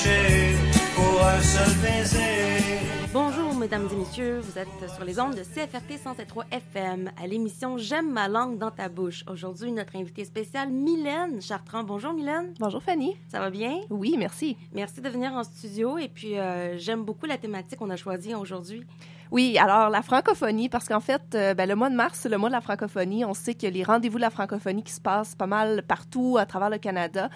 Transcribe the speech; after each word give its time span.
lâcher 0.00 0.56
pour 0.94 1.24
un 1.24 1.40
seul 1.40 1.74
baiser. 1.82 2.78
Bonjour, 3.12 3.54
mesdames 3.54 3.88
et 3.92 3.96
messieurs. 3.96 4.40
Vous 4.40 4.58
êtes 4.58 4.90
sur 4.94 5.04
les 5.04 5.18
ondes 5.18 5.34
de 5.34 5.42
CFRT 5.42 5.98
107.3 6.04 6.44
FM 6.50 7.10
à 7.20 7.26
l'émission 7.26 7.76
J'aime 7.76 8.10
ma 8.10 8.28
langue 8.28 8.58
dans 8.58 8.70
ta 8.70 8.88
bouche. 8.88 9.24
Aujourd'hui, 9.28 9.72
notre 9.72 9.96
invitée 9.96 10.24
spéciale, 10.24 10.70
Mylène 10.70 11.42
Chartrand. 11.42 11.82
Bonjour, 11.82 12.12
Mylène. 12.12 12.54
Bonjour, 12.60 12.82
Fanny. 12.82 13.16
Ça 13.28 13.40
va 13.40 13.50
bien? 13.50 13.80
Oui, 13.90 14.14
merci. 14.16 14.56
Merci 14.72 15.00
de 15.00 15.08
venir 15.08 15.32
en 15.32 15.42
studio. 15.42 15.98
Et 15.98 16.08
puis, 16.08 16.38
euh, 16.38 16.78
j'aime 16.78 17.04
beaucoup 17.04 17.26
la 17.26 17.36
thématique 17.36 17.78
qu'on 17.78 17.90
a 17.90 17.96
choisie 17.96 18.34
aujourd'hui. 18.34 18.86
Oui, 19.30 19.56
alors 19.58 19.90
la 19.90 20.02
francophonie, 20.02 20.68
parce 20.68 20.88
qu'en 20.88 20.98
fait, 20.98 21.22
euh, 21.34 21.54
ben, 21.54 21.68
le 21.68 21.76
mois 21.76 21.88
de 21.88 21.94
mars, 21.94 22.18
c'est 22.22 22.28
le 22.28 22.36
mois 22.36 22.48
de 22.48 22.54
la 22.54 22.60
francophonie. 22.60 23.24
On 23.24 23.32
sait 23.32 23.56
a 23.64 23.70
les 23.70 23.84
rendez-vous 23.84 24.16
de 24.16 24.22
la 24.22 24.30
francophonie 24.30 24.82
qui 24.82 24.92
se 24.92 25.00
passent 25.00 25.36
pas 25.36 25.46
mal 25.46 25.82
partout 25.86 26.36
à 26.38 26.46
travers 26.46 26.68
le 26.68 26.78
Canada. 26.78 27.30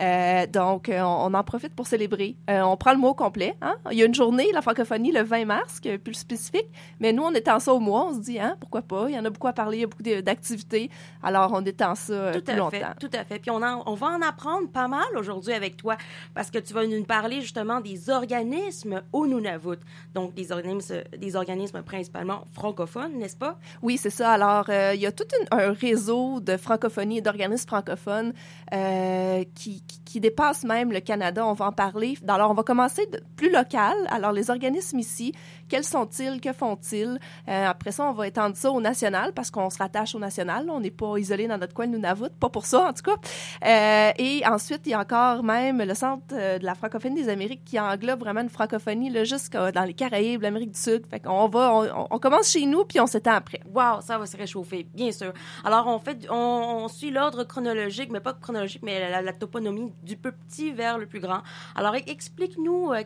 Euh, 0.00 0.46
donc, 0.46 0.88
euh, 0.88 1.00
on, 1.02 1.34
en 1.34 1.42
profite 1.44 1.74
pour 1.74 1.88
célébrer. 1.88 2.36
Euh, 2.48 2.60
on 2.62 2.76
prend 2.76 2.92
le 2.92 2.98
mois 2.98 3.14
complet. 3.14 3.56
Hein? 3.62 3.74
Il 3.90 3.98
y 3.98 4.02
a 4.02 4.04
une 4.06 4.14
journée, 4.14 4.46
la 4.52 4.62
francophonie, 4.62 5.10
le 5.10 5.22
20 5.22 5.44
mars, 5.44 5.80
qui 5.80 5.88
est 5.88 5.98
plus 5.98 6.14
spécifique. 6.14 6.66
Mais 7.00 7.12
nous, 7.12 7.24
on 7.24 7.32
étend 7.32 7.58
ça 7.58 7.74
au 7.74 7.80
mois. 7.80 8.06
On 8.10 8.14
se 8.14 8.20
dit, 8.20 8.38
hein, 8.38 8.56
pourquoi 8.60 8.82
pas? 8.82 9.06
Il 9.08 9.16
y 9.16 9.18
en 9.18 9.24
a 9.24 9.30
beaucoup 9.30 9.48
à 9.48 9.52
parler, 9.52 9.78
il 9.78 9.80
y 9.80 9.84
a 9.84 9.86
beaucoup 9.88 10.02
d'activités. 10.22 10.88
Alors, 11.22 11.50
on 11.52 11.64
étend 11.64 11.96
ça 11.96 12.30
Tout 12.32 12.42
plus 12.42 12.52
à 12.52 12.56
longtemps. 12.56 12.70
fait, 12.70 12.84
tout 13.00 13.10
à 13.12 13.24
fait. 13.24 13.40
Puis 13.40 13.50
on, 13.50 13.60
en- 13.62 13.82
on 13.86 13.94
va 13.94 14.06
en 14.08 14.22
apprendre 14.22 14.68
pas 14.70 14.86
mal 14.86 15.06
aujourd'hui 15.16 15.52
avec 15.52 15.76
toi 15.76 15.96
parce 16.32 16.50
que 16.50 16.58
tu 16.58 16.72
vas 16.74 16.86
nous 16.86 17.02
parler 17.04 17.40
justement 17.40 17.80
des 17.80 18.08
organismes 18.08 19.02
au 19.12 19.26
Nunavut. 19.26 19.78
Donc 20.14 20.34
des 20.34 20.52
organismes, 20.52 21.02
des 21.18 21.36
organismes 21.36 21.39
principalement 21.84 22.44
francophones, 22.52 23.18
n'est-ce 23.18 23.36
pas? 23.36 23.58
Oui, 23.82 23.96
c'est 23.96 24.10
ça. 24.10 24.32
Alors, 24.32 24.66
euh, 24.68 24.92
il 24.94 25.00
y 25.00 25.06
a 25.06 25.12
tout 25.12 25.24
un 25.50 25.72
réseau 25.72 26.40
de 26.40 26.56
francophonie 26.56 27.18
et 27.18 27.20
d'organismes 27.20 27.68
francophones 27.68 28.32
euh, 28.72 29.44
qui, 29.54 29.82
qui, 30.04 30.20
dépasse 30.20 30.64
même 30.64 30.92
le 30.92 31.00
Canada. 31.00 31.46
On 31.46 31.52
va 31.54 31.66
en 31.66 31.72
parler. 31.72 32.18
Alors, 32.26 32.50
on 32.50 32.54
va 32.54 32.62
commencer 32.62 33.08
plus 33.36 33.50
local. 33.50 33.94
Alors, 34.10 34.32
les 34.32 34.50
organismes 34.50 34.98
ici, 34.98 35.32
quels 35.68 35.84
sont-ils? 35.84 36.40
Que 36.40 36.52
font-ils? 36.52 37.18
Euh, 37.48 37.66
après 37.66 37.92
ça, 37.92 38.04
on 38.04 38.12
va 38.12 38.26
étendre 38.26 38.56
ça 38.56 38.70
au 38.70 38.80
national 38.80 39.32
parce 39.32 39.50
qu'on 39.50 39.70
se 39.70 39.78
rattache 39.78 40.14
au 40.14 40.18
national. 40.18 40.68
On 40.68 40.80
n'est 40.80 40.90
pas 40.90 41.16
isolé 41.16 41.46
dans 41.46 41.58
notre 41.58 41.74
coin 41.74 41.86
de 41.86 41.92
Nunavut. 41.92 42.30
Pas 42.38 42.48
pour 42.48 42.66
ça, 42.66 42.88
en 42.88 42.92
tout 42.92 43.02
cas. 43.02 44.14
Et 44.18 44.42
ensuite, 44.46 44.82
il 44.86 44.90
y 44.90 44.94
a 44.94 45.00
encore 45.00 45.42
même 45.42 45.82
le 45.82 45.94
Centre 45.94 46.26
de 46.28 46.64
la 46.64 46.74
francophonie 46.74 47.22
des 47.22 47.28
Amériques 47.28 47.64
qui 47.64 47.78
englobe 47.78 48.20
vraiment 48.20 48.40
une 48.40 48.48
francophonie 48.48 49.10
là, 49.10 49.24
jusqu'à 49.24 49.70
dans 49.72 49.84
les 49.84 49.94
Caraïbes, 49.94 50.42
l'Amérique 50.42 50.72
du 50.72 50.80
Sud. 50.80 51.06
Fait 51.06 51.20
qu'on 51.30 51.48
va, 51.48 51.72
on, 51.72 52.06
on 52.10 52.18
commence 52.18 52.50
chez 52.50 52.66
nous, 52.66 52.84
puis 52.84 53.00
on 53.00 53.06
s'étend 53.06 53.34
après. 53.34 53.60
Wow, 53.66 54.00
ça 54.00 54.18
va 54.18 54.26
se 54.26 54.36
réchauffer, 54.36 54.86
bien 54.92 55.12
sûr. 55.12 55.32
Alors, 55.64 55.86
on 55.86 55.98
fait, 55.98 56.26
on, 56.30 56.84
on 56.84 56.88
suit 56.88 57.10
l'ordre 57.10 57.44
chronologique, 57.44 58.10
mais 58.10 58.20
pas 58.20 58.34
chronologique, 58.34 58.82
mais 58.82 59.10
la, 59.10 59.22
la 59.22 59.32
toponymie 59.32 59.92
du 60.02 60.16
plus 60.16 60.32
petit 60.32 60.72
vers 60.72 60.98
le 60.98 61.06
plus 61.06 61.20
grand. 61.20 61.42
Alors, 61.74 61.94
explique-nous 61.94 62.92
euh, 62.92 63.04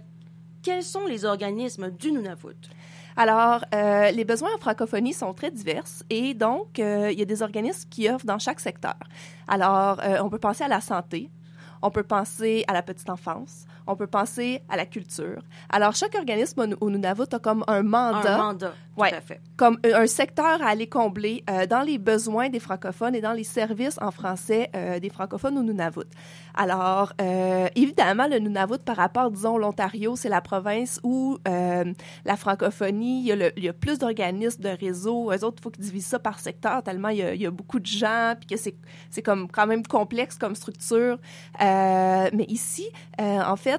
quels 0.62 0.82
sont 0.82 1.06
les 1.06 1.24
organismes 1.24 1.90
du 1.90 2.12
Nunavut? 2.12 2.56
Alors, 3.16 3.64
euh, 3.74 4.10
les 4.10 4.24
besoins 4.24 4.50
en 4.56 4.58
francophonie 4.58 5.12
sont 5.12 5.32
très 5.34 5.50
divers 5.50 5.84
et 6.10 6.34
donc, 6.34 6.78
euh, 6.78 7.12
il 7.12 7.18
y 7.18 7.22
a 7.22 7.24
des 7.24 7.42
organismes 7.42 7.88
qui 7.88 8.08
offrent 8.08 8.26
dans 8.26 8.40
chaque 8.40 8.58
secteur. 8.58 8.98
Alors, 9.46 10.00
euh, 10.02 10.18
on 10.20 10.28
peut 10.30 10.38
penser 10.38 10.64
à 10.64 10.68
la 10.68 10.80
santé, 10.80 11.30
on 11.80 11.90
peut 11.90 12.02
penser 12.02 12.64
à 12.66 12.72
la 12.72 12.82
petite 12.82 13.08
enfance, 13.10 13.66
on 13.86 13.96
peut 13.96 14.06
penser 14.06 14.62
à 14.68 14.76
la 14.76 14.86
culture. 14.86 15.42
Alors, 15.70 15.94
chaque 15.94 16.14
organisme 16.14 16.74
au, 16.80 16.90
Nunavut 16.90 17.24
a 17.32 17.38
comme 17.38 17.64
un 17.66 17.82
mandat, 17.82 18.34
Un 18.34 18.38
mandat, 18.38 18.68
tout 18.94 19.00
Ouais. 19.00 19.12
à 19.12 19.20
fait. 19.20 19.40
comme 19.56 19.78
un 19.84 20.02
un 20.02 20.06
secteur 20.06 20.62
à 20.62 20.68
aller 20.68 20.86
combler 20.88 21.42
euh, 21.50 21.66
dans 21.66 21.80
les 21.82 21.98
besoins 21.98 22.48
des 22.48 22.60
francophones 22.60 23.14
et 23.14 23.20
dans 23.20 23.32
les 23.32 23.44
services 23.44 23.98
en 24.00 24.10
français 24.10 24.70
euh, 24.76 24.98
des 25.00 25.10
francophones 25.10 25.58
au 25.58 25.62
Nunavut. 25.62 26.06
Alors, 26.54 27.12
euh, 27.20 27.66
évidemment, 27.74 28.26
le 28.28 28.38
Nunavut, 28.38 28.78
par 28.84 28.96
rapport, 28.96 29.30
disons, 29.30 29.58
l'Ontario, 29.58 30.14
c'est 30.16 30.28
la 30.28 30.40
province 30.40 31.00
où 31.02 31.38
euh, 31.48 31.92
la 32.24 32.36
francophonie, 32.36 33.20
il 33.20 33.26
y 33.26 33.32
a, 33.32 33.36
le- 33.36 33.52
il 33.56 33.64
y 33.64 33.68
a 33.68 33.72
plus 33.72 33.98
d'organismes, 33.98 34.62
de 34.62 34.68
réseaux. 34.68 35.32
Eux 35.32 35.44
autres, 35.44 35.56
il 35.58 35.62
faut 35.62 35.70
qu'ils 35.70 35.84
divisent 35.84 36.06
ça 36.06 36.18
par 36.20 36.38
secteur, 36.38 36.82
tellement 36.82 37.08
il 37.08 37.18
y 37.18 37.22
a, 37.22 37.34
il 37.34 37.40
y 37.42 37.46
a 37.46 37.50
beaucoup 37.50 37.80
de 37.80 37.86
gens, 37.86 38.34
puis 38.38 38.46
que 38.46 38.56
c'est 38.56 38.76
c'est 39.10 39.22
comme 39.22 39.50
quand 39.50 39.66
même 39.66 39.84
complexe 39.86 40.36
comme 40.38 40.54
structure. 40.54 41.18
Euh, 41.60 42.30
mais 42.32 42.44
ici, 42.48 42.86
euh, 43.20 43.40
en 43.42 43.56
fait, 43.56 43.73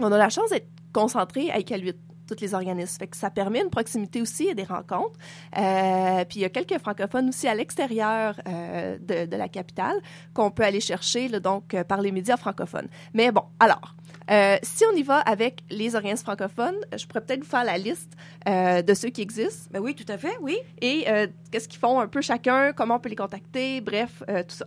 on 0.00 0.12
a 0.12 0.18
la 0.18 0.28
chance 0.28 0.50
d'être 0.50 0.68
concentré 0.92 1.50
à 1.50 1.58
Iqaluit 1.58 1.94
tous 2.28 2.40
les 2.40 2.54
organismes. 2.54 2.98
Fait 2.98 3.06
que 3.06 3.16
ça 3.16 3.30
permet 3.30 3.62
une 3.62 3.70
proximité 3.70 4.20
aussi 4.20 4.48
et 4.48 4.54
des 4.54 4.64
rencontres. 4.64 5.18
Euh, 5.56 6.24
puis 6.26 6.40
il 6.40 6.42
y 6.42 6.44
a 6.44 6.50
quelques 6.50 6.78
francophones 6.78 7.30
aussi 7.30 7.48
à 7.48 7.54
l'extérieur 7.54 8.38
euh, 8.46 8.98
de, 9.00 9.26
de 9.26 9.36
la 9.36 9.48
capitale 9.48 9.96
qu'on 10.34 10.50
peut 10.50 10.62
aller 10.62 10.80
chercher 10.80 11.28
là, 11.28 11.40
donc 11.40 11.72
euh, 11.74 11.84
par 11.84 12.02
les 12.02 12.12
médias 12.12 12.36
francophones. 12.36 12.88
Mais 13.14 13.32
bon, 13.32 13.44
alors, 13.58 13.94
euh, 14.30 14.56
si 14.62 14.84
on 14.92 14.96
y 14.96 15.02
va 15.02 15.20
avec 15.20 15.62
les 15.70 15.96
organismes 15.96 16.24
francophones, 16.24 16.76
je 16.94 17.06
pourrais 17.06 17.22
peut-être 17.22 17.44
vous 17.44 17.50
faire 17.50 17.64
la 17.64 17.78
liste 17.78 18.12
euh, 18.46 18.82
de 18.82 18.94
ceux 18.94 19.08
qui 19.08 19.22
existent 19.22 19.70
Ben 19.72 19.80
oui, 19.80 19.94
tout 19.94 20.10
à 20.12 20.18
fait, 20.18 20.36
oui. 20.42 20.58
et 20.82 21.06
euh, 21.08 21.26
qu'est-ce 21.50 21.68
qu'ils 21.68 21.80
font 21.80 21.98
un 21.98 22.08
peu 22.08 22.20
chacun, 22.20 22.72
comment 22.74 22.96
on 22.96 23.00
peut 23.00 23.08
les 23.08 23.16
contacter, 23.16 23.80
bref, 23.80 24.22
euh, 24.28 24.42
tout 24.42 24.56
ça. 24.56 24.66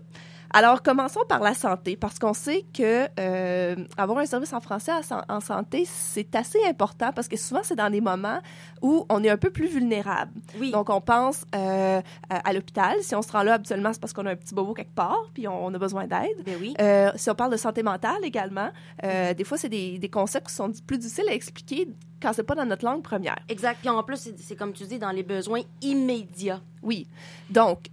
Alors, 0.53 0.81
commençons 0.83 1.21
par 1.29 1.39
la 1.39 1.53
santé, 1.53 1.95
parce 1.95 2.19
qu'on 2.19 2.33
sait 2.33 2.65
que 2.73 3.07
euh, 3.19 3.75
avoir 3.97 4.17
un 4.19 4.25
service 4.25 4.51
en 4.53 4.59
français 4.59 4.91
en 5.29 5.39
santé, 5.39 5.85
c'est 5.85 6.35
assez 6.35 6.59
important, 6.67 7.11
parce 7.13 7.27
que 7.27 7.37
souvent, 7.37 7.61
c'est 7.63 7.75
dans 7.75 7.89
des 7.89 8.01
moments 8.01 8.39
où 8.81 9.05
on 9.09 9.23
est 9.23 9.29
un 9.29 9.37
peu 9.37 9.49
plus 9.49 9.67
vulnérable. 9.67 10.31
Oui. 10.59 10.71
Donc, 10.71 10.89
on 10.89 10.99
pense 11.01 11.45
euh, 11.55 12.01
à, 12.29 12.49
à 12.49 12.53
l'hôpital. 12.53 12.95
Si 13.01 13.15
on 13.15 13.21
se 13.21 13.31
rend 13.31 13.43
là, 13.43 13.53
habituellement, 13.53 13.93
c'est 13.93 14.01
parce 14.01 14.13
qu'on 14.13 14.25
a 14.25 14.31
un 14.31 14.35
petit 14.35 14.53
bobo 14.53 14.73
quelque 14.73 14.93
part, 14.93 15.29
puis 15.33 15.47
on, 15.47 15.65
on 15.67 15.73
a 15.73 15.77
besoin 15.77 16.05
d'aide. 16.05 16.43
ben 16.45 16.57
oui. 16.59 16.73
Euh, 16.81 17.11
si 17.15 17.29
on 17.29 17.35
parle 17.35 17.51
de 17.51 17.57
santé 17.57 17.81
mentale 17.83 18.19
également, 18.23 18.69
des 19.01 19.43
fois, 19.43 19.57
c'est 19.57 19.69
des, 19.69 19.99
des 19.99 20.09
concepts 20.09 20.47
qui 20.47 20.53
sont 20.53 20.71
plus 20.85 20.97
difficiles 20.97 21.29
à 21.29 21.33
expliquer 21.33 21.87
quand 22.21 22.33
c'est 22.33 22.43
pas 22.43 22.55
dans 22.55 22.65
notre 22.65 22.85
langue 22.85 23.01
première. 23.01 23.37
Exact. 23.49 23.77
Puis 23.79 23.89
en 23.89 24.03
plus, 24.03 24.31
c'est- 24.37 24.55
comme 24.55 24.73
tu 24.73 24.83
dis, 24.83 24.99
dans 24.99 25.11
les 25.11 25.23
besoins 25.23 25.61
immédiats. 25.81 26.61
Oui. 26.83 27.07
Donc, 27.49 27.85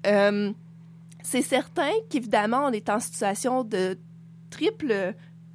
c'est 1.30 1.42
certain 1.42 1.90
qu'évidemment, 2.08 2.62
on 2.66 2.72
est 2.72 2.88
en 2.88 3.00
situation 3.00 3.62
de 3.62 3.98
triple. 4.50 5.14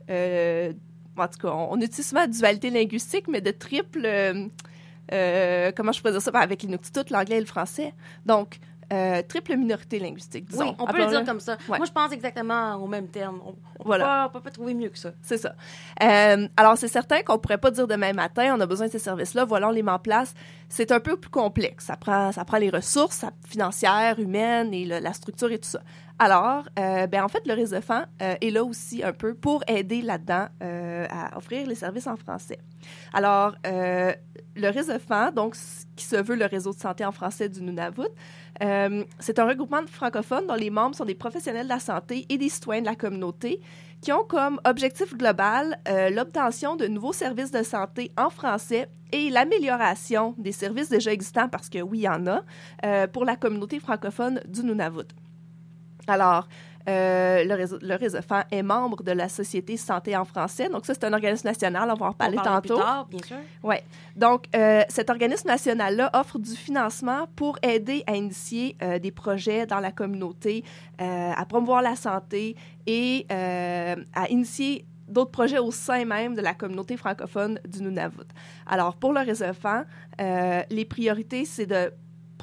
euh, 0.09 0.73
en 1.17 1.27
tout 1.27 1.39
cas, 1.39 1.47
on, 1.51 1.73
on 1.73 1.81
utilise 1.81 2.07
souvent 2.07 2.21
la 2.21 2.27
dualité 2.27 2.69
linguistique, 2.69 3.27
mais 3.27 3.41
de 3.41 3.49
triple. 3.51 4.03
euh, 4.05 4.47
euh, 5.11 5.71
comment 5.75 5.91
je 5.91 5.99
pourrais 5.99 6.11
dire 6.13 6.21
ça? 6.21 6.31
Ben, 6.31 6.41
Avec 6.41 6.61
l'Inuktitut, 6.61 7.11
l'anglais 7.11 7.37
et 7.37 7.39
le 7.39 7.47
français. 7.47 7.93
Donc, 8.25 8.59
euh, 8.91 9.21
triple 9.21 9.55
minorité 9.55 9.99
linguistique, 9.99 10.45
disons. 10.49 10.69
oui, 10.69 10.75
on 10.79 10.85
peut 10.85 10.97
le 10.97 11.07
dire 11.07 11.23
comme 11.25 11.39
ça. 11.39 11.57
Ouais. 11.69 11.77
Moi, 11.77 11.85
je 11.85 11.91
pense 11.91 12.11
exactement 12.11 12.75
au 12.75 12.87
même 12.87 13.07
terme. 13.07 13.39
On, 13.45 13.49
on 13.79 13.83
Voilà. 13.85 14.03
peut 14.03 14.09
pas, 14.09 14.25
on 14.27 14.29
peut 14.39 14.43
pas 14.43 14.51
trouver 14.51 14.73
mieux 14.73 14.89
que 14.89 14.97
ça. 14.97 15.11
C'est 15.21 15.37
ça. 15.37 15.55
Euh, 16.01 16.47
alors, 16.57 16.77
c'est 16.77 16.87
certain 16.87 17.21
qu'on 17.21 17.37
pourrait 17.37 17.57
pas 17.57 17.71
dire 17.71 17.87
demain 17.87 18.13
matin, 18.13 18.53
on 18.57 18.59
a 18.61 18.65
besoin 18.65 18.87
de 18.87 18.91
ces 18.91 18.99
services-là, 18.99 19.45
voilà, 19.45 19.67
on 19.69 19.71
les 19.71 19.83
met 19.83 19.91
en 19.91 19.99
place. 19.99 20.33
C'est 20.69 20.91
un 20.91 20.99
peu 20.99 21.17
plus 21.17 21.29
complexe. 21.29 21.85
Ça 21.85 21.95
prend, 21.95 22.31
ça 22.31 22.43
prend 22.45 22.57
les 22.57 22.69
ressources 22.69 23.25
financières, 23.47 24.19
humaines 24.19 24.73
et 24.73 24.85
le- 24.85 24.99
la 24.99 25.13
structure 25.13 25.51
et 25.51 25.59
tout 25.59 25.69
ça. 25.69 25.81
Alors, 26.19 26.63
euh, 26.79 27.07
ben, 27.07 27.23
en 27.23 27.27
fait, 27.27 27.45
le 27.47 27.53
réseau 27.53 27.81
FAN 27.81 28.03
euh, 28.21 28.35
est 28.39 28.49
là 28.51 28.63
aussi 28.63 29.03
un 29.03 29.13
peu 29.13 29.33
pour 29.33 29.63
aider 29.67 30.01
là-dedans 30.01 30.47
à 30.61 31.37
offrir 31.37 31.67
les 31.67 31.75
services 31.75 32.07
en 32.07 32.15
français. 32.15 32.59
Alors, 33.13 33.55
le 33.63 34.69
réseau 34.69 34.93
FAN, 34.99 35.31
donc, 35.31 35.55
qui 35.95 36.05
se 36.05 36.15
veut 36.15 36.35
le 36.35 36.45
réseau 36.45 36.71
de 36.73 36.79
santé 36.79 37.03
en 37.05 37.11
français 37.11 37.49
du 37.49 37.61
Nunavut, 37.61 38.07
euh, 38.61 39.03
c'est 39.19 39.39
un 39.39 39.47
regroupement 39.47 39.81
de 39.81 39.89
francophones 39.89 40.47
dont 40.47 40.55
les 40.55 40.69
membres 40.69 40.95
sont 40.95 41.05
des 41.05 41.15
professionnels 41.15 41.65
de 41.65 41.69
la 41.69 41.79
santé 41.79 42.25
et 42.29 42.37
des 42.37 42.49
citoyens 42.49 42.81
de 42.81 42.87
la 42.87 42.95
communauté 42.95 43.59
qui 44.01 44.11
ont 44.11 44.23
comme 44.23 44.59
objectif 44.65 45.15
global 45.15 45.79
euh, 45.87 46.09
l'obtention 46.09 46.75
de 46.75 46.87
nouveaux 46.87 47.13
services 47.13 47.51
de 47.51 47.63
santé 47.63 48.11
en 48.17 48.29
français 48.29 48.89
et 49.11 49.29
l'amélioration 49.29 50.35
des 50.37 50.51
services 50.51 50.89
déjà 50.89 51.13
existants, 51.13 51.47
parce 51.47 51.69
que 51.69 51.79
oui, 51.81 51.99
il 51.99 52.03
y 52.03 52.09
en 52.09 52.27
a, 52.27 52.41
euh, 52.85 53.07
pour 53.07 53.25
la 53.25 53.35
communauté 53.35 53.79
francophone 53.79 54.41
du 54.47 54.63
Nunavut. 54.63 55.07
Alors, 56.07 56.49
euh, 56.89 57.43
le, 57.45 57.53
réseau, 57.53 57.77
le 57.81 57.95
réseau 57.95 58.21
FAN 58.21 58.41
est 58.51 58.61
membre 58.61 59.03
de 59.03 59.11
la 59.11 59.29
Société 59.29 59.77
Santé 59.77 60.15
en 60.17 60.25
français. 60.25 60.69
Donc, 60.69 60.85
ça, 60.85 60.93
c'est 60.93 61.05
un 61.05 61.13
organisme 61.13 61.47
national. 61.47 61.89
On 61.89 61.95
va 61.95 62.07
en 62.07 62.09
on 62.09 62.13
parlera 62.13 62.43
tantôt. 62.43 62.75
plus 62.75 62.83
tard, 62.83 63.05
bien 63.05 63.23
sûr. 63.23 63.37
Oui. 63.63 63.75
Donc, 64.15 64.45
euh, 64.55 64.83
cet 64.89 65.09
organisme 65.09 65.47
national-là 65.47 66.09
offre 66.13 66.39
du 66.39 66.51
financement 66.51 67.27
pour 67.35 67.57
aider 67.61 68.03
à 68.07 68.15
initier 68.15 68.75
euh, 68.81 68.99
des 68.99 69.11
projets 69.11 69.65
dans 69.65 69.79
la 69.79 69.91
communauté, 69.91 70.63
à 70.99 71.45
promouvoir 71.45 71.81
la 71.81 71.95
santé 71.95 72.55
et 72.87 73.25
à 73.29 74.29
initier 74.29 74.85
d'autres 75.07 75.31
projets 75.31 75.59
au 75.59 75.71
sein 75.71 76.05
même 76.05 76.33
de 76.33 76.41
la 76.41 76.53
communauté 76.53 76.95
francophone 76.95 77.59
du 77.67 77.81
Nunavut. 77.81 78.27
Alors, 78.65 78.95
pour 78.95 79.11
le 79.11 79.19
réseau 79.19 79.45
FAN, 79.53 79.83
les 80.19 80.85
priorités, 80.85 81.45
c'est 81.45 81.65
de 81.65 81.91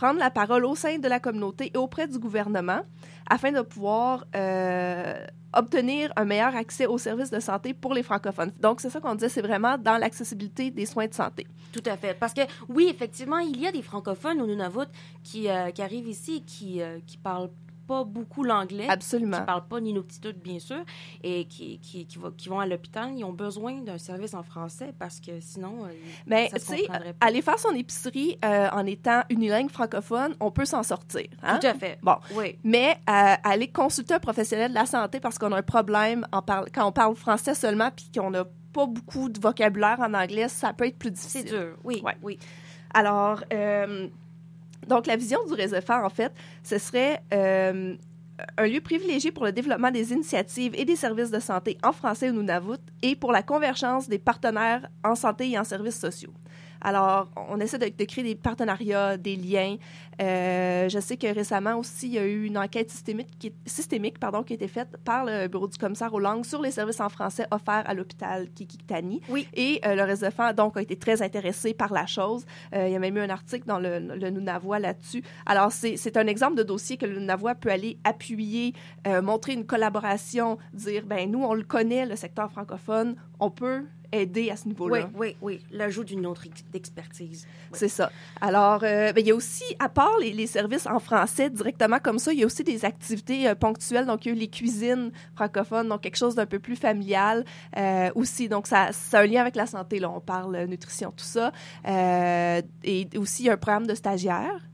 prendre 0.00 0.18
la 0.18 0.30
parole 0.30 0.64
au 0.64 0.74
sein 0.74 0.98
de 0.98 1.08
la 1.08 1.20
communauté 1.20 1.70
et 1.74 1.76
auprès 1.76 2.08
du 2.08 2.18
gouvernement 2.18 2.80
afin 3.28 3.52
de 3.52 3.60
pouvoir 3.60 4.24
euh, 4.34 5.26
obtenir 5.52 6.10
un 6.16 6.24
meilleur 6.24 6.56
accès 6.56 6.86
aux 6.86 6.96
services 6.96 7.30
de 7.30 7.38
santé 7.38 7.74
pour 7.74 7.92
les 7.92 8.02
francophones. 8.02 8.50
Donc, 8.58 8.80
c'est 8.80 8.88
ça 8.88 8.98
qu'on 9.00 9.14
disait, 9.14 9.28
c'est 9.28 9.42
vraiment 9.42 9.76
dans 9.76 9.98
l'accessibilité 9.98 10.70
des 10.70 10.86
soins 10.86 11.06
de 11.06 11.12
santé. 11.12 11.46
Tout 11.70 11.82
à 11.84 11.98
fait. 11.98 12.14
Parce 12.18 12.32
que, 12.32 12.40
oui, 12.70 12.88
effectivement, 12.88 13.40
il 13.40 13.60
y 13.60 13.66
a 13.66 13.72
des 13.72 13.82
francophones 13.82 14.40
au 14.40 14.46
Nunavut 14.46 14.88
qui, 15.22 15.50
euh, 15.50 15.70
qui 15.70 15.82
arrivent 15.82 16.08
ici 16.08 16.36
et 16.36 16.40
qui, 16.40 16.80
euh, 16.80 16.98
qui 17.06 17.18
parlent 17.18 17.50
pas 17.90 18.04
beaucoup 18.04 18.44
l'anglais, 18.44 18.86
Absolument. 18.88 19.38
qui 19.38 19.44
parlent 19.44 19.66
pas 19.66 19.80
N'inuktitut, 19.80 20.32
bien 20.34 20.60
sûr, 20.60 20.82
et 21.24 21.46
qui, 21.46 21.78
qui, 21.80 22.06
qui, 22.06 22.18
va- 22.18 22.30
qui 22.36 22.48
vont 22.48 22.60
à 22.60 22.66
l'hôpital, 22.66 23.10
ils 23.16 23.24
ont 23.24 23.32
besoin 23.32 23.80
d'un 23.80 23.98
service 23.98 24.32
en 24.34 24.44
français 24.44 24.92
parce 24.98 25.18
que 25.18 25.40
sinon, 25.40 25.84
euh, 25.84 25.88
Mais 26.26 26.48
ça 26.50 26.58
tu 26.58 26.64
se 26.64 26.70
sais, 26.72 26.78
comprendrait 26.82 27.12
pas. 27.14 27.26
aller 27.26 27.42
faire 27.42 27.58
son 27.58 27.74
épicerie 27.74 28.38
euh, 28.44 28.68
en 28.70 28.86
étant 28.86 29.22
unilingue 29.28 29.70
francophone, 29.70 30.36
on 30.38 30.50
peut 30.52 30.64
s'en 30.66 30.82
sortir. 30.84 31.26
hein? 31.42 31.58
Tout 31.58 31.66
à 31.66 31.74
fait. 31.74 31.98
Bon. 32.02 32.16
Oui. 32.36 32.58
Mais 32.62 32.96
euh, 33.08 33.34
aller 33.42 33.66
consulter 33.68 34.14
un 34.14 34.20
professionnel 34.20 34.70
de 34.70 34.74
la 34.76 34.86
santé 34.86 35.18
parce 35.18 35.36
qu'on 35.38 35.50
a 35.52 35.58
un 35.58 35.62
problème 35.62 36.24
en 36.30 36.42
parle- 36.42 36.68
quand 36.72 36.86
on 36.86 36.92
parle 36.92 37.16
français 37.16 37.54
seulement 37.54 37.90
puis 37.90 38.08
qu'on 38.14 38.30
n'a 38.30 38.44
pas 38.72 38.86
beaucoup 38.86 39.28
de 39.28 39.40
vocabulaire 39.40 39.98
en 39.98 40.14
anglais, 40.14 40.48
ça 40.48 40.72
peut 40.72 40.86
être 40.86 40.96
plus 40.98 41.10
C'est 41.14 41.42
difficile. 41.42 41.58
dur. 41.58 41.76
Oui. 41.82 42.00
Ouais. 42.04 42.16
Oui. 42.22 42.38
Alors, 42.94 43.42
euh, 43.52 44.06
donc 44.86 45.06
la 45.06 45.16
vision 45.16 45.38
du 45.46 45.52
réseau 45.52 45.80
phare, 45.80 46.04
en 46.04 46.10
fait, 46.10 46.32
ce 46.62 46.78
serait 46.78 47.22
euh, 47.32 47.96
un 48.56 48.66
lieu 48.66 48.80
privilégié 48.80 49.30
pour 49.30 49.44
le 49.44 49.52
développement 49.52 49.90
des 49.90 50.12
initiatives 50.12 50.72
et 50.76 50.84
des 50.84 50.96
services 50.96 51.30
de 51.30 51.40
santé 51.40 51.78
en 51.82 51.92
français 51.92 52.30
au 52.30 52.32
Nunavut 52.32 52.80
et 53.02 53.16
pour 53.16 53.32
la 53.32 53.42
convergence 53.42 54.08
des 54.08 54.18
partenaires 54.18 54.88
en 55.04 55.14
santé 55.14 55.50
et 55.50 55.58
en 55.58 55.64
services 55.64 55.98
sociaux. 55.98 56.32
Alors, 56.80 57.28
on 57.48 57.60
essaie 57.60 57.78
de, 57.78 57.88
de 57.88 58.04
créer 58.04 58.24
des 58.24 58.34
partenariats, 58.34 59.16
des 59.16 59.36
liens. 59.36 59.76
Euh, 60.20 60.88
je 60.88 60.98
sais 60.98 61.16
que 61.16 61.26
récemment 61.32 61.76
aussi, 61.76 62.08
il 62.08 62.12
y 62.14 62.18
a 62.18 62.26
eu 62.26 62.44
une 62.44 62.58
enquête 62.58 62.90
systémique 62.90 63.28
qui, 63.38 63.52
systémique, 63.64 64.18
pardon, 64.18 64.42
qui 64.42 64.52
a 64.52 64.56
été 64.56 64.68
faite 64.68 64.96
par 65.04 65.24
le 65.24 65.48
Bureau 65.48 65.68
du 65.68 65.78
commissaire 65.78 66.12
aux 66.12 66.20
langues 66.20 66.44
sur 66.44 66.60
les 66.60 66.70
services 66.70 67.00
en 67.00 67.08
français 67.08 67.46
offerts 67.50 67.84
à 67.86 67.94
l'hôpital 67.94 68.50
Kikitani. 68.50 69.20
Oui. 69.28 69.48
Et 69.54 69.80
euh, 69.86 69.94
le 69.94 70.02
réseau 70.02 70.26
de 70.26 70.30
femmes, 70.30 70.54
donc, 70.54 70.76
a 70.76 70.82
été 70.82 70.96
très 70.96 71.22
intéressé 71.22 71.74
par 71.74 71.92
la 71.92 72.06
chose. 72.06 72.44
Euh, 72.74 72.88
il 72.88 72.92
y 72.92 72.96
a 72.96 72.98
même 72.98 73.16
eu 73.16 73.20
un 73.20 73.30
article 73.30 73.66
dans 73.66 73.78
le, 73.78 73.98
le 73.98 74.78
là-dessus. 74.78 75.22
Alors, 75.46 75.72
c'est 75.72 76.16
un 76.16 76.26
exemple 76.26 76.56
de 76.56 76.62
dossier 76.62 76.96
que 76.96 77.06
le 77.06 77.18
Nunavua 77.18 77.54
peut 77.54 77.70
aller 77.70 77.98
appuyer, 78.04 78.74
montrer 79.22 79.52
une 79.52 79.64
collaboration, 79.64 80.58
dire, 80.72 81.04
ben 81.06 81.30
nous, 81.30 81.42
on 81.42 81.54
le 81.54 81.62
connaît, 81.62 82.06
le 82.06 82.16
secteur 82.16 82.50
francophone, 82.50 83.16
on 83.38 83.50
peut 83.50 83.84
aider 84.12 84.50
à 84.50 84.56
ce 84.56 84.62
Oui, 84.64 84.68
niveau-là. 84.70 85.10
oui, 85.14 85.36
oui. 85.40 85.60
L'ajout 85.70 86.04
d'une 86.04 86.26
autre 86.26 86.46
ex- 86.46 86.64
expertise. 86.74 87.46
Oui. 87.72 87.78
C'est 87.78 87.88
ça. 87.88 88.10
Alors, 88.40 88.80
euh, 88.82 89.12
ben, 89.12 89.20
il 89.20 89.26
y 89.28 89.30
a 89.30 89.34
aussi, 89.34 89.64
à 89.78 89.88
part 89.88 90.16
les, 90.20 90.32
les 90.32 90.46
services 90.46 90.86
en 90.86 90.98
français 90.98 91.50
directement 91.50 91.98
comme 91.98 92.18
ça, 92.18 92.32
il 92.32 92.40
y 92.40 92.42
a 92.42 92.46
aussi 92.46 92.64
des 92.64 92.84
activités 92.84 93.48
euh, 93.48 93.54
ponctuelles. 93.54 94.06
Donc, 94.06 94.24
il 94.26 94.30
y 94.30 94.32
a 94.32 94.34
eu 94.34 94.38
les 94.38 94.48
cuisines 94.48 95.12
francophones, 95.34 95.88
donc 95.88 96.00
quelque 96.00 96.16
chose 96.16 96.34
d'un 96.34 96.46
peu 96.46 96.58
plus 96.58 96.76
familial 96.76 97.44
euh, 97.76 98.10
aussi. 98.14 98.48
Donc, 98.48 98.66
ça, 98.66 98.88
c'est 98.92 99.16
un 99.16 99.26
lien 99.26 99.40
avec 99.40 99.56
la 99.56 99.66
santé. 99.66 99.98
Là, 99.98 100.10
on 100.10 100.20
parle 100.20 100.64
nutrition, 100.66 101.12
tout 101.16 101.24
ça. 101.24 101.52
Et 101.86 103.08
aussi, 103.16 103.44
il 103.44 103.46
y 103.46 103.50
a 103.50 103.54
un 103.54 103.56
programme 103.56 103.86
de 103.86 103.94
stagiaires. 103.94 104.66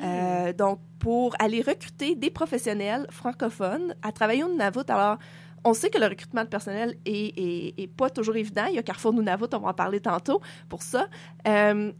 Euh, 0.00 0.52
donc, 0.52 0.78
pour 0.98 1.34
aller 1.38 1.60
recruter 1.60 2.14
des 2.14 2.30
professionnels 2.30 3.06
francophones 3.10 3.94
à 4.02 4.12
travailler 4.12 4.44
au 4.44 4.48
Nunavut. 4.48 4.80
Alors, 4.88 5.18
on 5.66 5.74
sait 5.74 5.90
que 5.90 5.98
le 5.98 6.06
recrutement 6.06 6.42
de 6.44 6.48
personnel 6.48 6.96
est, 7.04 7.38
est- 7.38 7.74
est 7.82 7.86
pas 7.88 8.08
toujours 8.08 8.36
évident. 8.36 8.66
Il 8.70 8.76
y 8.76 8.78
a 8.78 8.82
Carrefour 8.82 9.12
Nunavut, 9.12 9.46
on 9.52 9.58
va 9.58 9.68
en 9.70 9.74
parler 9.74 10.00
tantôt 10.00 10.40
pour 10.68 10.82
ça. 10.82 11.08
Euh, 11.48 11.92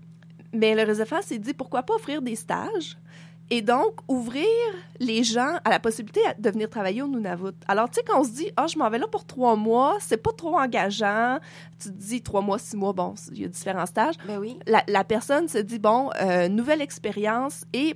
mais 0.52 0.74
le 0.74 0.82
réseau 0.84 1.04
s'est 1.22 1.38
dit 1.38 1.52
pourquoi 1.52 1.82
pas 1.82 1.94
offrir 1.94 2.22
des 2.22 2.36
stages 2.36 2.96
et 3.50 3.62
donc 3.62 4.00
ouvrir 4.08 4.44
les 4.98 5.22
gens 5.22 5.58
à 5.64 5.70
la 5.70 5.78
possibilité 5.78 6.20
de 6.38 6.50
venir 6.50 6.68
travailler 6.68 7.02
au 7.02 7.06
Nunavut. 7.06 7.52
Alors, 7.68 7.88
tu 7.88 7.96
sais, 7.96 8.02
quand 8.04 8.20
on 8.20 8.24
se 8.24 8.30
dit, 8.30 8.48
ah, 8.56 8.66
je 8.66 8.76
m'en 8.76 8.90
vais 8.90 8.98
là 8.98 9.06
pour 9.06 9.24
trois 9.24 9.54
mois, 9.54 9.96
c'est 10.00 10.16
pas 10.16 10.32
trop 10.36 10.58
engageant. 10.58 11.38
Tu 11.78 11.90
te 11.90 11.94
dis 11.94 12.22
trois 12.22 12.40
mois, 12.40 12.58
six 12.58 12.76
mois, 12.76 12.92
bon, 12.92 13.14
il 13.32 13.42
y 13.42 13.44
a 13.44 13.48
différents 13.48 13.86
stages 13.86 14.16
Ben 14.26 14.38
oui. 14.38 14.58
la, 14.66 14.82
la 14.88 15.04
personne 15.04 15.46
se 15.46 15.58
dit 15.58 15.78
bon, 15.78 16.10
euh, 16.20 16.48
nouvelle 16.48 16.80
expérience 16.82 17.64
et 17.72 17.94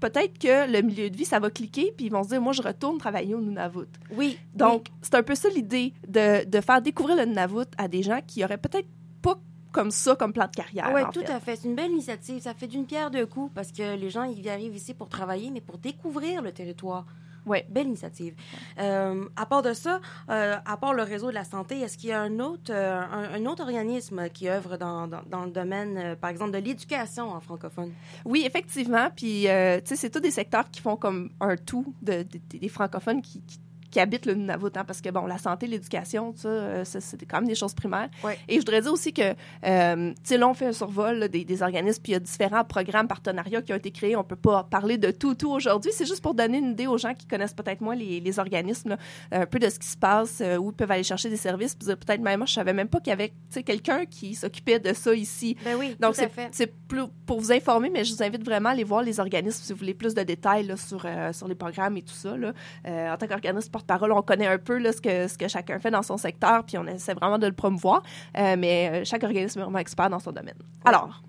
peut-être 0.00 0.38
que 0.38 0.70
le 0.70 0.82
milieu 0.82 1.10
de 1.10 1.16
vie, 1.16 1.24
ça 1.24 1.38
va 1.38 1.50
cliquer, 1.50 1.92
puis 1.96 2.06
ils 2.06 2.12
vont 2.12 2.22
se 2.24 2.30
dire 2.30 2.40
moi, 2.40 2.52
je 2.52 2.62
retourne 2.62 2.98
travailler 2.98 3.34
au 3.34 3.40
Nunavut. 3.40 3.86
Oui. 4.12 4.38
Donc, 4.54 4.88
c'est 5.02 5.14
un 5.14 5.22
peu 5.22 5.34
ça 5.34 5.48
l'idée 5.50 5.92
de, 6.08 6.44
de 6.44 6.60
faire 6.60 6.82
découvrir 6.82 7.16
le 7.16 7.24
Nunavut 7.24 7.66
à 7.78 7.86
des 7.86 8.02
gens 8.02 8.20
qui 8.26 8.42
auraient 8.44 8.58
peut-être 8.58 8.88
pas 9.22 9.38
comme 9.72 9.90
ça 9.90 10.16
comme 10.16 10.32
plan 10.32 10.46
de 10.46 10.56
carrière. 10.56 10.90
oui, 10.92 11.02
en 11.02 11.10
tout 11.10 11.20
fait. 11.20 11.30
à 11.30 11.38
fait. 11.38 11.56
C'est 11.56 11.68
une 11.68 11.76
belle 11.76 11.92
initiative. 11.92 12.40
Ça 12.40 12.54
fait 12.54 12.66
d'une 12.66 12.86
pierre 12.86 13.10
deux 13.10 13.26
coups 13.26 13.52
parce 13.54 13.70
que 13.70 13.96
les 13.96 14.10
gens, 14.10 14.24
ils 14.24 14.48
arrivent 14.48 14.74
ici 14.74 14.94
pour 14.94 15.08
travailler, 15.08 15.50
mais 15.50 15.60
pour 15.60 15.78
découvrir 15.78 16.42
le 16.42 16.52
territoire. 16.52 17.06
Ouais. 17.46 17.66
Belle 17.68 17.86
initiative. 17.88 18.34
Euh, 18.78 19.24
à 19.36 19.46
part 19.46 19.62
de 19.62 19.72
ça, 19.72 20.00
euh, 20.28 20.56
à 20.64 20.76
part 20.76 20.94
le 20.94 21.02
réseau 21.02 21.28
de 21.28 21.34
la 21.34 21.44
santé, 21.44 21.80
est-ce 21.80 21.96
qu'il 21.98 22.10
y 22.10 22.12
a 22.12 22.20
un 22.20 22.38
autre, 22.40 22.70
euh, 22.72 23.00
un, 23.00 23.34
un 23.42 23.46
autre 23.46 23.62
organisme 23.62 24.28
qui 24.28 24.48
œuvre 24.48 24.76
dans, 24.76 25.06
dans, 25.06 25.22
dans 25.26 25.44
le 25.44 25.50
domaine, 25.50 26.16
par 26.16 26.30
exemple, 26.30 26.52
de 26.52 26.58
l'éducation 26.58 27.30
en 27.30 27.40
francophone? 27.40 27.92
Oui, 28.24 28.44
effectivement. 28.46 29.08
Puis, 29.14 29.48
euh, 29.48 29.78
tu 29.80 29.86
sais, 29.88 29.96
c'est 29.96 30.10
tous 30.10 30.20
des 30.20 30.30
secteurs 30.30 30.70
qui 30.70 30.80
font 30.80 30.96
comme 30.96 31.30
un 31.40 31.56
tout 31.56 31.94
de, 32.02 32.22
de- 32.22 32.58
des 32.58 32.68
francophones 32.68 33.22
qui, 33.22 33.40
qui, 33.42 33.58
qui 33.90 34.00
habitent 34.00 34.26
le 34.26 34.34
Nunavut. 34.34 34.66
hein, 34.76 34.84
parce 34.84 35.00
que, 35.00 35.10
bon, 35.10 35.26
la 35.26 35.38
santé, 35.38 35.66
l'éducation, 35.66 36.32
ça, 36.36 36.48
euh, 36.48 36.84
c'est 36.84 37.26
quand 37.26 37.38
même 37.38 37.48
des 37.48 37.54
choses 37.54 37.74
primaires. 37.74 38.08
Ouais. 38.24 38.38
Et 38.48 38.54
je 38.54 38.58
voudrais 38.60 38.80
dire 38.80 38.92
aussi 38.92 39.12
que, 39.12 39.34
euh, 39.66 40.10
tu 40.10 40.16
sais, 40.24 40.38
là, 40.38 40.48
on 40.48 40.54
fait 40.54 40.66
un 40.66 40.72
survol 40.72 41.18
là, 41.18 41.28
des, 41.28 41.44
des 41.44 41.62
organismes, 41.62 42.02
puis 42.02 42.12
il 42.12 42.14
y 42.14 42.16
a 42.16 42.20
différents 42.20 42.64
programmes, 42.64 43.08
partenariats 43.08 43.62
qui 43.62 43.72
ont 43.72 43.76
été 43.76 43.90
créés. 43.90 44.16
On 44.16 44.24
peut 44.24 44.36
pas 44.36 44.64
parler 44.64 44.98
de 44.98 45.10
tout, 45.10 45.34
tout 45.34 45.50
aujourd'hui. 45.50 45.90
C'est 45.94 46.06
juste 46.06 46.22
pour 46.22 46.34
donner 46.34 46.58
une 46.58 46.70
idée 46.72 46.86
aux 46.86 46.98
gens 46.98 47.14
qui 47.14 47.26
connaissent 47.26 47.54
peut-être 47.54 47.80
moins 47.80 47.94
les, 47.96 48.20
les 48.20 48.38
organismes, 48.38 48.90
là, 48.90 48.98
un 49.32 49.46
peu 49.46 49.58
de 49.58 49.68
ce 49.68 49.78
qui 49.78 49.88
se 49.88 49.96
passe, 49.96 50.40
euh, 50.40 50.56
où 50.56 50.70
ils 50.70 50.76
peuvent 50.76 50.90
aller 50.90 51.02
chercher 51.02 51.28
des 51.28 51.36
services. 51.36 51.74
Puis 51.74 51.86
peut-être 51.88 52.20
même, 52.20 52.38
moi, 52.40 52.46
je 52.46 52.52
savais 52.54 52.72
même 52.72 52.88
pas 52.88 53.00
qu'il 53.00 53.10
y 53.10 53.14
avait, 53.14 53.32
quelqu'un 53.64 54.04
qui 54.06 54.34
s'occupait 54.34 54.78
de 54.78 54.92
ça 54.92 55.14
ici. 55.14 55.56
Ben 55.64 55.76
oui, 55.78 55.96
Donc, 56.00 56.14
c'est 56.14 56.28
fait. 56.28 56.48
c'est 56.52 56.72
plus 56.88 57.04
pour 57.26 57.40
vous 57.40 57.52
informer, 57.52 57.90
mais 57.90 58.04
je 58.04 58.14
vous 58.14 58.22
invite 58.22 58.44
vraiment 58.44 58.68
à 58.70 58.72
aller 58.72 58.84
voir 58.84 59.02
les 59.02 59.20
organismes 59.20 59.62
si 59.62 59.72
vous 59.72 59.78
voulez 59.78 59.94
plus 59.94 60.14
de 60.14 60.22
détails 60.22 60.66
là, 60.66 60.76
sur, 60.76 61.02
euh, 61.04 61.32
sur 61.32 61.48
les 61.48 61.54
programmes 61.54 61.96
et 61.96 62.02
tout 62.02 62.14
ça. 62.14 62.36
Là. 62.36 62.52
Euh, 62.86 63.12
en 63.12 63.16
tant 63.16 63.26
qu'organisme 63.26 63.70
porte-parole, 63.80 64.12
on 64.12 64.22
connaît 64.22 64.46
un 64.46 64.58
peu 64.58 64.78
là, 64.78 64.92
ce, 64.92 65.00
que, 65.00 65.26
ce 65.28 65.36
que 65.38 65.48
chacun 65.48 65.78
fait 65.78 65.90
dans 65.90 66.02
son 66.02 66.16
secteur, 66.16 66.64
puis 66.64 66.78
on 66.78 66.86
essaie 66.86 67.14
vraiment 67.14 67.38
de 67.38 67.46
le 67.46 67.52
promouvoir. 67.52 68.02
Euh, 68.38 68.56
mais 68.58 68.90
euh, 68.92 69.04
chaque 69.04 69.24
organisme 69.24 69.58
est 69.60 69.62
vraiment 69.62 69.78
expert 69.78 70.10
dans 70.10 70.18
son 70.18 70.32
domaine. 70.32 70.54
Alors, 70.84 71.22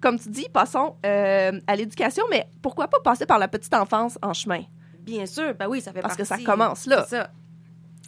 comme 0.00 0.18
tu 0.18 0.28
dis, 0.30 0.46
passons 0.52 0.96
euh, 1.04 1.60
à 1.66 1.76
l'éducation, 1.76 2.24
mais 2.30 2.48
pourquoi 2.62 2.88
pas 2.88 2.98
passer 3.04 3.26
par 3.26 3.38
la 3.38 3.48
petite 3.48 3.74
enfance 3.74 4.18
en 4.22 4.32
chemin? 4.32 4.62
Bien 5.00 5.26
sûr, 5.26 5.54
ben 5.54 5.66
oui, 5.68 5.80
ça 5.80 5.92
fait 5.92 6.00
Parce 6.02 6.16
que 6.16 6.24
ça 6.24 6.38
commence 6.38 6.86
là. 6.86 7.04
Ça. 7.06 7.30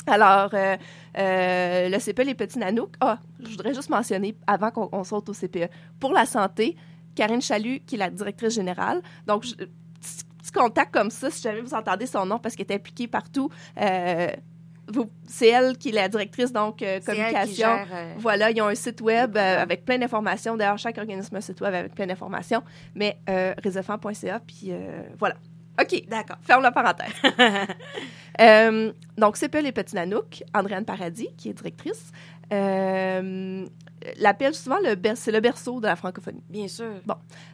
Alors, 0.06 0.50
euh, 0.54 0.76
euh, 1.18 1.88
le 1.88 1.98
CPE 1.98 2.22
Les 2.24 2.34
Petits 2.34 2.58
Nanook. 2.58 2.94
Ah, 3.00 3.18
je 3.38 3.48
voudrais 3.50 3.74
juste 3.74 3.90
mentionner, 3.90 4.36
avant 4.46 4.70
qu'on 4.70 4.88
on 4.92 5.04
saute 5.04 5.28
au 5.28 5.32
CPE, 5.34 5.68
pour 5.98 6.12
la 6.12 6.26
santé, 6.26 6.76
Karine 7.14 7.42
Chalut, 7.42 7.80
qui 7.80 7.96
est 7.96 7.98
la 7.98 8.10
directrice 8.10 8.54
générale. 8.54 9.02
Donc, 9.26 9.44
je- 9.44 9.54
petit, 10.52 10.62
contact 10.62 10.92
comme 10.92 11.10
ça, 11.10 11.30
si 11.30 11.42
jamais 11.42 11.60
vous 11.60 11.74
entendez 11.74 12.06
son 12.06 12.26
nom, 12.26 12.38
parce 12.38 12.54
qu'elle 12.56 12.66
est 12.70 12.74
impliquée 12.74 13.06
partout. 13.08 13.50
euh, 13.80 14.28
c'est 15.28 15.48
elle 15.48 15.76
qui 15.78 15.90
est 15.90 15.92
la 15.92 16.08
directrice, 16.08 16.52
donc, 16.52 16.82
euh, 16.82 16.98
communication. 17.00 17.54
gère, 17.68 17.86
euh, 17.92 18.14
Voilà, 18.18 18.50
ils 18.50 18.60
ont 18.60 18.66
un 18.66 18.74
site 18.74 19.00
web 19.00 19.36
euh, 19.36 19.62
avec 19.62 19.84
plein 19.84 19.98
d'informations. 19.98 20.56
D'ailleurs, 20.56 20.78
chaque 20.78 20.98
organisme 20.98 21.34
a 21.36 21.38
un 21.38 21.42
site 21.42 21.60
web 21.60 21.74
avec 21.74 21.94
plein 21.94 22.06
d'informations. 22.06 22.62
Mais 22.94 23.18
euh, 23.28 23.54
réseaufant.ca, 23.62 24.40
puis 24.40 24.72
voilà. 25.18 25.36
OK, 25.80 26.08
D'accord. 26.08 26.36
ferme 26.42 26.62
la 26.62 26.72
parenthèse. 26.72 27.12
Donc, 29.16 29.36
c'est 29.36 29.48
pas 29.48 29.60
les 29.60 29.72
petits 29.72 29.94
Nanook, 29.94 30.42
Andréane 30.54 30.84
Paradis, 30.84 31.28
qui 31.36 31.50
est 31.50 31.52
directrice, 31.54 32.10
euh, 32.52 33.66
l'appelle 34.18 34.54
souvent 34.54 34.78
le 34.84 34.94
ber- 34.94 35.16
c'est 35.16 35.32
le 35.32 35.40
berceau 35.40 35.80
de 35.80 35.86
la 35.86 35.96
francophonie. 35.96 36.42
Bien 36.48 36.68
sûr. 36.68 36.92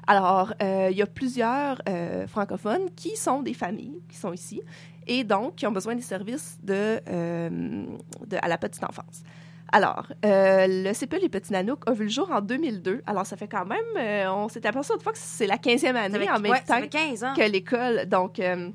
Alors, 0.07 0.53
euh, 0.63 0.89
il 0.91 0.97
y 0.97 1.03
a 1.03 1.07
plusieurs 1.07 1.81
euh, 1.89 2.27
francophones 2.27 2.91
qui 2.95 3.17
sont 3.17 3.43
des 3.43 3.55
familles, 3.55 4.01
qui 4.09 4.17
sont 4.17 4.33
ici, 4.33 4.61
et 5.07 5.25
donc 5.25 5.57
qui 5.57 5.67
ont 5.67 5.73
besoin 5.73 5.95
des 5.95 6.03
services 6.03 6.59
de, 6.63 7.01
euh, 7.09 7.85
de- 8.27 8.39
à 8.41 8.49
la 8.49 8.59
petite 8.59 8.83
enfance. 8.85 9.23
Alors, 9.73 10.07
euh, 10.25 10.67
le 10.69 10.93
CPE 10.93 11.21
Les 11.23 11.29
Petits 11.29 11.53
Nanook 11.53 11.89
a 11.89 11.93
vu 11.93 12.05
le 12.05 12.09
jour 12.11 12.31
en 12.31 12.41
2002. 12.41 13.03
Alors, 13.05 13.27
ça 13.27 13.37
fait 13.37 13.49
quand 13.49 13.67
même, 13.67 13.79
euh, 13.99 14.31
on 14.31 14.49
s'est 14.49 14.65
aperçu 14.65 14.93
autrefois 14.93 15.13
que 15.13 15.19
c'est 15.21 15.49
la 15.49 15.57
15e 15.59 15.95
Ça 15.95 16.03
année 16.03 16.21
fait, 16.21 16.31
en 16.31 16.39
même 16.39 16.53
ouais, 16.53 16.61
temps 16.63 16.79
fait 16.81 16.89
15 16.89 17.25
ans. 17.25 17.35
que 17.37 17.43
l'école. 17.43 18.07
Donc, 18.07 18.39
euh, 18.39 18.71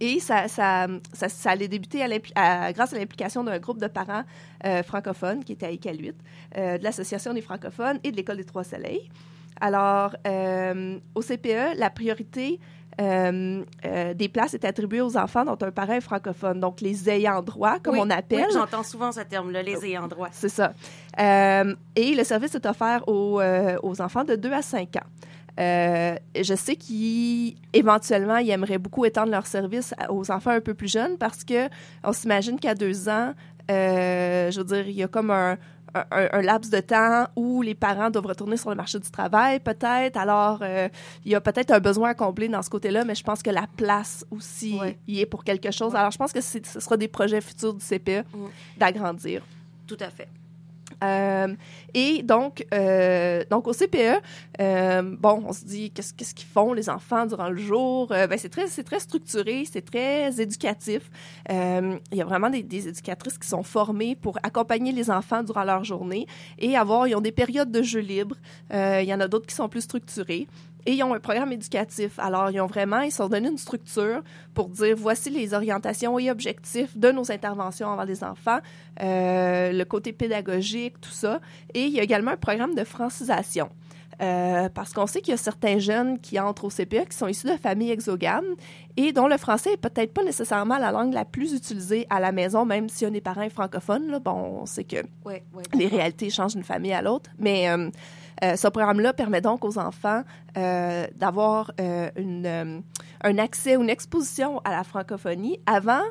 et 0.00 0.20
ça, 0.20 0.48
ça, 0.48 0.86
ça, 1.12 1.28
ça 1.28 1.50
allait 1.50 1.68
débuter 1.68 2.02
à 2.02 2.08
l'impli- 2.08 2.32
à- 2.34 2.72
grâce 2.72 2.92
à 2.92 2.98
l'implication 2.98 3.44
d'un 3.44 3.58
groupe 3.58 3.78
de 3.80 3.86
parents 3.86 4.22
euh, 4.66 4.82
francophones 4.82 5.44
qui 5.44 5.52
était 5.52 5.66
à 5.66 5.70
Iqaluit, 5.70 6.12
euh, 6.56 6.78
de 6.78 6.84
l'Association 6.84 7.32
des 7.34 7.42
francophones 7.42 7.98
et 8.04 8.10
de 8.10 8.16
l'École 8.16 8.36
des 8.38 8.44
Trois 8.44 8.64
Soleils. 8.64 9.08
Alors, 9.60 10.16
euh, 10.26 10.98
au 11.14 11.20
CPE, 11.22 11.76
la 11.76 11.90
priorité 11.90 12.58
des 12.98 14.28
places 14.28 14.54
est 14.54 14.64
attribuée 14.64 15.00
aux 15.00 15.16
enfants 15.16 15.44
dont 15.44 15.58
un 15.66 15.70
parent 15.72 15.94
est 15.94 16.00
francophone, 16.00 16.60
donc 16.60 16.80
les 16.80 17.10
ayants 17.10 17.42
droit, 17.42 17.78
comme 17.80 17.94
Oui, 17.94 18.00
on 18.02 18.10
appelle. 18.10 18.44
Oui, 18.46 18.52
j'entends 18.54 18.84
souvent 18.84 19.10
ce 19.10 19.20
terme-là, 19.20 19.62
les 19.62 19.84
ayants 19.84 20.06
droit. 20.06 20.28
C'est 20.30 20.48
ça. 20.48 20.72
Et 21.18 22.14
le 22.14 22.22
service 22.24 22.54
est 22.54 22.66
offert 22.66 23.02
aux, 23.08 23.40
aux 23.82 24.00
enfants 24.00 24.24
de 24.24 24.36
2 24.36 24.52
à 24.52 24.62
5 24.62 24.96
ans. 24.96 25.08
Euh, 25.60 26.16
je 26.40 26.54
sais 26.54 26.76
qu'éventuellement, 27.72 28.36
ils 28.38 28.50
aimeraient 28.50 28.78
beaucoup 28.78 29.04
étendre 29.04 29.30
leur 29.30 29.46
service 29.46 29.94
aux 30.08 30.30
enfants 30.30 30.50
un 30.50 30.60
peu 30.60 30.74
plus 30.74 30.90
jeunes 30.90 31.16
parce 31.18 31.44
que 31.44 31.68
on 32.02 32.12
s'imagine 32.12 32.58
qu'à 32.58 32.74
deux 32.74 33.08
ans, 33.08 33.34
euh, 33.70 34.50
je 34.50 34.58
veux 34.60 34.64
dire, 34.66 34.88
il 34.88 34.94
y 34.94 35.02
a 35.02 35.08
comme 35.08 35.30
un, 35.30 35.56
un, 35.94 36.04
un 36.32 36.42
laps 36.42 36.70
de 36.70 36.80
temps 36.80 37.26
où 37.36 37.62
les 37.62 37.74
parents 37.74 38.10
doivent 38.10 38.26
retourner 38.26 38.56
sur 38.56 38.70
le 38.70 38.76
marché 38.76 38.98
du 38.98 39.10
travail, 39.10 39.60
peut-être. 39.60 40.16
Alors, 40.16 40.58
euh, 40.62 40.88
il 41.24 41.30
y 41.30 41.34
a 41.34 41.40
peut-être 41.40 41.70
un 41.70 41.78
besoin 41.80 42.10
à 42.10 42.14
combler 42.14 42.48
dans 42.48 42.62
ce 42.62 42.68
côté-là, 42.70 43.04
mais 43.04 43.14
je 43.14 43.22
pense 43.22 43.42
que 43.42 43.50
la 43.50 43.66
place 43.76 44.26
aussi 44.30 44.76
Ouais. 44.80 44.98
y 45.06 45.20
est 45.20 45.26
pour 45.26 45.44
quelque 45.44 45.70
chose. 45.70 45.92
Ouais. 45.92 45.98
Alors, 45.98 46.10
je 46.10 46.18
pense 46.18 46.32
que 46.32 46.40
ce 46.40 46.58
sera 46.80 46.96
des 46.96 47.08
projets 47.08 47.40
futurs 47.40 47.74
du 47.74 47.84
CPE 47.84 48.24
d'agrandir. 48.76 49.42
Tout 49.86 49.98
à 50.00 50.10
fait. 50.10 50.28
Euh, 51.04 51.54
et 51.92 52.22
donc, 52.22 52.66
euh, 52.74 53.44
donc 53.50 53.68
au 53.68 53.72
CPE, 53.72 54.20
euh, 54.60 55.02
bon, 55.02 55.44
on 55.46 55.52
se 55.52 55.64
dit 55.64 55.90
qu'est-ce 55.90 56.12
qu'ils 56.12 56.48
font 56.48 56.72
les 56.72 56.88
enfants 56.88 57.26
durant 57.26 57.48
le 57.48 57.56
jour? 57.56 58.08
Ben 58.08 58.36
c'est 58.38 58.48
très 58.48 58.66
c'est 58.66 58.84
très 58.84 59.00
structuré, 59.00 59.64
c'est 59.70 59.84
très 59.84 60.40
éducatif. 60.40 61.10
Il 61.48 61.98
y 62.12 62.20
a 62.20 62.24
vraiment 62.24 62.50
des, 62.50 62.62
des 62.62 62.88
éducatrices 62.88 63.38
qui 63.38 63.48
sont 63.48 63.62
formées 63.62 64.16
pour 64.16 64.38
accompagner 64.42 64.92
les 64.92 65.10
enfants 65.10 65.42
durant 65.42 65.64
leur 65.64 65.84
journée 65.84 66.26
et 66.58 66.76
avoir 66.76 67.06
ils 67.06 67.14
ont 67.14 67.20
des 67.20 67.32
périodes 67.32 67.70
de 67.70 67.82
jeu 67.82 68.00
libre. 68.00 68.36
Il 68.72 69.04
y 69.04 69.14
en 69.14 69.20
a 69.20 69.28
d'autres 69.28 69.46
qui 69.46 69.54
sont 69.54 69.68
plus 69.68 69.82
structurées. 69.82 70.46
Et 70.86 70.92
ils 70.92 71.02
ont 71.02 71.14
un 71.14 71.20
programme 71.20 71.52
éducatif. 71.52 72.18
Alors, 72.18 72.50
ils 72.50 72.60
ont 72.60 72.66
vraiment, 72.66 73.00
ils 73.00 73.10
se 73.10 73.18
sont 73.18 73.28
donné 73.28 73.48
une 73.48 73.58
structure 73.58 74.22
pour 74.52 74.68
dire 74.68 74.94
voici 74.96 75.30
les 75.30 75.54
orientations 75.54 76.18
et 76.18 76.30
objectifs 76.30 76.96
de 76.96 77.10
nos 77.10 77.30
interventions 77.32 77.88
envers 77.88 78.04
les 78.04 78.22
enfants, 78.22 78.58
euh, 79.02 79.72
le 79.72 79.84
côté 79.84 80.12
pédagogique, 80.12 81.00
tout 81.00 81.10
ça. 81.10 81.40
Et 81.72 81.84
il 81.84 81.92
y 81.92 82.00
a 82.00 82.02
également 82.02 82.32
un 82.32 82.36
programme 82.36 82.74
de 82.74 82.84
francisation. 82.84 83.68
Euh, 84.22 84.68
parce 84.68 84.92
qu'on 84.92 85.08
sait 85.08 85.20
qu'il 85.20 85.32
y 85.32 85.34
a 85.34 85.36
certains 85.36 85.80
jeunes 85.80 86.20
qui 86.20 86.38
entrent 86.38 86.66
au 86.66 86.68
CPE 86.70 87.08
qui 87.10 87.16
sont 87.16 87.26
issus 87.26 87.48
de 87.48 87.56
familles 87.56 87.90
exogames 87.90 88.44
et 88.96 89.12
dont 89.12 89.26
le 89.26 89.36
français 89.38 89.72
est 89.72 89.76
peut-être 89.76 90.14
pas 90.14 90.22
nécessairement 90.22 90.78
la 90.78 90.92
langue 90.92 91.12
la 91.12 91.24
plus 91.24 91.52
utilisée 91.52 92.06
à 92.10 92.20
la 92.20 92.30
maison, 92.30 92.64
même 92.64 92.88
si 92.88 93.04
on 93.06 93.12
est 93.12 93.20
parents 93.20 93.50
francophones. 93.50 94.06
Là, 94.12 94.20
bon, 94.20 94.60
on 94.60 94.66
sait 94.66 94.84
que 94.84 94.98
Ouais, 95.24 95.42
ouais. 95.52 95.64
les 95.76 95.88
réalités 95.88 96.30
changent 96.30 96.54
d'une 96.54 96.62
famille 96.62 96.92
à 96.92 97.02
l'autre. 97.02 97.28
Mais 97.40 97.68
euh, 97.68 97.90
euh, 98.42 98.56
ce 98.56 98.66
programme-là 98.68 99.12
permet 99.12 99.40
donc 99.40 99.64
aux 99.64 99.78
enfants 99.78 100.22
euh, 100.56 101.06
d'avoir 101.14 101.70
euh, 101.80 102.10
une, 102.16 102.82
un 103.22 103.38
accès 103.38 103.76
ou 103.76 103.82
une 103.82 103.90
exposition 103.90 104.60
à 104.64 104.70
la 104.72 104.82
francophonie 104.84 105.60
avant 105.66 106.02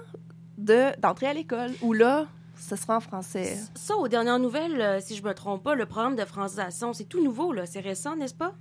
de- 0.58 0.98
d'entrer 1.00 1.28
à 1.28 1.34
l'école, 1.34 1.72
où 1.82 1.94
là, 1.94 2.28
ce 2.56 2.76
sera 2.76 2.98
en 2.98 3.00
français. 3.02 3.58
Ça, 3.76 3.96
aux 3.98 4.08
dernières 4.08 4.40
nouvelles, 4.40 5.02
si 5.02 5.16
je 5.16 5.24
me 5.24 5.34
trompe 5.34 5.64
pas, 5.64 5.76
le 5.76 5.86
programme 5.86 6.16
de 6.16 6.24
francisation, 6.24 6.94
c'est 6.94 7.06
tout 7.06 7.24
nouveau, 7.24 7.52
là. 7.52 7.66
C'est 7.66 7.82
récent, 7.82 8.16
n'est-ce 8.16 8.36
pas? 8.36 8.54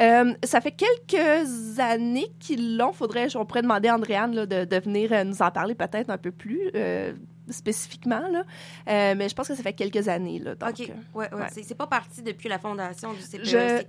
Euh, 0.00 0.32
ça 0.44 0.62
fait 0.62 0.72
quelques 0.72 1.78
années 1.78 2.32
qu'ils 2.40 2.78
l'ont. 2.78 2.92
Faudrait, 2.94 3.28
on 3.36 3.44
pourrait 3.44 3.60
demander 3.62 3.88
à 3.88 3.96
Andréane 3.96 4.34
là, 4.34 4.46
de, 4.46 4.64
de 4.64 4.76
venir 4.80 5.24
nous 5.26 5.42
en 5.42 5.50
parler 5.50 5.74
peut-être 5.74 6.08
un 6.08 6.16
peu 6.16 6.30
plus 6.30 6.70
euh, 6.74 7.12
spécifiquement. 7.50 8.20
Là. 8.28 8.44
Euh, 8.88 9.14
mais 9.16 9.28
je 9.28 9.34
pense 9.34 9.48
que 9.48 9.54
ça 9.54 9.62
fait 9.62 9.72
quelques 9.72 10.08
années. 10.08 10.38
Là, 10.38 10.54
donc, 10.54 10.70
OK. 10.70 10.80
euh, 10.80 10.92
Ouais, 11.14 11.32
ouais. 11.32 11.40
ouais. 11.40 11.46
C'est- 11.52 11.74
pas 11.74 11.86
parti 11.86 12.22
depuis 12.22 12.48
la 12.48 12.58
fondation 12.58 13.12
du 13.12 13.20
CPE. 13.20 13.44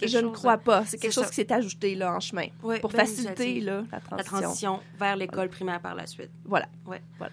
Je, 0.07 0.17
ne 0.19 0.29
crois 0.29 0.57
pas. 0.57 0.85
C'est 0.85 0.97
quelque 0.97 1.11
chose 1.13 1.23
ça. 1.25 1.29
qui 1.29 1.35
s'est 1.37 1.51
ajouté 1.51 1.95
là, 1.95 2.13
en 2.15 2.19
chemin 2.19 2.47
ouais, 2.63 2.79
pour 2.79 2.91
belle 2.91 3.01
faciliter 3.01 3.61
là, 3.61 3.83
la 3.91 3.97
la 3.97 3.99
transition. 4.23 4.39
transition 4.41 4.79
vers 4.99 5.15
l'école 5.15 5.49
primaire 5.49 5.79
par 5.81 5.95
la 5.95 6.05
suite. 6.05 6.29
Voilà. 6.45 6.67
Ouais. 6.85 7.01
Voilà. 7.17 7.31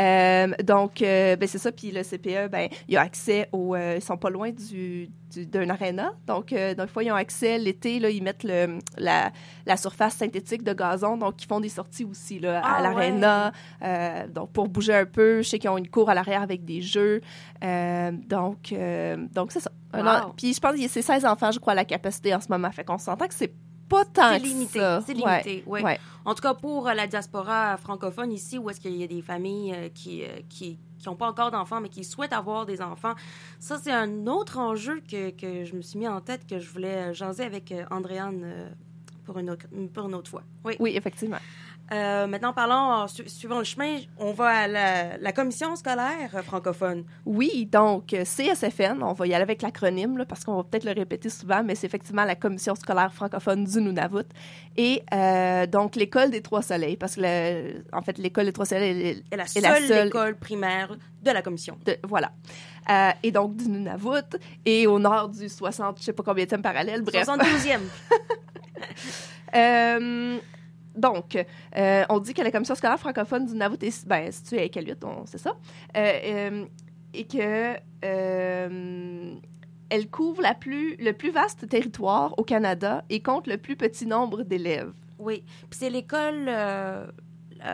Euh, 0.00 0.48
donc, 0.64 1.02
euh, 1.02 1.36
ben 1.36 1.46
c'est 1.46 1.58
ça. 1.58 1.70
Puis 1.72 1.90
le 1.90 2.02
CPE, 2.02 2.48
ben, 2.50 2.68
il 2.88 2.96
a 2.96 3.02
accès 3.02 3.48
au. 3.52 3.74
euh, 3.74 3.94
ils 3.96 4.02
sont 4.02 4.16
pas 4.16 4.30
loin 4.30 4.50
du, 4.50 5.10
du- 5.30 5.46
d'un 5.46 5.68
aréna. 5.68 6.12
Donc, 6.26 6.52
euh, 6.52 6.74
donc, 6.74 6.88
fois, 6.88 7.04
ils 7.04 7.12
ont 7.12 7.16
accès 7.16 7.58
l'été. 7.58 7.98
Là, 7.98 8.08
ils 8.08 8.22
mettent 8.22 8.44
le, 8.44 8.78
la, 8.96 9.30
la 9.66 9.76
surface 9.76 10.14
synthétique 10.14 10.62
de 10.62 10.72
gazon. 10.72 11.16
Donc, 11.18 11.42
ils 11.42 11.46
font 11.46 11.60
des 11.60 11.68
sorties 11.68 12.04
aussi 12.04 12.38
là, 12.38 12.60
à 12.64 12.76
Ah, 12.78 12.82
l'aréna. 12.82 13.52
euh, 13.82 14.26
donc, 14.28 14.52
pour 14.52 14.68
bouger 14.68 14.94
un 14.94 15.04
peu. 15.06 15.42
Je 15.42 15.48
sais 15.48 15.58
qu'ils 15.58 15.70
ont 15.70 15.78
une 15.78 15.88
cour 15.90 16.08
à 16.08 16.14
l'arrière 16.14 16.42
avec 16.42 16.64
des 16.64 16.80
jeux. 16.80 17.20
Euh, 17.62 18.10
donc, 18.12 18.74
donc 19.34 19.52
c'est 19.52 19.60
ça. 19.60 19.70
Wow. 19.92 20.32
puis, 20.36 20.54
je 20.54 20.60
pense 20.60 20.76
que 20.76 20.88
c'est 20.88 21.02
16 21.02 21.24
enfants, 21.26 21.50
je 21.50 21.58
crois, 21.58 21.74
la 21.74 21.84
capacité 21.84 22.34
en 22.34 22.40
ce 22.40 22.46
moment. 22.48 22.70
Fait 22.70 22.84
qu'on 22.84 22.96
s'entend 22.98 23.26
que 23.26 23.34
c'est 23.34 23.52
pas 23.90 24.04
tant 24.06 24.32
C'est 24.32 24.38
limité. 24.38 24.98
C'est 25.04 25.16
Ouais. 25.16 25.42
limité, 25.42 25.64
ouais. 25.66 25.82
Ouais. 25.82 25.98
En 26.24 26.34
tout 26.34 26.42
cas, 26.42 26.54
pour 26.54 26.88
euh, 26.88 26.94
la 26.94 27.06
diaspora 27.06 27.76
francophone 27.76 28.32
ici, 28.32 28.56
où 28.56 28.70
est-ce 28.70 28.80
qu'il 28.80 28.96
y 28.96 29.02
a 29.02 29.06
des 29.06 29.20
familles 29.20 29.74
euh, 29.74 29.88
qui 29.92 30.22
euh, 30.22 30.28
qui 30.48 30.78
qui 30.98 31.08
n'ont 31.08 31.16
pas 31.16 31.28
encore 31.28 31.50
d'enfants, 31.50 31.80
mais 31.80 31.88
qui 31.88 32.04
souhaitent 32.04 32.34
avoir 32.34 32.66
des 32.66 32.80
enfants. 32.82 33.14
Ça, 33.58 33.78
c'est 33.82 33.90
un 33.92 34.26
autre 34.26 34.58
enjeu 34.58 35.00
que, 35.10 35.30
que 35.30 35.64
je 35.64 35.74
me 35.74 35.80
suis 35.80 35.98
mis 35.98 36.06
en 36.06 36.20
tête, 36.20 36.46
que 36.46 36.58
je 36.58 36.68
voulais 36.70 37.14
jaser 37.14 37.42
avec 37.44 37.72
Andréane 37.90 38.76
pour, 39.24 39.38
une 39.38 39.48
autre, 39.48 39.64
pour 39.94 40.06
une 40.08 40.14
autre 40.14 40.30
fois. 40.30 40.42
Oui. 40.62 40.74
Oui, 40.78 40.92
effectivement. 40.94 41.38
Euh, 41.92 42.26
maintenant, 42.28 42.52
parlons, 42.52 43.08
su- 43.08 43.28
suivant 43.28 43.58
le 43.58 43.64
chemin, 43.64 43.98
on 44.18 44.32
va 44.32 44.46
à 44.48 44.66
la, 44.68 45.16
la 45.18 45.32
commission 45.32 45.74
scolaire 45.74 46.30
francophone. 46.44 47.04
Oui, 47.26 47.66
donc 47.66 48.12
euh, 48.14 48.24
CSFN, 48.24 49.02
on 49.02 49.12
va 49.12 49.26
y 49.26 49.34
aller 49.34 49.42
avec 49.42 49.60
l'acronyme 49.62 50.24
parce 50.28 50.44
qu'on 50.44 50.56
va 50.56 50.62
peut-être 50.62 50.84
le 50.84 50.92
répéter 50.92 51.28
souvent, 51.28 51.64
mais 51.64 51.74
c'est 51.74 51.86
effectivement 51.88 52.24
la 52.24 52.36
Commission 52.36 52.74
scolaire 52.76 53.12
francophone 53.12 53.64
du 53.64 53.80
Nunavut. 53.80 54.24
Et 54.76 55.02
euh, 55.12 55.66
donc 55.66 55.96
l'école 55.96 56.30
des 56.30 56.42
Trois 56.42 56.62
Soleils, 56.62 56.96
parce 56.96 57.16
que 57.16 57.22
le- 57.22 57.84
en 57.92 58.02
fait 58.02 58.18
l'école 58.18 58.44
des 58.46 58.52
Trois 58.52 58.66
Soleils 58.66 59.00
est, 59.00 59.24
est 59.32 59.36
la 59.36 59.44
est 59.44 59.48
seule, 59.48 59.62
la 59.64 59.80
seule 59.88 60.06
école 60.08 60.36
primaire 60.36 60.96
de 61.22 61.30
la 61.32 61.42
commission. 61.42 61.76
de- 61.84 61.98
voilà. 62.06 62.30
Euh, 62.88 63.10
et 63.24 63.32
donc 63.32 63.56
du 63.56 63.68
Nunavut 63.68 64.36
et 64.64 64.86
au 64.86 64.98
nord 65.00 65.28
du 65.28 65.48
60, 65.48 65.98
je 65.98 66.04
sais 66.04 66.12
pas 66.12 66.22
combien 66.22 66.44
de 66.46 66.56
parallèle, 66.56 67.02
bref. 67.02 67.26
72e. 67.26 67.80
Euh, 69.54 70.38
donc, 70.96 71.36
euh, 71.76 72.04
on 72.08 72.18
dit 72.18 72.34
que 72.34 72.42
la 72.42 72.50
commission 72.50 72.74
scolaire 72.74 72.98
francophone 72.98 73.46
du 73.46 73.52
Nunavut 73.52 73.82
est 73.82 74.06
ben, 74.06 74.30
située 74.32 74.60
à 74.60 74.64
Iqaluit, 74.64 74.94
sait 75.26 75.38
ça, 75.38 75.56
euh, 75.96 76.12
euh, 76.24 76.64
et 77.14 77.24
que 77.24 77.76
elle 79.92 80.08
couvre 80.08 80.40
la 80.40 80.54
plus, 80.54 80.96
le 80.96 81.12
plus 81.12 81.30
vaste 81.30 81.68
territoire 81.68 82.38
au 82.38 82.44
Canada 82.44 83.04
et 83.10 83.20
compte 83.20 83.48
le 83.48 83.56
plus 83.56 83.76
petit 83.76 84.06
nombre 84.06 84.44
d'élèves. 84.44 84.92
Oui. 85.18 85.42
Puis 85.68 85.80
c'est 85.80 85.90
l'école 85.90 86.48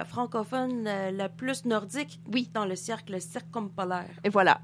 francophone 0.07 0.85
la 0.85 1.29
plus 1.29 1.67
nordique 1.67 2.19
Oui. 2.33 2.51
dans 2.55 2.65
le 2.65 2.75
cercle 2.75 3.21
circumpolaire. 3.21 4.09
Et 4.25 4.31
voilà. 4.31 4.61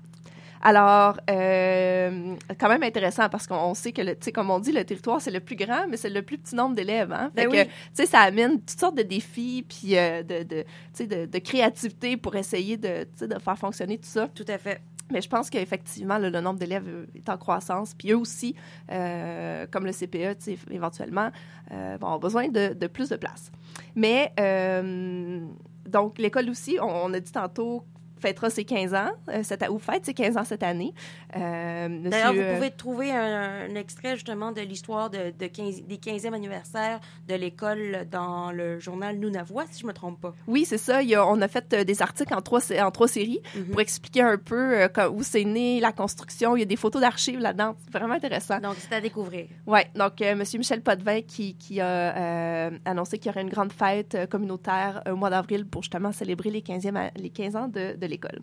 Alors, 0.64 1.18
euh, 1.28 2.36
quand 2.58 2.68
même 2.68 2.84
intéressant 2.84 3.28
parce 3.28 3.48
qu'on 3.48 3.74
sait 3.74 3.90
que, 3.92 4.00
tu 4.02 4.16
sais, 4.20 4.32
comme 4.32 4.48
on 4.50 4.60
dit, 4.60 4.70
le 4.72 4.84
territoire, 4.84 5.20
c'est 5.20 5.32
le 5.32 5.40
plus 5.40 5.56
grand, 5.56 5.88
mais 5.88 5.96
c'est 5.96 6.08
le 6.08 6.22
plus 6.22 6.38
petit 6.38 6.54
nombre 6.54 6.76
d'élèves. 6.76 7.12
Hein? 7.12 7.30
Fait 7.34 7.46
Ben 7.46 7.50
que, 7.50 7.56
oui. 7.56 7.64
tu 7.66 7.72
sais, 7.94 8.06
ça 8.06 8.20
amène 8.20 8.60
toutes 8.60 8.78
sortes 8.78 8.96
de 8.96 9.02
défis 9.02 9.64
puis 9.68 9.98
euh, 9.98 10.22
de, 10.22 10.44
de, 10.44 10.62
tu 10.62 10.66
sais, 10.92 11.06
de, 11.06 11.26
de 11.26 11.38
créativité 11.38 12.16
pour 12.16 12.36
essayer 12.36 12.76
de, 12.76 13.02
tu 13.04 13.08
sais, 13.16 13.28
de 13.28 13.38
faire 13.40 13.58
fonctionner 13.58 13.98
tout 13.98 14.08
ça. 14.08 14.28
Tout 14.28 14.44
à 14.46 14.56
fait. 14.56 14.80
Mais 15.10 15.20
je 15.20 15.28
pense 15.28 15.50
qu'effectivement, 15.50 16.16
le, 16.16 16.30
le 16.30 16.40
nombre 16.40 16.58
d'élèves 16.60 16.86
euh, 16.88 17.06
est 17.16 17.28
en 17.28 17.36
croissance. 17.36 17.92
Puis 17.94 18.12
eux 18.12 18.16
aussi, 18.16 18.54
euh, 18.90 19.66
comme 19.70 19.84
le 19.84 19.92
CPE, 19.92 20.38
tu 20.38 20.44
sais, 20.44 20.58
éventuellement, 20.70 21.30
euh, 21.72 21.96
vont 22.00 22.06
avoir 22.06 22.20
besoin 22.20 22.48
de, 22.48 22.72
de 22.72 22.86
plus 22.86 23.08
de 23.08 23.16
place. 23.16 23.50
Mais, 23.96 24.32
euh, 24.38 25.40
donc, 25.88 26.18
l'école 26.18 26.48
aussi, 26.48 26.78
on, 26.80 26.86
on 26.86 27.12
a 27.12 27.20
dit 27.20 27.32
tantôt, 27.32 27.82
fêtera 28.22 28.48
ses 28.50 28.64
15 28.64 28.94
ans, 28.94 29.10
euh, 29.28 29.42
cette, 29.42 29.68
ou 29.68 29.78
fête 29.78 30.06
ses 30.06 30.14
15 30.14 30.36
ans 30.36 30.44
cette 30.44 30.62
année. 30.62 30.94
Euh, 31.36 31.88
D'ailleurs, 32.08 32.32
vous 32.34 32.40
euh, 32.40 32.54
pouvez 32.54 32.70
trouver 32.70 33.10
un, 33.12 33.68
un 33.70 33.74
extrait 33.74 34.14
justement 34.14 34.52
de 34.52 34.60
l'histoire 34.60 35.10
de, 35.10 35.32
de 35.38 35.46
15 35.46 35.82
des 35.82 35.96
15e 35.96 36.32
anniversaire 36.32 37.00
de 37.28 37.34
l'école 37.34 38.06
dans 38.10 38.52
le 38.52 38.78
journal 38.78 39.16
Nunavut, 39.18 39.54
si 39.70 39.80
je 39.82 39.86
me 39.86 39.92
trompe 39.92 40.20
pas. 40.20 40.34
Oui, 40.46 40.64
c'est 40.64 40.78
ça. 40.78 41.02
Il 41.02 41.08
y 41.10 41.14
a- 41.14 41.26
on 41.26 41.40
a 41.40 41.48
fait 41.48 41.74
des 41.74 42.02
articles 42.02 42.32
en 42.34 42.40
trois, 42.42 42.60
en 42.80 42.90
trois 42.90 43.08
séries 43.08 43.40
Mhm. 43.56 43.66
pour 43.70 43.80
expliquer 43.80 44.22
un 44.22 44.38
peu 44.38 44.86
où 45.12 45.22
c'est 45.22 45.44
né, 45.44 45.80
la 45.80 45.92
construction. 45.92 46.56
Il 46.56 46.60
y 46.60 46.62
a 46.62 46.66
des 46.66 46.76
photos 46.76 47.00
d'archives 47.02 47.40
là-dedans. 47.40 47.74
C'est 47.84 47.98
vraiment 47.98 48.14
intéressant. 48.14 48.58
Donc, 48.60 48.76
c'est 48.78 48.94
à 48.94 49.00
découvrir. 49.00 49.46
Oui, 49.66 49.80
donc 49.94 50.14
Monsieur 50.36 50.58
Michel 50.58 50.80
Potvin 50.82 51.20
qui, 51.22 51.54
qui 51.56 51.80
a 51.80 52.70
annoncé 52.84 53.18
qu'il 53.18 53.26
y 53.26 53.34
aurait 53.34 53.42
une 53.42 53.50
grande 53.50 53.72
fête 53.72 54.16
communautaire 54.30 55.02
au 55.10 55.16
mois 55.16 55.30
d'avril 55.30 55.66
pour 55.66 55.82
justement 55.82 56.12
célébrer 56.12 56.50
les 56.50 56.60
15e 56.62 56.96
a- 56.96 57.10
les 57.16 57.30
15 57.30 57.56
ans 57.56 57.68
de, 57.68 57.96
de 57.96 58.06
l'école. 58.12 58.40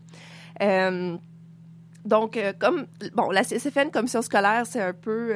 Euh, 0.61 1.17
donc, 2.05 2.37
euh, 2.37 2.53
comme, 2.57 2.87
bon, 3.13 3.29
la 3.29 3.43
CSFN, 3.43 3.91
commission 3.91 4.21
scolaire, 4.21 4.65
c'est 4.65 4.81
un 4.81 4.93
peu 4.93 5.33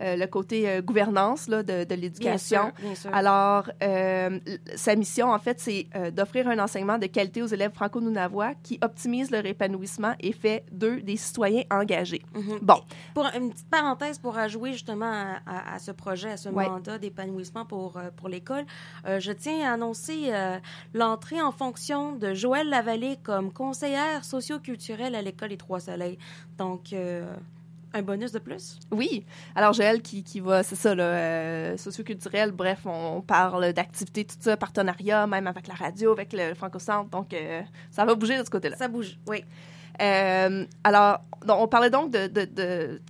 euh, 0.00 0.16
le 0.16 0.26
côté 0.26 0.68
euh, 0.68 0.80
gouvernance 0.82 1.48
là, 1.48 1.62
de, 1.62 1.80
de 1.80 1.84
Bien 1.84 1.96
l'éducation. 1.96 2.62
sûr, 2.62 2.72
bien 2.82 2.94
sûr. 2.94 3.10
Alors, 3.14 3.70
euh, 3.82 4.38
sa 4.76 4.96
mission, 4.96 5.30
en 5.32 5.38
fait, 5.38 5.60
c'est 5.60 5.86
d'offrir 6.12 6.48
un 6.48 6.58
enseignement 6.58 6.98
de 6.98 7.06
qualité 7.06 7.42
aux 7.42 7.46
élèves 7.46 7.72
franco-nunavois 7.72 8.52
qui 8.62 8.78
optimise 8.82 9.30
leur 9.30 9.44
épanouissement 9.46 10.14
et 10.20 10.32
fait 10.32 10.64
d'eux 10.72 11.00
des 11.00 11.16
citoyens 11.16 11.64
engagés. 11.70 12.22
Mhm. 12.34 12.58
Bon, 12.62 12.80
Pour 13.14 13.26
une 13.36 13.50
petite 13.50 13.68
parenthèse 13.70 14.18
pour 14.18 14.36
ajouter 14.38 14.72
justement 14.72 15.10
à, 15.10 15.40
à- 15.46 15.74
à 15.74 15.78
ce 15.78 15.90
projet, 15.90 16.30
à 16.32 16.36
ce 16.36 16.48
Ouais. 16.48 16.68
mandat 16.68 16.98
d'épanouissement 16.98 17.64
pour, 17.64 18.00
pour 18.16 18.28
l'école, 18.28 18.64
je 19.06 19.32
tiens 19.32 19.68
à 19.70 19.74
annoncer 19.74 20.30
l'entrée 20.94 21.40
en 21.40 21.52
fonction 21.52 22.12
de 22.16 22.34
Joëlle 22.34 22.68
Lavallée 22.68 23.18
comme 23.22 23.52
conseillère 23.52 24.24
socio-culturelle 24.24 25.14
à 25.14 25.22
l'école 25.22 25.50
Les 25.50 25.56
Trois 25.56 25.80
Soleils. 25.80 26.18
Donc, 26.58 26.92
euh, 26.92 27.24
un 27.92 28.02
bonus 28.02 28.32
de 28.32 28.38
plus? 28.38 28.78
Oui. 28.90 29.24
Alors, 29.54 29.72
Joël 29.72 30.00
qui, 30.00 30.22
qui 30.22 30.40
va, 30.40 30.62
c'est 30.62 30.76
ça, 30.76 30.94
là, 30.94 31.02
euh, 31.04 31.76
socioculturel, 31.76 32.52
bref, 32.52 32.80
on 32.84 33.20
parle 33.20 33.72
d'activités, 33.72 34.24
tout 34.24 34.36
ça, 34.38 34.56
partenariat, 34.56 35.26
même 35.26 35.46
avec 35.46 35.66
la 35.66 35.74
radio, 35.74 36.12
avec 36.12 36.32
le 36.32 36.54
Franco-Centre. 36.54 37.10
Donc, 37.10 37.32
euh, 37.34 37.62
ça 37.90 38.04
va 38.04 38.14
bouger 38.14 38.38
de 38.38 38.44
ce 38.44 38.50
côté-là. 38.50 38.76
Ça 38.76 38.88
bouge, 38.88 39.18
oui. 39.26 39.44
Euh, 40.00 40.64
alors, 40.84 41.20
donc, 41.44 41.60
on 41.60 41.68
parlait 41.68 41.90
donc 41.90 42.10
de, 42.12 42.26
de, 42.26 42.44
de- 42.44 43.00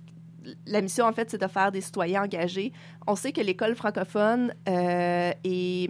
la 0.65 0.81
mission, 0.81 1.05
en 1.05 1.13
fait, 1.13 1.29
c'est 1.29 1.39
de 1.39 1.47
faire 1.47 1.71
des 1.71 1.81
citoyens 1.81 2.23
engagés. 2.23 2.73
On 3.05 3.15
sait 3.15 3.31
que 3.31 3.41
l'école 3.41 3.75
francophone 3.75 4.53
est 4.65 5.89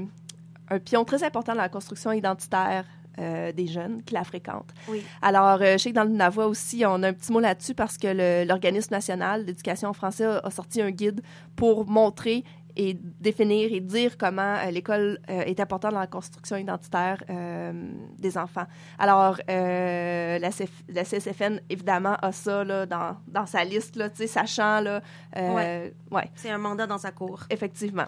un 0.69 0.79
pion 0.79 1.05
très 1.05 1.23
important 1.23 1.53
dans 1.53 1.61
la 1.61 1.69
construction 1.69 2.11
identitaire 2.11 2.85
euh, 3.21 3.51
des 3.51 3.67
jeunes 3.67 4.01
qui 4.03 4.13
la 4.13 4.23
fréquentent. 4.23 4.73
Oui. 4.87 5.03
Alors, 5.21 5.59
euh, 5.61 5.73
je 5.73 5.77
sais 5.77 5.89
que 5.91 5.95
dans 5.95 6.03
le 6.03 6.09
Navois 6.09 6.47
aussi, 6.47 6.83
on 6.85 7.01
a 7.03 7.09
un 7.09 7.13
petit 7.13 7.31
mot 7.31 7.39
là-dessus 7.39 7.73
parce 7.73 7.97
que 7.97 8.43
l'organisme 8.45 8.93
national 8.93 9.45
d'éducation 9.45 9.93
français 9.93 10.25
a, 10.25 10.39
a 10.39 10.49
sorti 10.51 10.81
un 10.81 10.91
guide 10.91 11.21
pour 11.55 11.87
montrer 11.87 12.43
et 12.75 12.93
définir 13.19 13.71
et 13.73 13.79
dire 13.79 14.17
comment 14.17 14.55
euh, 14.55 14.71
l'école 14.71 15.19
euh, 15.29 15.41
est 15.41 15.59
importante 15.59 15.93
dans 15.93 15.99
la 15.99 16.07
construction 16.07 16.57
identitaire 16.57 17.23
euh, 17.29 17.73
des 18.17 18.37
enfants. 18.37 18.65
Alors, 18.97 19.37
la, 19.47 20.49
CF 20.51 20.71
la 20.89 21.03
CSFN, 21.03 21.59
évidemment, 21.69 22.15
a 22.21 22.31
ça 22.31 22.63
là, 22.63 22.85
dans, 22.85 23.17
dans 23.27 23.45
sa 23.45 23.63
liste, 23.63 23.95
là, 23.95 24.09
sachant, 24.27 24.81
là, 24.81 25.01
Ouais. 25.35 25.93
ouais, 26.11 26.29
C'est 26.35 26.49
un 26.49 26.57
mandat 26.57 26.87
dans 26.87 26.97
sa 26.97 27.11
cour. 27.11 27.43
effectivement. 27.49 28.05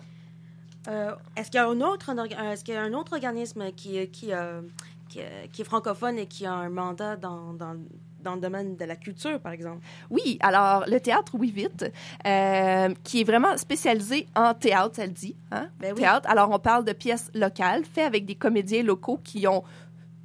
Est-ce 1.36 1.50
qu'il 1.50 1.62
y 1.62 2.64
qu'il 2.64 2.74
y 2.74 2.78
a 2.78 2.82
un 2.82 2.94
autre 2.94 3.14
organisme 3.14 3.72
qui, 3.72 4.06
qui, 4.10 4.32
qui, 5.14 5.20
qui 5.52 5.62
est 5.62 5.66
francophone 5.66 6.18
et 6.18 6.26
qui 6.26 6.46
a 6.46 6.54
un 6.54 6.70
mandat 6.70 7.16
dans, 7.16 7.54
dans, 7.54 7.76
dans 8.22 8.36
le 8.36 8.42
domaine 8.42 8.76
de 8.76 8.86
la 8.86 8.96
culture, 8.96 9.40
par 9.40 9.52
exemple? 9.52 9.80
Oui, 10.10 10.38
alors 10.42 10.86
le 10.88 11.00
théâtre 11.00 11.34
Oui 11.38 11.52
Vite, 11.52 11.86
euh, 12.26 12.90
qui 13.04 13.22
est 13.22 13.24
vraiment 13.24 13.56
spécialisé 13.58 14.28
en 14.36 14.54
théâtre, 14.54 14.96
ça 14.96 15.06
le 15.06 15.12
dit. 15.12 15.36
Hein? 15.52 15.68
Ben 15.80 15.94
oui. 15.94 16.02
Théâtre. 16.02 16.30
Alors 16.30 16.50
on 16.52 16.60
parle 16.60 16.86
de 16.86 16.94
pièces 16.94 17.30
locales 17.34 17.84
faites 17.86 18.06
avec 18.08 18.26
des 18.26 18.36
comédiens 18.36 18.84
locaux 18.84 19.20
qui 19.24 19.48
ont 19.48 19.64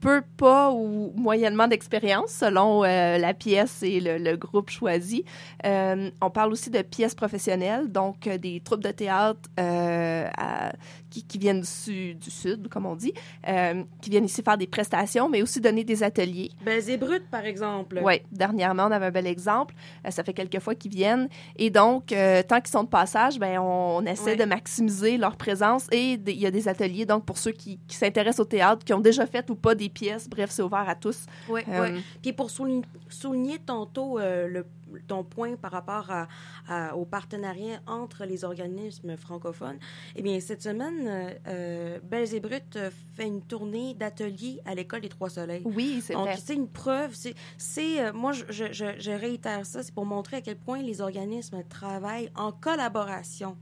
peu, 0.00 0.22
pas 0.36 0.70
ou 0.70 1.12
moyennement 1.16 1.66
d'expérience 1.66 2.30
selon 2.30 2.84
euh, 2.84 3.18
la 3.18 3.34
pièce 3.34 3.82
et 3.82 3.98
le, 3.98 4.16
le 4.18 4.36
groupe 4.36 4.70
choisi. 4.70 5.24
Euh, 5.66 6.08
on 6.22 6.30
parle 6.30 6.52
aussi 6.52 6.70
de 6.70 6.82
pièces 6.82 7.16
professionnelles, 7.16 7.90
donc 7.90 8.28
euh, 8.28 8.38
des 8.38 8.60
troupes 8.60 8.84
de 8.84 8.92
théâtre 8.92 9.40
à- 9.56 10.72
qui, 11.10 11.22
qui 11.22 11.38
viennent 11.38 11.60
du, 11.60 11.66
su- 11.66 12.14
du 12.14 12.30
sud, 12.30 12.68
comme 12.68 12.86
on 12.86 12.94
dit, 12.96 13.12
euh, 13.48 13.82
qui 14.00 14.10
viennent 14.10 14.24
ici 14.24 14.42
faire 14.42 14.58
des 14.58 14.66
prestations, 14.66 15.28
mais 15.28 15.42
aussi 15.42 15.60
donner 15.60 15.84
des 15.84 16.02
ateliers. 16.02 16.50
Et 16.66 16.96
brutes, 16.96 17.28
par 17.30 17.44
exemple. 17.44 18.00
Oui, 18.04 18.20
dernièrement, 18.32 18.84
on 18.86 18.90
avait 18.92 19.06
un 19.06 19.10
bel 19.10 19.26
exemple. 19.26 19.74
Euh, 20.06 20.10
ça 20.10 20.22
fait 20.24 20.32
quelques 20.32 20.60
fois 20.60 20.74
qu'ils 20.74 20.90
viennent. 20.92 21.28
Et 21.56 21.70
donc, 21.70 22.12
euh, 22.12 22.42
tant 22.42 22.60
qu'ils 22.60 22.70
sont 22.70 22.84
de 22.84 22.88
passage, 22.88 23.38
ben, 23.38 23.58
on, 23.58 23.98
on 23.98 24.06
essaie 24.06 24.30
Ouais. 24.30 24.36
de 24.36 24.44
maximiser 24.44 25.16
leur 25.18 25.36
présence. 25.36 25.86
Et 25.92 26.12
il 26.26 26.30
y 26.40 26.46
a 26.46 26.50
des 26.50 26.68
ateliers, 26.68 27.06
donc, 27.06 27.24
pour 27.24 27.38
ceux 27.38 27.52
qui, 27.52 27.78
qui 27.86 27.96
s'intéressent 27.96 28.40
au 28.40 28.44
théâtre, 28.48 28.84
qui 28.84 28.92
ont 28.92 29.00
déjà 29.00 29.26
fait 29.26 29.48
ou 29.50 29.54
pas 29.54 29.74
des 29.74 29.88
pièces. 29.88 30.28
Bref, 30.28 30.50
c'est 30.50 30.62
ouvert 30.62 30.88
à 30.88 30.94
tous. 30.94 31.24
Oui, 31.48 31.60
oui. 31.66 32.02
Puis 32.22 32.32
pour 32.32 32.50
souligner, 32.50 32.82
souligner 33.08 33.58
tantôt 33.58 34.18
le, 34.18 34.66
ton 35.06 35.24
point 35.24 35.56
par 35.56 35.72
rapport 35.72 36.10
à, 36.10 36.28
à- 36.68 36.96
au 36.96 37.04
partenariat 37.04 37.80
entre 37.86 38.24
les 38.24 38.44
organismes 38.44 39.16
francophones, 39.16 39.78
eh 40.16 40.22
bien, 40.22 40.38
cette 40.40 40.62
semaine, 40.62 41.06
euh, 41.06 41.30
euh, 41.48 41.98
Belles 42.02 42.34
et 42.34 42.40
Brutes 42.40 42.76
euh, 42.76 42.90
fait 43.14 43.26
une 43.26 43.42
tournée 43.42 43.94
d'ateliers 43.94 44.60
à 44.64 44.74
l'École 44.74 45.00
des 45.02 45.08
Trois-Soleils. 45.08 45.62
Oui, 45.64 46.00
c'est 46.04 46.14
vrai. 46.14 46.36
c'est 46.36 46.54
une 46.54 46.68
preuve. 46.68 47.14
C'est, 47.14 47.34
c'est, 47.56 48.00
euh, 48.04 48.12
moi, 48.12 48.32
je- 48.32 48.44
je 48.72 49.10
réitère 49.10 49.64
ça, 49.66 49.82
c'est 49.82 49.94
pour 49.94 50.06
montrer 50.06 50.38
à 50.38 50.40
quel 50.40 50.56
point 50.56 50.82
les 50.82 51.00
organismes 51.00 51.62
travaillent 51.68 52.30
en 52.34 52.52
collaboration. 52.52 53.56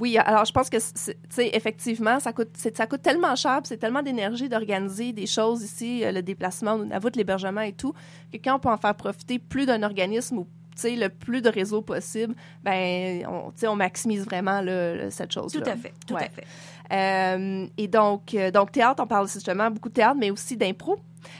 Oui, 0.00 0.18
alors 0.18 0.44
je 0.44 0.52
pense 0.52 0.68
que, 0.70 0.78
c'est- 0.80 1.14
tu 1.14 1.20
sais, 1.30 1.50
effectivement, 1.52 2.18
ça 2.18 2.32
coûte, 2.32 2.50
ça 2.56 2.86
coûte 2.86 3.02
tellement 3.02 3.36
cher, 3.36 3.60
c'est 3.64 3.76
tellement 3.76 4.02
d'énergie 4.02 4.48
d'organiser 4.48 5.12
des 5.12 5.26
choses 5.26 5.62
ici, 5.62 6.04
euh, 6.04 6.10
le 6.10 6.20
déplacement, 6.22 6.76
Nunavut, 6.78 7.10
l'hébergement 7.14 7.60
et 7.60 7.72
tout, 7.72 7.92
que 8.32 8.38
quand 8.38 8.56
on 8.56 8.58
peut 8.58 8.68
en 8.70 8.76
faire 8.76 8.94
profiter 8.96 9.38
plus 9.38 9.66
d'un 9.66 9.82
organisme 9.84 10.38
ou 10.38 10.46
tu 10.74 10.80
sais, 10.80 10.96
le 10.96 11.08
plus 11.08 11.40
de 11.40 11.48
réseaux 11.48 11.82
possible, 11.82 12.34
ben, 12.64 13.24
on, 13.28 13.50
tu 13.52 13.58
sais, 13.60 13.68
on 13.68 13.76
maximise 13.76 14.24
vraiment 14.24 14.60
le- 14.60 15.06
cette 15.10 15.30
chose-là. 15.32 15.60
Tout 15.60 15.70
à 15.70 15.76
fait, 15.76 15.92
tout 16.04 16.14
Ouais. 16.14 16.24
à 16.24 16.28
fait. 16.28 16.44
Euh, 16.92 17.66
et 17.78 17.86
donc, 17.86 18.34
euh, 18.34 18.50
donc, 18.50 18.72
théâtre, 18.72 19.00
on 19.02 19.06
parle 19.06 19.28
justement 19.28 19.70
beaucoup 19.70 19.88
de 19.88 19.94
théâtre, 19.94 20.16
mais 20.18 20.32
aussi 20.32 20.56
d'impro. 20.56 20.98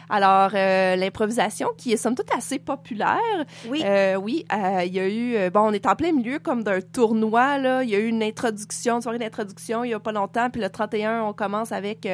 Alors, 0.09 0.51
euh, 0.55 0.97
l'improvisation, 0.97 1.69
qui 1.77 1.93
est 1.93 1.97
somme 1.97 2.15
toute 2.15 2.33
assez 2.37 2.59
populaire. 2.59 3.19
Oui, 3.69 3.83
Euh, 3.85 4.17
oui, 4.17 4.45
euh, 4.53 4.83
il 4.85 4.95
y 4.95 5.01
a 5.01 5.09
eu... 5.09 5.51
bon, 5.51 5.61
on 5.69 5.73
est 5.73 5.87
en 5.87 5.95
plein 5.97 6.13
milieu 6.13 6.39
comme 6.39 6.63
d'un 6.63 6.81
tournoi, 6.81 7.59
là. 7.59 7.83
Il 7.83 7.91
y 7.91 7.95
a 7.95 7.99
eu 7.99 8.09
une 8.09 8.23
introduction, 8.23 8.97
une 8.97 9.03
soirée 9.03 9.19
d'introduction 9.19 9.85
il 9.85 9.91
y 9.91 9.95
a 9.95 10.01
pas 10.01 10.13
longtemps. 10.13 10.51
Puis 10.51 10.61
le 10.61 10.69
31, 10.71 11.23
on 11.25 11.33
commence 11.33 11.73
avec 11.73 12.07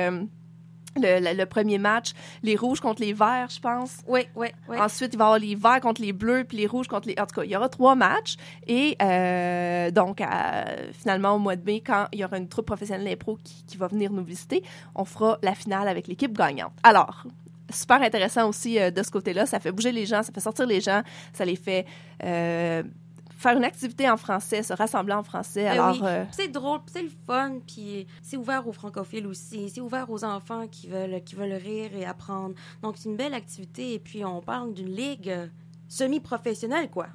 le, 0.96 1.20
le- 1.20 1.36
le 1.36 1.46
premier 1.46 1.78
match, 1.78 2.12
les 2.42 2.56
rouges 2.56 2.80
contre 2.80 3.00
les 3.00 3.12
verts, 3.12 3.48
je 3.48 3.60
pense. 3.60 3.98
oui, 4.08 4.22
oui, 4.34 4.48
oui. 4.68 4.76
Ensuite, 4.78 5.12
il 5.14 5.18
va 5.18 5.24
y 5.24 5.26
avoir 5.28 5.38
les 5.38 5.54
verts 5.54 5.80
contre 5.80 6.02
les 6.02 6.12
bleus, 6.12 6.42
puis 6.44 6.56
les 6.58 6.66
rouges 6.66 6.88
contre 6.88 7.06
les... 7.06 7.14
En 7.20 7.26
tout 7.26 7.36
cas, 7.36 7.44
il 7.44 7.50
y 7.50 7.56
aura 7.56 7.68
trois 7.68 7.94
matchs. 7.94 8.34
Et 8.66 8.96
euh, 9.00 9.90
donc, 9.92 10.20
finalement, 10.92 11.34
au 11.34 11.38
mois 11.38 11.54
de 11.56 11.64
mai, 11.64 11.80
quand 11.84 12.06
il 12.12 12.18
y 12.18 12.24
aura 12.24 12.38
une 12.38 12.48
troupe 12.48 12.66
professionnelle 12.66 13.06
d'impro 13.06 13.38
qui, 13.44 13.62
qui 13.66 13.76
va 13.76 13.86
venir 13.86 14.10
nous 14.12 14.24
visiter, 14.24 14.62
on 14.96 15.04
fera 15.04 15.38
la 15.42 15.54
finale 15.54 15.86
avec 15.86 16.08
l'équipe 16.08 16.36
gagnante. 16.36 16.72
Alors, 16.82 17.24
super 17.72 18.02
intéressant 18.02 18.48
aussi 18.48 18.78
euh, 18.78 18.90
de 18.90 19.02
ce 19.02 19.10
côté-là. 19.10 19.46
Ça 19.46 19.60
fait 19.60 19.72
bouger 19.72 19.92
les 19.92 20.06
gens, 20.06 20.22
ça 20.22 20.32
fait 20.32 20.40
sortir 20.40 20.66
les 20.66 20.80
gens, 20.80 21.02
ça 21.32 21.44
les 21.44 21.56
fait... 21.56 21.86
euh, 22.24 22.82
faire 23.36 23.56
une 23.56 23.64
activité 23.64 24.06
en 24.10 24.18
français, 24.18 24.62
se 24.62 24.74
rassembler 24.74 25.14
en 25.14 25.22
français. 25.22 25.64
Ben 25.64 25.70
Alors, 25.72 25.94
oui. 25.94 26.00
euh, 26.04 26.24
C'est 26.30 26.48
drôle, 26.48 26.80
c'est 26.92 27.00
le 27.02 27.08
fun, 27.26 27.54
puis 27.66 28.06
c'est 28.22 28.36
ouvert 28.36 28.68
aux 28.68 28.72
francophiles 28.74 29.26
aussi. 29.26 29.70
C'est 29.70 29.80
ouvert 29.80 30.10
aux 30.10 30.24
enfants 30.24 30.66
qui 30.68 30.88
veulent, 30.88 31.22
qui 31.24 31.36
veulent 31.36 31.54
rire 31.54 31.90
et 31.96 32.04
apprendre. 32.04 32.54
Donc, 32.82 32.98
c'est 32.98 33.08
une 33.08 33.16
belle 33.16 33.32
activité. 33.32 33.94
Et 33.94 33.98
puis, 33.98 34.26
on 34.26 34.42
parle 34.42 34.74
d'une 34.74 34.94
ligue 34.94 35.32
semi-professionnelle, 35.88 36.90
quoi. 36.90 37.06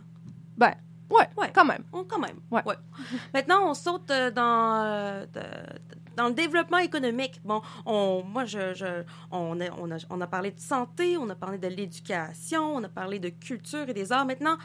ben, 0.58 0.74
ouais, 1.10 1.28
Ouais. 1.38 1.52
quand 1.54 1.66
même. 1.66 1.84
Oh, 1.92 2.06
quand 2.08 2.20
même. 2.20 2.38
Ouais. 2.52 2.62
Maintenant, 3.34 3.70
on 3.70 3.74
saute 3.74 4.10
euh, 4.12 4.32
dans, 4.32 4.84
euh, 4.86 5.26
de- 5.34 5.80
dans 6.16 6.28
le 6.28 6.34
développement 6.34 6.78
économique. 6.78 7.42
Bon, 7.44 7.62
on, 7.86 8.24
moi, 8.26 8.46
je, 8.46 8.74
je- 8.74 9.04
on, 9.32 9.60
a, 9.60 9.66
on, 9.80 9.92
a, 9.92 9.98
on 10.10 10.22
a 10.22 10.28
parlé 10.28 10.52
de 10.52 10.60
santé, 10.60 11.18
on 11.18 11.30
a 11.30 11.36
parlé 11.36 11.58
de 11.58 11.68
l'éducation, 11.68 12.76
on 12.76 12.84
a 12.84 12.90
parlé 12.90 13.20
de 13.20 13.30
culture 13.30 13.88
et 13.90 13.94
des 13.94 14.12
arts. 14.12 14.26
Maintenant, 14.26 14.58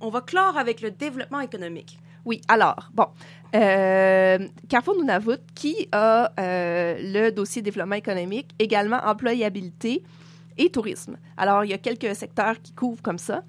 on 0.00 0.10
va 0.10 0.20
clore 0.20 0.56
avec 0.58 0.80
le 0.80 0.90
développement 0.90 1.40
économique. 1.40 1.98
Oui, 2.24 2.42
alors, 2.48 2.90
bon. 2.92 3.06
Euh, 3.54 4.38
Carrefour 4.68 4.96
Nunavut, 4.98 5.38
qui 5.54 5.88
a 5.92 6.30
euh, 6.38 6.96
le 7.00 7.30
dossier 7.30 7.62
développement 7.62 7.94
économique, 7.96 8.50
également 8.58 8.98
employabilité 9.02 10.02
et 10.58 10.68
tourisme. 10.70 11.16
Alors, 11.38 11.64
il 11.64 11.70
y 11.70 11.72
a 11.72 11.78
quelques 11.78 12.14
secteurs 12.14 12.60
qui 12.60 12.72
couvrent 12.74 13.00
comme 13.02 13.16
ça. 13.18 13.42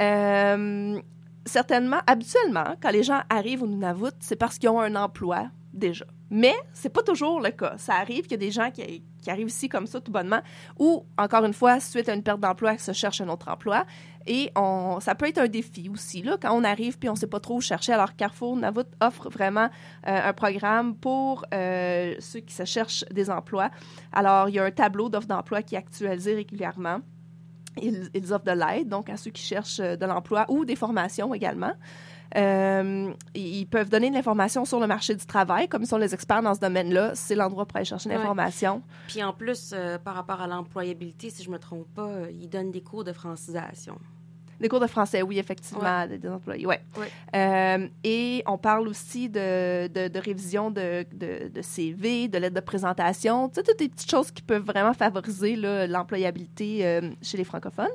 Euh, 0.00 1.00
certainement, 1.46 2.00
habituellement, 2.06 2.76
quand 2.82 2.90
les 2.90 3.02
gens 3.02 3.22
arrivent 3.30 3.62
au 3.62 3.66
Nunavut, 3.66 4.12
c'est 4.20 4.36
parce 4.36 4.58
qu'ils 4.58 4.68
ont 4.68 4.80
un 4.80 4.94
emploi 4.96 5.46
déjà. 5.72 6.04
Mais 6.28 6.54
c'est 6.72 6.88
pas 6.88 7.02
toujours 7.02 7.40
le 7.40 7.50
cas. 7.50 7.74
Ça 7.78 7.94
arrive 7.94 8.22
qu'il 8.22 8.32
y 8.32 8.34
a 8.34 8.38
des 8.38 8.50
gens 8.50 8.70
qui, 8.70 9.02
arrivent 9.28 9.48
ici 9.48 9.68
comme 9.68 9.86
ça 9.86 10.00
tout 10.00 10.10
bonnement, 10.10 10.40
ou 10.78 11.04
encore 11.18 11.44
une 11.44 11.52
fois, 11.52 11.78
suite 11.80 12.08
à 12.08 12.14
une 12.14 12.22
perte 12.22 12.40
d'emploi, 12.40 12.76
qui 12.76 12.82
se 12.82 12.92
cherchent 12.92 13.20
un 13.20 13.28
autre 13.28 13.48
emploi. 13.48 13.84
Et 14.26 14.50
ça 15.00 15.14
peut 15.14 15.28
être 15.28 15.38
un 15.38 15.46
défi 15.46 15.88
aussi, 15.88 16.22
là, 16.22 16.36
quand 16.40 16.52
on 16.52 16.64
arrive 16.64 16.98
puis 16.98 17.08
on 17.08 17.14
sait 17.14 17.28
pas 17.28 17.38
trop 17.38 17.56
où 17.56 17.60
chercher. 17.60 17.92
Alors, 17.92 18.16
Carrefour 18.16 18.56
Navut 18.56 18.86
offre 19.00 19.28
vraiment 19.28 19.68
euh, 20.06 20.28
un 20.28 20.32
programme 20.32 20.96
pour 20.96 21.44
euh, 21.54 22.14
ceux 22.18 22.40
qui 22.40 22.54
se 22.54 22.64
cherchent 22.64 23.04
des 23.12 23.30
emplois. 23.30 23.70
Alors, 24.12 24.48
il 24.48 24.56
y 24.56 24.58
a 24.58 24.64
un 24.64 24.70
tableau 24.72 25.08
d'offres 25.08 25.28
d'emploi 25.28 25.62
qui 25.62 25.76
est 25.76 25.78
actualisé 25.78 26.34
régulièrement. 26.34 27.00
Ils, 27.80 28.08
ils 28.14 28.32
offrent 28.32 28.44
de 28.44 28.52
l'aide, 28.52 28.88
donc, 28.88 29.10
à 29.10 29.16
ceux 29.16 29.30
qui 29.30 29.42
cherchent 29.42 29.80
euh, 29.80 29.96
de 29.96 30.06
l'emploi 30.06 30.46
ou 30.48 30.64
des 30.64 30.76
formations 30.76 31.34
également. 31.34 31.72
Euh, 32.36 33.12
ils 33.34 33.66
peuvent 33.66 33.88
donner 33.88 34.10
de 34.10 34.14
l'information 34.14 34.64
sur 34.64 34.80
le 34.80 34.86
marché 34.86 35.14
du 35.14 35.24
travail. 35.26 35.68
Comme 35.68 35.82
ils 35.82 35.86
sont 35.86 35.96
les 35.96 36.12
experts 36.12 36.42
dans 36.42 36.54
ce 36.54 36.60
domaine-là, 36.60 37.12
c'est 37.14 37.34
l'endroit 37.36 37.66
pour 37.66 37.76
aller 37.76 37.84
chercher 37.84 38.08
Ouais. 38.08 38.16
l'information. 38.16 38.82
Puis 39.06 39.22
en 39.22 39.32
plus, 39.32 39.70
euh, 39.72 39.96
par 39.98 40.14
rapport 40.16 40.40
à 40.40 40.46
l'employabilité, 40.46 41.30
si 41.30 41.42
je 41.44 41.50
me 41.50 41.58
trompe 41.58 41.86
pas, 41.94 42.10
ils 42.30 42.48
donnent 42.48 42.72
des 42.72 42.82
cours 42.82 43.04
de 43.04 43.12
francisation. 43.12 43.98
Des 44.60 44.68
cours 44.68 44.80
de 44.80 44.86
français, 44.86 45.22
oui, 45.22 45.38
effectivement, 45.38 46.06
des, 46.06 46.18
des 46.18 46.28
employés, 46.28 46.66
ouais. 46.66 46.80
Ouais. 46.96 47.08
Euh, 47.34 47.88
et 48.02 48.42
on 48.46 48.56
parle 48.56 48.88
aussi 48.88 49.28
de, 49.28 49.86
de, 49.88 50.08
de 50.08 50.18
révision 50.18 50.70
de, 50.70 51.04
de, 51.12 51.62
CV, 51.62 52.28
de 52.28 52.38
lettres 52.38 52.54
de 52.54 52.60
présentation, 52.60 53.48
tu 53.48 53.56
sais, 53.56 53.62
toutes 53.62 53.78
des 53.78 53.88
petites 53.88 54.10
choses 54.10 54.30
qui 54.30 54.42
peuvent 54.42 54.64
vraiment 54.64 54.94
favoriser 54.94 55.56
l'employabilité 55.86 56.86
euh, 56.86 57.10
chez 57.22 57.36
les 57.36 57.44
francophones. 57.44 57.86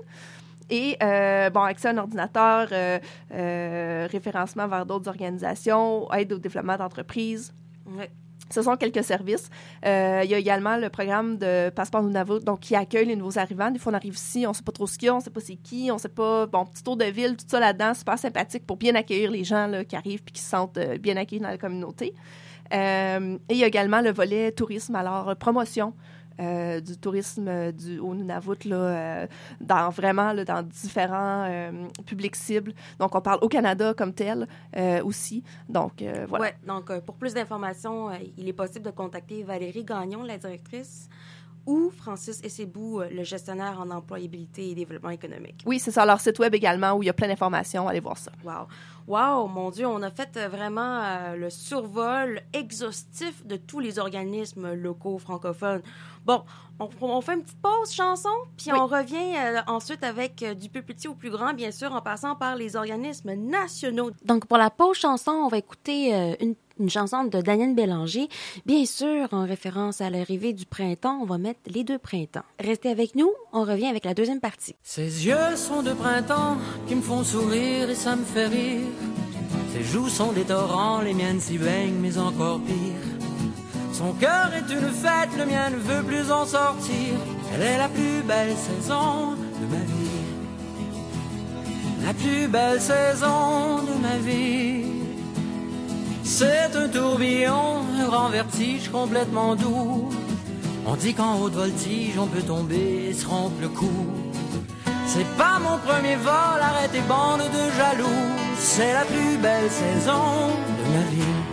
Et, 0.70 0.96
euh, 1.04 1.50
bon, 1.50 1.62
accès 1.62 1.90
à 1.90 1.92
un 1.92 1.98
ordinateur, 1.98 2.70
référencement 4.10 4.68
vers 4.68 4.86
d'autres 4.86 5.10
organisations, 5.10 6.12
aide 6.14 6.32
au 6.34 6.38
développement 6.38 6.78
d'entreprises. 6.78 7.54
Ouais. 7.88 8.10
Ce 8.52 8.62
sont 8.62 8.76
quelques 8.76 9.04
services. 9.04 9.50
Euh, 9.86 10.22
il 10.24 10.30
y 10.30 10.36
a 10.36 10.38
également 10.38 10.78
le 10.78 10.90
programme 10.90 11.38
de 11.38 11.70
Passeport 11.70 12.04
Nunavut, 12.04 12.40
donc 12.40 12.62
qui 12.62 12.76
accueille 12.76 13.08
les 13.08 13.16
nouveaux 13.16 13.40
arrivants. 13.40 13.72
Des 13.72 13.80
fois, 13.80 13.92
on 13.92 13.96
arrive 13.96 14.14
ici, 14.14 14.46
on 14.46 14.50
ne 14.50 14.56
sait 14.56 14.64
pas 14.64 14.72
trop 14.72 14.88
ce 14.88 14.98
qu'il 14.98 15.08
y 15.08 15.10
a, 15.10 15.14
on 15.14 15.18
ne 15.18 15.24
sait 15.24 15.30
pas 15.30 15.40
c'est 15.40 15.56
qui, 15.56 15.90
on 15.92 15.96
ne 15.96 16.00
sait 16.00 16.10
pas. 16.10 16.46
Bon, 16.46 16.66
petit 16.66 16.84
tour 16.84 16.98
de 16.98 17.06
ville, 17.06 17.36
tout 17.36 17.46
ça 17.48 17.60
là-dedans, 17.60 17.94
super 17.94 18.20
sympathique 18.20 18.66
pour 18.66 18.78
bien 18.78 18.96
accueillir 18.96 19.32
les 19.32 19.44
gens 19.44 19.68
là, 19.68 19.84
qui 19.86 19.96
arrivent 19.96 20.24
puis 20.24 20.34
qui 20.34 20.42
se 20.42 20.50
sentent 20.50 20.78
euh, 20.78 20.98
bien 20.98 21.18
accueillis 21.18 21.42
dans 21.42 21.50
la 21.50 21.58
communauté. 21.58 22.14
Euh, 22.74 23.38
et 23.50 23.54
il 23.54 23.58
y 23.58 23.64
a 23.64 23.68
également 23.68 24.02
le 24.02 24.12
volet 24.12 24.52
tourisme, 24.52 24.96
alors 24.96 25.36
promotion. 25.36 25.94
Euh, 26.42 26.82
du 26.82 26.98
tourisme 26.98 27.48
euh, 27.48 27.72
du, 27.72 28.00
au 28.00 28.16
Nunavut, 28.16 28.66
là, 28.66 28.76
euh, 28.76 29.28
dans, 29.60 29.90
vraiment 29.90 30.34
là, 30.34 30.44
dans 30.44 30.64
différents 30.64 31.72
publics 32.06 32.36
cibles. 32.36 32.74
Donc, 33.00 33.14
on 33.16 33.22
parle 33.22 33.40
au 33.42 33.48
Canada 33.48 33.94
comme 33.94 34.14
tel 34.14 34.48
aussi. 35.04 35.44
Donc, 35.70 36.04
voilà. 36.28 36.46
Ouais, 36.46 36.56
donc 36.66 36.92
pour 37.02 37.16
plus 37.16 37.34
d'informations, 37.34 38.10
il 38.38 38.48
est 38.48 38.54
possible 38.54 38.86
de 38.86 38.92
contacter 38.92 39.44
Valérie 39.44 39.84
Gagnon, 39.84 40.24
la 40.24 40.38
directrice, 40.38 41.10
ou 41.66 41.92
Francis 41.92 42.42
Essebou, 42.44 43.02
le 43.12 43.24
gestionnaire 43.24 43.80
en 43.80 43.90
employabilité 43.92 44.72
et 44.72 44.76
développement 44.76 45.12
économique. 45.12 45.64
Oui, 45.66 45.80
c'est 45.80 45.92
ça. 45.92 46.06
Leur 46.06 46.20
site 46.20 46.40
web 46.40 46.56
également 46.56 46.94
où 46.94 47.04
il 47.04 47.06
y 47.06 47.10
a 47.10 47.14
plein 47.14 47.28
d'informations. 47.28 47.88
Allez 47.88 48.00
voir 48.00 48.18
ça. 48.18 48.32
Wow. 48.44 48.68
Wow, 49.08 49.48
mon 49.48 49.72
Dieu, 49.72 49.88
on 49.88 50.02
a 50.04 50.12
fait 50.12 50.38
vraiment 50.48 51.02
euh, 51.04 51.36
le 51.36 51.50
survol 51.50 52.42
exhaustif 52.54 53.46
de 53.46 53.56
tous 53.58 53.80
les 53.80 54.00
organismes 54.00 54.74
locaux 54.74 55.18
francophones. 55.18 55.82
Bon, 56.26 56.44
on, 56.80 56.90
on 57.02 57.22
fait 57.22 57.34
une 57.34 57.44
petite 57.44 57.62
pause 57.62 57.92
chanson, 57.92 58.30
puis 58.58 58.68
Oui. 58.72 58.78
on 58.80 58.86
revient 58.88 59.36
euh, 59.38 59.62
ensuite 59.68 60.04
avec 60.04 60.44
euh, 60.44 60.54
du 60.54 60.70
plus 60.70 60.84
petit 60.84 61.08
au 61.08 61.16
plus 61.16 61.30
grand, 61.30 61.54
bien 61.54 61.72
sûr, 61.72 61.92
en 61.94 62.02
passant 62.02 62.36
par 62.36 62.56
les 62.56 62.76
organismes 62.76 63.34
nationaux. 63.34 64.12
Donc, 64.26 64.46
pour 64.46 64.58
la 64.58 64.70
pause 64.70 64.98
chanson, 64.98 65.32
on 65.32 65.48
va 65.48 65.58
écouter 65.58 66.14
euh, 66.14 66.34
une, 66.40 66.56
une 66.80 66.90
chanson 66.90 67.24
de 67.24 67.42
Daniel 67.42 67.74
Bélanger. 67.76 68.30
Bien 68.66 68.86
sûr, 68.86 69.28
en 69.32 69.46
référence 69.46 70.00
à 70.02 70.10
l'arrivée 70.10 70.54
du 70.54 70.66
printemps, 70.66 71.20
on 71.22 71.26
va 71.26 71.38
mettre 71.38 71.60
les 71.68 71.84
deux 71.84 71.98
printemps. 72.00 72.44
Restez 72.60 72.90
avec 72.90 73.16
nous, 73.16 73.32
on 73.54 73.64
revient 73.64 73.88
avec 73.88 74.06
la 74.06 74.14
deuxième 74.14 74.40
partie. 74.42 74.76
Ses 74.84 75.26
yeux 75.28 75.56
sont 75.56 75.82
de 75.84 75.94
printemps 75.94 76.58
qui 76.88 76.96
me 76.96 77.02
font 77.02 77.24
sourire 77.24 77.90
et 77.90 77.96
ça 77.96 78.16
me 78.16 78.24
fait 78.24 78.48
rire. 78.48 78.88
Ses 79.74 79.84
joues 79.84 80.10
sont 80.10 80.34
des 80.34 80.44
torrents, 80.44 81.02
les 81.02 81.14
miennes 81.14 81.40
s'y 81.40 81.58
baignent, 81.58 82.00
mais 82.00 82.18
encore 82.18 82.60
pire. 82.62 83.21
Son 84.02 84.14
cœur 84.14 84.50
est 84.56 84.74
une 84.74 84.90
fête, 84.90 85.30
le 85.38 85.46
mien 85.46 85.70
ne 85.70 85.76
veut 85.76 86.02
plus 86.02 86.32
en 86.32 86.44
sortir. 86.44 87.14
Elle 87.54 87.62
est 87.62 87.78
la 87.78 87.88
plus 87.88 88.24
belle 88.24 88.56
saison 88.58 89.36
de 89.62 89.66
ma 89.70 89.84
vie. 89.86 90.22
La 92.04 92.12
plus 92.12 92.48
belle 92.48 92.82
saison 92.82 93.84
de 93.84 93.94
ma 94.02 94.18
vie. 94.18 94.86
C'est 96.24 96.76
un 96.76 96.88
tourbillon, 96.88 97.82
un 97.96 98.06
grand 98.08 98.30
vertige 98.30 98.90
complètement 98.90 99.56
doux. 99.56 100.10
On 100.88 100.96
dit 100.96 101.14
qu'en 101.14 101.40
haute 101.40 101.54
voltige, 101.54 102.18
on 102.18 102.26
peut 102.26 102.42
tomber 102.42 103.10
et 103.10 103.14
se 103.14 103.28
rompre 103.28 103.62
le 103.62 103.70
cou. 103.70 104.08
C'est 105.06 105.30
pas 105.38 105.60
mon 105.60 105.78
premier 105.78 106.16
vol, 106.16 106.60
arrête 106.60 106.92
tes 106.92 107.02
bandes 107.02 107.42
de 107.42 107.64
jaloux. 107.78 108.32
C'est 108.58 108.94
la 108.94 109.06
plus 109.06 109.38
belle 109.38 109.70
saison 109.70 110.48
de 110.80 110.92
ma 110.92 111.04
vie. 111.12 111.51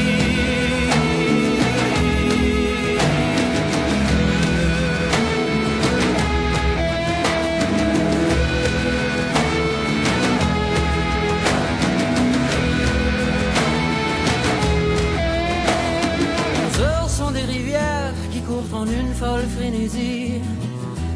Les 16.60 16.82
heures 16.82 17.08
sont 17.08 17.30
des 17.30 17.40
rivières 17.40 18.12
qui 18.30 18.40
courent 18.42 18.58
en 18.74 18.84
une 18.84 19.14
folle 19.14 19.46
frénésie. 19.56 20.42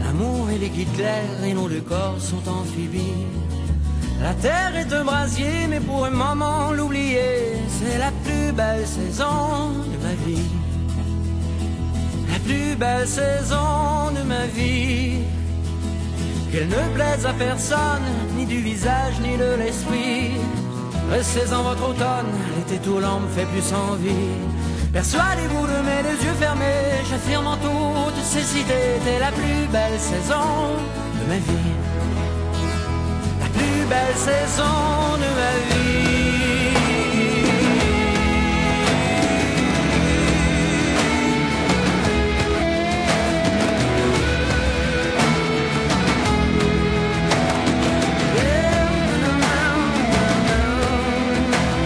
L'amour 0.02 0.48
est 0.50 0.56
liquide 0.56 0.90
clair 0.94 1.44
et 1.44 1.52
nos 1.52 1.68
deux 1.68 1.82
corps 1.82 2.18
sont 2.18 2.48
amphibies. 2.48 3.26
La 4.20 4.34
terre 4.34 4.76
est 4.76 4.92
un 4.92 5.04
brasier, 5.04 5.66
mais 5.68 5.80
pour 5.80 6.04
un 6.04 6.10
moment 6.10 6.72
l'oublier, 6.72 7.54
c'est 7.68 7.98
la 7.98 8.10
plus 8.24 8.52
belle 8.52 8.86
saison 8.86 9.70
de 9.92 9.96
ma 10.04 10.14
vie. 10.26 10.48
La 12.32 12.38
plus 12.40 12.74
belle 12.74 13.06
saison 13.06 14.10
de 14.16 14.22
ma 14.26 14.46
vie. 14.46 15.18
Qu'elle 16.50 16.68
ne 16.68 16.94
plaise 16.94 17.26
à 17.26 17.32
personne, 17.32 18.08
ni 18.36 18.44
du 18.44 18.58
visage, 18.60 19.14
ni 19.22 19.36
de 19.36 19.54
l'esprit. 19.56 20.32
Restez 21.10 21.52
en 21.52 21.62
votre 21.62 21.88
automne, 21.90 22.32
l'été 22.56 22.78
tout 22.82 22.98
lent 22.98 23.20
me 23.20 23.28
fait 23.28 23.46
plus 23.46 23.72
envie. 23.72 24.34
Persuadez-vous 24.92 25.66
de 25.66 25.78
mes 25.88 26.02
deux 26.02 26.24
yeux 26.24 26.34
fermés, 26.40 27.04
j'affirme 27.08 27.46
en 27.46 27.56
toute 27.56 28.24
cécité, 28.24 28.98
t'es 29.04 29.18
la 29.20 29.30
plus 29.30 29.66
belle 29.70 29.98
saison 29.98 30.74
de 31.20 31.28
ma 31.28 31.36
vie. 31.36 31.87
Belle 33.88 34.16
saison 34.16 35.16
de 35.16 35.28
ma 35.38 35.52
vie. 35.68 36.74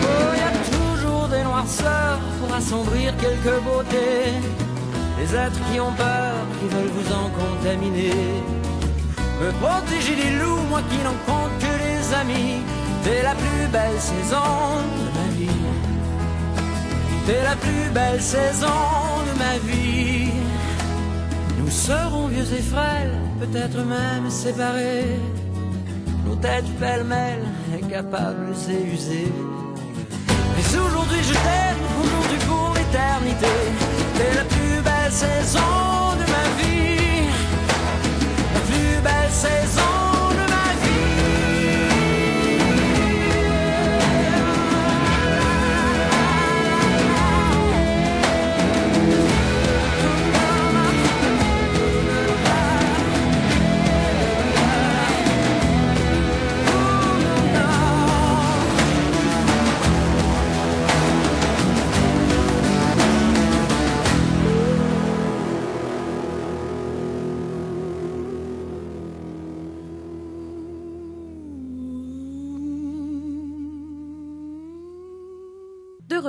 Oh, 0.03 0.35
y 0.35 0.43
a 0.43 0.53
toujours 0.71 1.29
des 1.29 1.45
noirceurs 1.45 2.19
pour 2.41 2.53
assombrir 2.53 3.17
quelques 3.17 3.63
beautés. 3.63 4.41
Des 5.19 5.37
êtres 5.37 5.61
qui 5.71 5.79
ont 5.79 5.93
peur, 5.93 6.35
qui 6.59 6.67
veulent 6.75 6.95
vous 6.97 7.13
en 7.13 7.31
contaminer. 7.31 8.43
Me 9.41 9.51
protéger 9.65 10.17
des 10.17 10.33
loups, 10.41 10.65
moi 10.69 10.83
qui 10.91 10.99
n'en 10.99 11.19
compte 11.27 11.55
que 11.61 11.72
les 12.13 12.19
amis. 12.19 12.63
T'es 13.05 13.23
la 13.23 13.35
plus 13.35 13.67
belle 13.73 13.99
saison 13.99 14.37
de 14.99 15.19
ma 15.19 15.29
vie. 15.39 15.63
T'es 17.27 17.43
la 17.43 17.57
plus 17.57 17.91
belle 17.93 18.21
saison 18.21 18.67
de 19.29 19.39
ma 19.39 19.59
vie. 19.73 20.31
Nous 21.59 21.71
serons 21.71 22.29
vieux 22.29 22.47
et 22.59 22.63
frêles, 22.63 23.19
peut-être 23.41 23.79
même 23.79 24.31
séparés. 24.31 25.19
Nos 26.25 26.37
têtes 26.37 26.71
pêle-mêle, 26.79 27.45
incapables 27.75 28.55
et 28.69 28.95
usées. 28.95 29.33
Mais 30.55 30.79
aujourd'hui 30.79 31.23
je 31.23 31.33
t'aime, 31.33 31.83
aujourd'hui 32.03 32.47
pour 32.47 32.75
l'éternité. 32.77 33.55
T'es 34.17 34.35
la 34.37 34.45
plus 34.45 34.81
belle 34.83 35.13
saison 35.13 36.15
de 36.21 36.27
ma 36.35 36.47
vie. 36.59 37.27
La 38.55 38.61
plus 38.61 39.03
belle 39.03 39.31
saison 39.31 39.92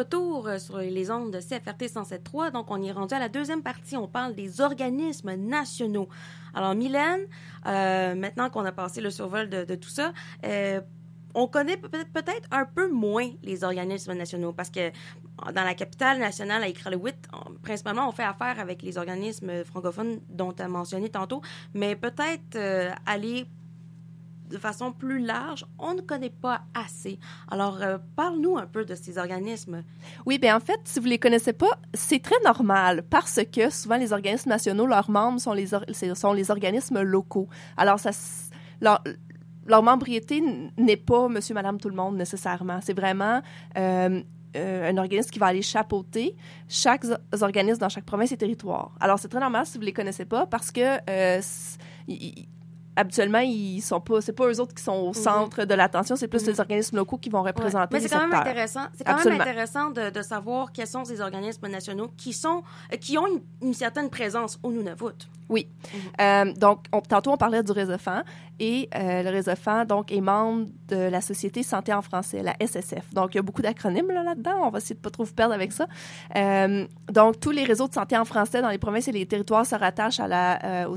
retour 0.04 0.48
euh, 0.48 0.60
sur 0.60 0.78
les 0.78 1.12
ondes 1.12 1.32
de 1.32 1.40
CFRT 1.40 1.84
107.3, 1.84 2.52
donc 2.52 2.70
on 2.70 2.82
est 2.82 2.92
rendu 2.92 3.14
à 3.14 3.20
la 3.20 3.30
deuxième 3.30 3.64
partie. 3.64 3.96
On 3.96 4.08
parle 4.08 4.36
des 4.36 4.60
organismes 4.60 5.34
nationaux. 5.36 6.10
Alors, 6.54 6.76
Mylène, 6.76 7.22
euh, 7.66 8.14
maintenant 8.16 8.50
qu'on 8.50 8.66
a 8.66 8.72
passé 8.72 9.02
le 9.02 9.10
survol 9.10 9.50
de, 9.50 9.76
tout 9.76 9.90
ça, 9.90 10.12
euh, 10.46 10.82
on 11.34 11.48
connaît 11.48 11.78
peut-être 11.78 12.48
un 12.52 12.66
peu 12.66 12.92
moins 12.92 13.30
les 13.42 13.64
organismes 13.64 14.14
nationaux 14.14 14.54
parce 14.54 14.70
que 14.70 14.92
dans 15.56 15.64
la 15.64 15.74
capitale 15.74 16.20
nationale 16.20 16.62
à 16.62 16.68
Iqaluit, 16.68 17.16
principalement, 17.64 18.08
on 18.08 18.12
fait 18.12 18.24
affaire 18.24 18.60
avec 18.60 18.84
les 18.84 18.98
organismes 18.98 19.64
francophones 19.64 20.20
dont 20.30 20.52
tu 20.54 20.62
as 20.62 20.68
mentionné 20.68 21.10
tantôt, 21.10 21.42
mais 21.74 21.96
peut-être 21.96 22.56
euh, 22.56 22.92
aller 23.08 23.48
de 24.50 24.58
façon 24.58 24.92
plus 24.92 25.20
large, 25.20 25.66
on 25.80 25.94
ne 25.94 26.02
connaît 26.02 26.30
pas 26.30 26.62
assez. 26.74 27.20
Alors, 27.50 27.82
euh, 27.82 27.98
parle-nous 28.16 28.58
un 28.58 28.68
peu 28.68 28.86
de 28.86 28.96
ces 28.96 29.18
organismes. 29.18 29.84
Oui, 30.26 30.38
bien 30.38 30.56
en 30.56 30.60
fait, 30.60 30.80
si 30.86 31.00
vous 31.00 31.08
les 31.08 31.20
connaissez 31.20 31.54
pas, 31.54 31.80
c'est 31.94 32.22
très 32.22 32.40
normal 32.44 33.04
parce 33.10 33.40
que 33.52 33.70
souvent 33.70 33.98
les 33.98 34.14
organismes 34.14 34.50
nationaux, 34.50 34.86
leurs 34.86 35.10
membres 35.10 35.40
sont 35.40 35.54
les, 35.54 35.68
sont 35.68 36.34
les 36.34 36.52
organismes 36.52 37.02
locaux. 37.02 37.48
Alors, 37.78 38.00
leur, 38.82 39.04
leur 39.66 39.84
membriété 39.84 40.44
n'est 40.78 40.98
pas 40.98 41.28
monsieur, 41.28 41.56
madame, 41.56 41.80
tout 41.80 41.90
le 41.90 41.96
monde 41.96 42.18
nécessairement. 42.18 42.80
C'est 42.82 42.98
vraiment 42.98 43.42
euh, 43.78 44.22
euh, 44.56 44.90
un 44.90 44.98
organisme 44.98 45.32
qui 45.32 45.40
va 45.40 45.48
aller 45.48 45.62
chapeauter 45.62 46.36
chaque 46.68 47.06
organisme 47.42 47.80
dans 47.80 47.90
chaque 47.90 48.06
province 48.06 48.32
et 48.32 48.38
territoire. 48.38 48.92
Alors, 49.00 49.20
c'est 49.20 49.30
très 49.30 49.40
normal 49.40 49.66
si 49.66 49.78
vous 49.78 49.84
les 49.84 49.94
connaissez 49.94 50.26
pas 50.26 50.46
parce 50.46 50.72
que 50.72 51.00
habituellement, 52.96 53.40
ils 53.40 53.82
sont 53.82 54.00
pas, 54.00 54.22
c'est 54.22 54.34
pas 54.34 54.48
eux 54.48 54.60
autres 54.60 54.74
qui 54.74 54.84
sont 54.84 54.94
au 55.10 55.14
centre 55.14 55.66
de 55.66 55.74
l'attention, 55.74 56.16
c'est 56.16 56.28
plus 56.28 56.44
Mhm. 56.44 56.50
les 56.50 56.60
organismes 56.60 56.96
locaux 56.98 57.18
qui 57.18 57.30
vont 57.30 57.42
Ouais. 57.42 57.50
représenter 57.50 57.88
Mais 57.92 58.00
les 58.00 58.08
c'est 58.08 58.16
quand 58.16 58.28
même 58.28 58.34
intéressant. 58.34 58.82
C'est 58.94 59.04
quand 59.04 59.26
même 59.26 59.42
intéressant 59.42 59.90
de, 59.90 60.22
savoir 60.22 60.72
quels 60.72 60.88
sont 60.88 61.04
ces 61.06 61.20
organismes 61.22 61.68
nationaux 61.68 62.10
qui 62.18 62.34
sont, 62.34 62.64
euh, 62.94 62.98
qui 62.98 63.18
ont 63.18 63.28
une, 63.28 63.42
une 63.68 63.74
certaine 63.74 64.10
présence 64.10 64.58
au 64.64 64.72
Nunavut. 64.72 65.06
Oui. 65.50 65.68
Euh, 66.22 66.54
donc, 66.54 66.86
on- 66.94 67.02
tantôt, 67.02 67.32
on 67.32 67.38
parlait 67.38 67.62
du 67.64 67.72
Réseau-FAN 67.72 68.22
et 68.60 68.90
euh, 68.96 69.24
le 69.24 69.30
Réseau-FAN, 69.30 69.86
donc, 69.86 70.12
est 70.12 70.22
membre 70.22 70.68
de 70.88 70.96
la 70.96 71.22
Société 71.22 71.64
Santé 71.64 71.94
en 71.94 72.02
français, 72.02 72.44
la 72.44 72.56
SSF. 72.60 73.14
Donc, 73.14 73.34
il 73.34 73.38
y 73.38 73.40
a 73.40 73.42
beaucoup 73.42 73.62
d'acronymes 73.62 74.10
là, 74.10 74.24
là-dedans. 74.24 74.62
On 74.64 74.70
va 74.70 74.78
essayer 74.78 74.96
de 74.96 75.00
pas 75.00 75.10
trop 75.10 75.24
vous 75.24 75.34
perdre 75.34 75.54
avec 75.54 75.72
ça. 75.72 75.88
Euh, 76.36 76.86
donc, 77.12 77.40
tous 77.40 77.52
les 77.52 77.64
réseaux 77.64 77.88
de 77.88 77.94
santé 77.94 78.18
en 78.18 78.26
français 78.26 78.62
dans 78.62 78.70
les 78.70 78.78
provinces 78.78 79.08
et 79.08 79.12
les 79.12 79.26
territoires 79.26 79.66
se 79.66 79.76
rattachent 79.76 80.20
à 80.20 80.28
la, 80.28 80.86
euh, 80.86 80.96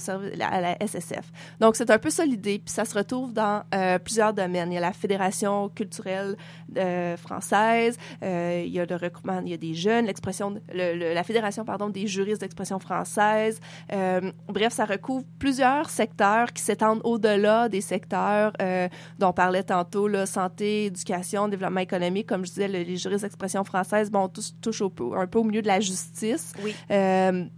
SSF. 0.80 1.32
Donc, 1.60 1.76
c'est 1.76 1.90
un 1.90 1.98
peu 1.98 2.10
ça 2.10 2.24
l'idée. 2.24 2.58
Puis, 2.58 2.72
ça 2.72 2.84
se 2.84 2.94
retrouve 2.94 3.32
dans 3.32 3.62
plusieurs 4.04 4.34
domaines. 4.34 4.72
Il 4.72 4.74
y 4.74 4.78
a 4.78 4.80
la 4.80 4.92
Fédération 4.92 5.68
culturelle 5.68 6.36
euh, 6.76 7.16
française, 7.16 7.96
euh, 8.22 8.62
il 8.66 8.72
y 8.72 8.80
a 8.80 8.84
le 8.86 8.96
recrutement, 8.96 9.40
il 9.44 9.50
y 9.50 9.54
a 9.54 9.56
des 9.56 9.74
jeunes, 9.74 10.06
l'expression, 10.06 10.50
de- 10.52 10.60
le- 10.72 10.94
le- 10.96 11.14
la 11.14 11.22
Fédération, 11.24 11.64
pardon, 11.64 11.88
des 11.88 12.06
juristes 12.06 12.40
d'expression 12.40 12.78
française. 12.78 13.60
Euh, 13.92 14.32
bref, 14.48 14.72
ça 14.72 14.84
recouvre 14.84 15.24
plusieurs 15.38 15.90
secteurs 15.90 16.52
qui 16.52 16.62
s'étendent 16.62 17.00
au-delà 17.04 17.68
des 17.68 17.80
secteurs 17.80 18.52
euh, 18.60 18.88
dont 19.18 19.28
on 19.28 19.32
parlait 19.32 19.62
tantôt, 19.62 20.08
là, 20.08 20.26
santé, 20.26 20.86
éducation, 20.86 21.48
développement 21.48 21.80
économique. 21.80 22.26
Comme 22.26 22.44
je 22.44 22.50
disais, 22.50 22.68
le- 22.68 22.82
les 22.82 22.96
juristes 22.96 23.22
d'expression 23.24 23.64
française, 23.64 24.10
bon, 24.10 24.28
tous- 24.28 24.54
touchent 24.60 24.82
au 24.82 24.92
un 25.16 25.26
peu 25.26 25.38
au 25.38 25.44
milieu 25.44 25.62
de 25.62 25.66
la 25.66 25.80
justice. 25.80 26.52
Oui. 26.64 26.74
Il 26.90 27.50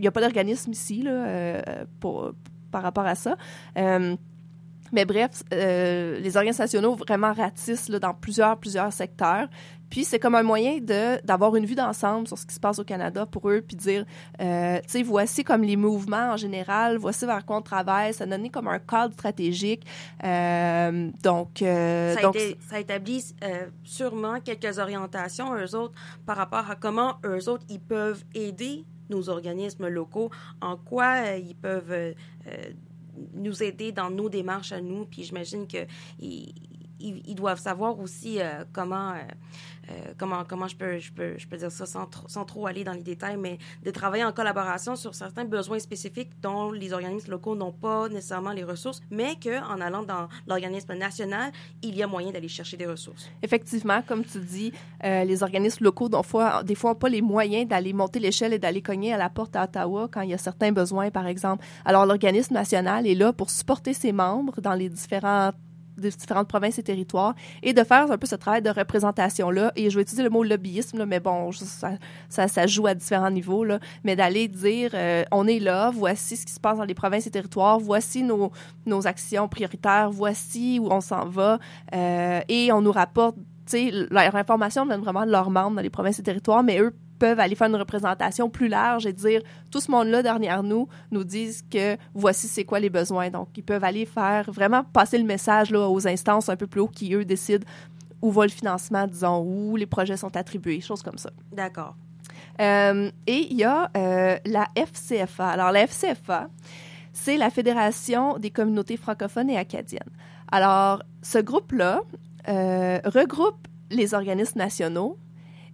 n'y 0.00 0.06
a 0.06 0.10
pas 0.12 0.20
d'organisme 0.20 0.72
ici 0.72 1.02
là, 1.02 1.62
pour, 2.00 2.32
par 2.70 2.82
rapport 2.82 3.06
à 3.06 3.14
ça. 3.14 3.36
Euh, 3.78 4.16
mais 4.92 5.04
bref, 5.04 5.42
euh, 5.52 6.18
les 6.20 6.36
organismes 6.36 6.62
nationaux 6.62 6.94
vraiment 6.94 7.32
ratissent 7.32 7.88
là, 7.88 7.98
dans 7.98 8.14
plusieurs, 8.14 8.56
plusieurs 8.58 8.92
secteurs. 8.92 9.48
Puis 9.90 10.04
c'est 10.04 10.20
comme 10.20 10.36
un 10.36 10.44
moyen 10.44 10.78
de 10.78 11.20
d'avoir 11.26 11.56
une 11.56 11.66
vue 11.66 11.74
d'ensemble 11.74 12.28
sur 12.28 12.38
ce 12.38 12.46
qui 12.46 12.54
se 12.54 12.60
passe 12.60 12.78
au 12.78 12.84
Canada 12.84 13.26
pour 13.26 13.50
eux, 13.50 13.60
puis 13.60 13.76
dire, 13.76 14.04
euh, 14.40 14.78
tu 14.82 14.88
sais, 14.88 15.02
voici 15.02 15.42
comme 15.42 15.62
les 15.62 15.74
mouvements 15.74 16.30
en 16.32 16.36
général, 16.36 16.96
voici 16.96 17.26
vers 17.26 17.44
quoi 17.44 17.56
on 17.56 17.62
travaille, 17.62 18.14
ça 18.14 18.24
donne 18.24 18.48
comme 18.50 18.68
un 18.68 18.78
cadre 18.78 19.12
stratégique. 19.14 19.84
Euh, 20.22 21.10
donc, 21.24 21.60
euh, 21.62 22.14
ça, 22.14 22.22
donc 22.22 22.36
été- 22.36 22.56
ça 22.68 22.78
établit 22.78 23.34
sûrement 23.82 24.38
quelques 24.38 24.78
orientations, 24.78 25.52
eux 25.56 25.74
autres, 25.74 25.94
par 26.24 26.36
rapport 26.36 26.70
à 26.70 26.76
comment 26.76 27.16
eux 27.24 27.48
autres, 27.48 27.64
ils 27.68 27.80
peuvent 27.80 28.22
aider 28.32 28.84
nos 29.08 29.28
organismes 29.28 29.88
locaux, 29.88 30.30
en 30.60 30.76
quoi 30.76 31.32
ils 31.36 31.56
peuvent 31.56 32.14
nous 33.34 33.62
aider 33.62 33.92
dans 33.92 34.10
nos 34.10 34.28
démarches 34.28 34.72
à 34.72 34.80
nous. 34.80 35.04
Puis 35.06 35.24
j'imagine 35.24 35.66
qu'ils 35.66 35.86
ils, 37.00 37.34
doivent 37.34 37.60
savoir 37.60 37.98
aussi 37.98 38.40
euh, 38.40 38.64
comment, 38.72 39.10
euh, 39.10 39.14
euh, 39.90 39.92
comment, 40.18 40.44
comment 40.46 40.68
je, 40.68 40.76
peux, 40.76 40.98
je, 40.98 41.12
peux, 41.12 41.38
je 41.38 41.46
peux 41.46 41.56
dire 41.56 41.72
ça 41.72 41.86
sans, 41.86 42.08
sans 42.26 42.44
trop 42.44 42.66
aller 42.66 42.84
dans 42.84 42.92
les 42.92 43.02
détails, 43.02 43.36
mais 43.36 43.58
de 43.82 43.90
travailler 43.90 44.24
en 44.24 44.32
collaboration 44.32 44.96
sur 44.96 45.14
certains 45.14 45.44
besoins 45.44 45.78
spécifiques 45.78 46.30
dont 46.40 46.70
les 46.70 46.92
organismes 46.92 47.30
locaux 47.30 47.54
n'ont 47.56 47.72
pas 47.72 48.08
nécessairement 48.08 48.52
les 48.52 48.64
ressources, 48.64 49.00
mais 49.10 49.36
qu'en 49.42 49.80
allant 49.80 50.02
dans 50.02 50.28
l'organisme 50.46 50.94
national, 50.94 51.52
il 51.82 51.96
y 51.96 52.02
a 52.02 52.06
moyen 52.06 52.30
d'aller 52.30 52.48
chercher 52.48 52.76
des 52.76 52.86
ressources. 52.86 53.30
Effectivement, 53.42 54.02
comme 54.06 54.24
tu 54.24 54.38
dis, 54.38 54.72
les 55.02 55.42
organismes 55.42 55.84
locaux, 55.84 56.08
des 56.08 56.22
fois, 56.22 56.62
n'ont 56.62 56.94
pas 56.94 57.08
les 57.08 57.22
moyens 57.22 57.68
d'aller 57.68 57.92
monter 57.92 58.18
l'échelle 58.18 58.52
et 58.52 58.58
d'aller 58.58 58.82
cogner 58.82 59.12
à 59.12 59.16
la 59.16 59.30
porte 59.30 59.56
à 59.56 59.64
Ottawa 59.64 60.08
quand 60.10 60.22
il 60.22 60.30
y 60.30 60.34
a 60.34 60.38
certains 60.38 60.72
besoins, 60.72 61.10
par 61.10 61.26
exemple. 61.26 61.64
Alors, 61.84 62.06
l'organisme 62.06 62.54
national 62.54 63.06
est 63.06 63.14
là 63.14 63.32
pour 63.32 63.50
supporter 63.50 63.94
ses 63.94 64.12
membres 64.12 64.60
dans 64.60 64.74
les 64.74 64.88
différents 64.88 65.52
des 66.00 66.10
différentes 66.10 66.48
provinces 66.48 66.78
et 66.78 66.82
territoires 66.82 67.34
et 67.62 67.72
de 67.72 67.84
faire 67.84 68.10
un 68.10 68.18
peu 68.18 68.26
ce 68.26 68.36
travail 68.36 68.62
de 68.62 68.70
représentation-là. 68.70 69.72
Et 69.76 69.90
je 69.90 69.96
vais 69.96 70.02
utiliser 70.02 70.22
le 70.22 70.30
mot 70.30 70.42
lobbyisme, 70.42 70.98
là, 70.98 71.06
mais 71.06 71.20
bon, 71.20 71.50
ça, 71.52 72.48
ça, 72.48 72.66
joue 72.66 72.86
à 72.86 72.94
différents 72.94 73.30
niveaux, 73.30 73.64
là. 73.64 73.78
mais 74.04 74.16
d'aller 74.16 74.48
dire, 74.48 74.90
euh, 74.94 75.24
on 75.30 75.46
est 75.46 75.60
là, 75.60 75.90
voici 75.94 76.36
ce 76.36 76.46
qui 76.46 76.52
se 76.52 76.60
passe 76.60 76.78
dans 76.78 76.84
les 76.84 76.94
provinces 76.94 77.26
et 77.26 77.30
territoires, 77.30 77.78
voici 77.78 78.22
nos, 78.22 78.50
nos 78.86 79.06
actions 79.06 79.48
prioritaires, 79.48 80.10
voici 80.10 80.78
où 80.78 80.88
on 80.90 81.00
s'en 81.00 81.26
va, 81.26 81.58
euh, 81.94 82.40
et 82.48 82.72
on 82.72 82.80
nous 82.80 82.92
rapporte, 82.92 83.36
leur 83.72 84.34
information 84.34 84.84
vient 84.84 84.98
vraiment 84.98 85.24
de 85.24 85.30
leurs 85.30 85.50
membres 85.50 85.76
dans 85.76 85.82
les 85.82 85.90
provinces 85.90 86.18
et 86.18 86.22
territoires, 86.22 86.62
mais 86.62 86.80
eux 86.80 86.92
peuvent 87.20 87.38
aller 87.38 87.54
faire 87.54 87.68
une 87.68 87.76
représentation 87.76 88.48
plus 88.48 88.66
large 88.66 89.06
et 89.06 89.12
dire 89.12 89.42
tout 89.70 89.80
ce 89.80 89.90
monde-là 89.90 90.22
derrière 90.22 90.62
nous 90.62 90.88
nous 91.12 91.22
disent 91.22 91.62
que 91.70 91.96
voici 92.14 92.48
c'est 92.48 92.64
quoi 92.64 92.80
les 92.80 92.90
besoins. 92.90 93.30
Donc, 93.30 93.48
ils 93.56 93.62
peuvent 93.62 93.84
aller 93.84 94.06
faire 94.06 94.50
vraiment 94.50 94.82
passer 94.82 95.18
le 95.18 95.24
message 95.24 95.70
là, 95.70 95.88
aux 95.88 96.08
instances 96.08 96.48
un 96.48 96.56
peu 96.56 96.66
plus 96.66 96.80
haut 96.80 96.88
qui, 96.88 97.14
eux, 97.14 97.24
décident 97.24 97.66
où 98.22 98.32
va 98.32 98.44
le 98.44 98.50
financement, 98.50 99.06
disons, 99.06 99.42
où 99.42 99.76
les 99.76 99.86
projets 99.86 100.16
sont 100.16 100.34
attribués, 100.36 100.80
choses 100.80 101.02
comme 101.02 101.18
ça. 101.18 101.30
D'accord. 101.52 101.94
Euh, 102.60 103.10
et 103.26 103.46
il 103.50 103.56
y 103.56 103.64
a 103.64 103.90
euh, 103.96 104.36
la 104.46 104.66
FCFA. 104.74 105.48
Alors, 105.48 105.72
la 105.72 105.86
FCFA, 105.86 106.48
c'est 107.12 107.36
la 107.36 107.50
Fédération 107.50 108.38
des 108.38 108.50
communautés 108.50 108.96
francophones 108.96 109.50
et 109.50 109.58
acadiennes. 109.58 110.10
Alors, 110.50 111.02
ce 111.22 111.38
groupe-là 111.38 112.00
euh, 112.48 112.98
regroupe 113.04 113.68
les 113.90 114.14
organismes 114.14 114.58
nationaux 114.58 115.18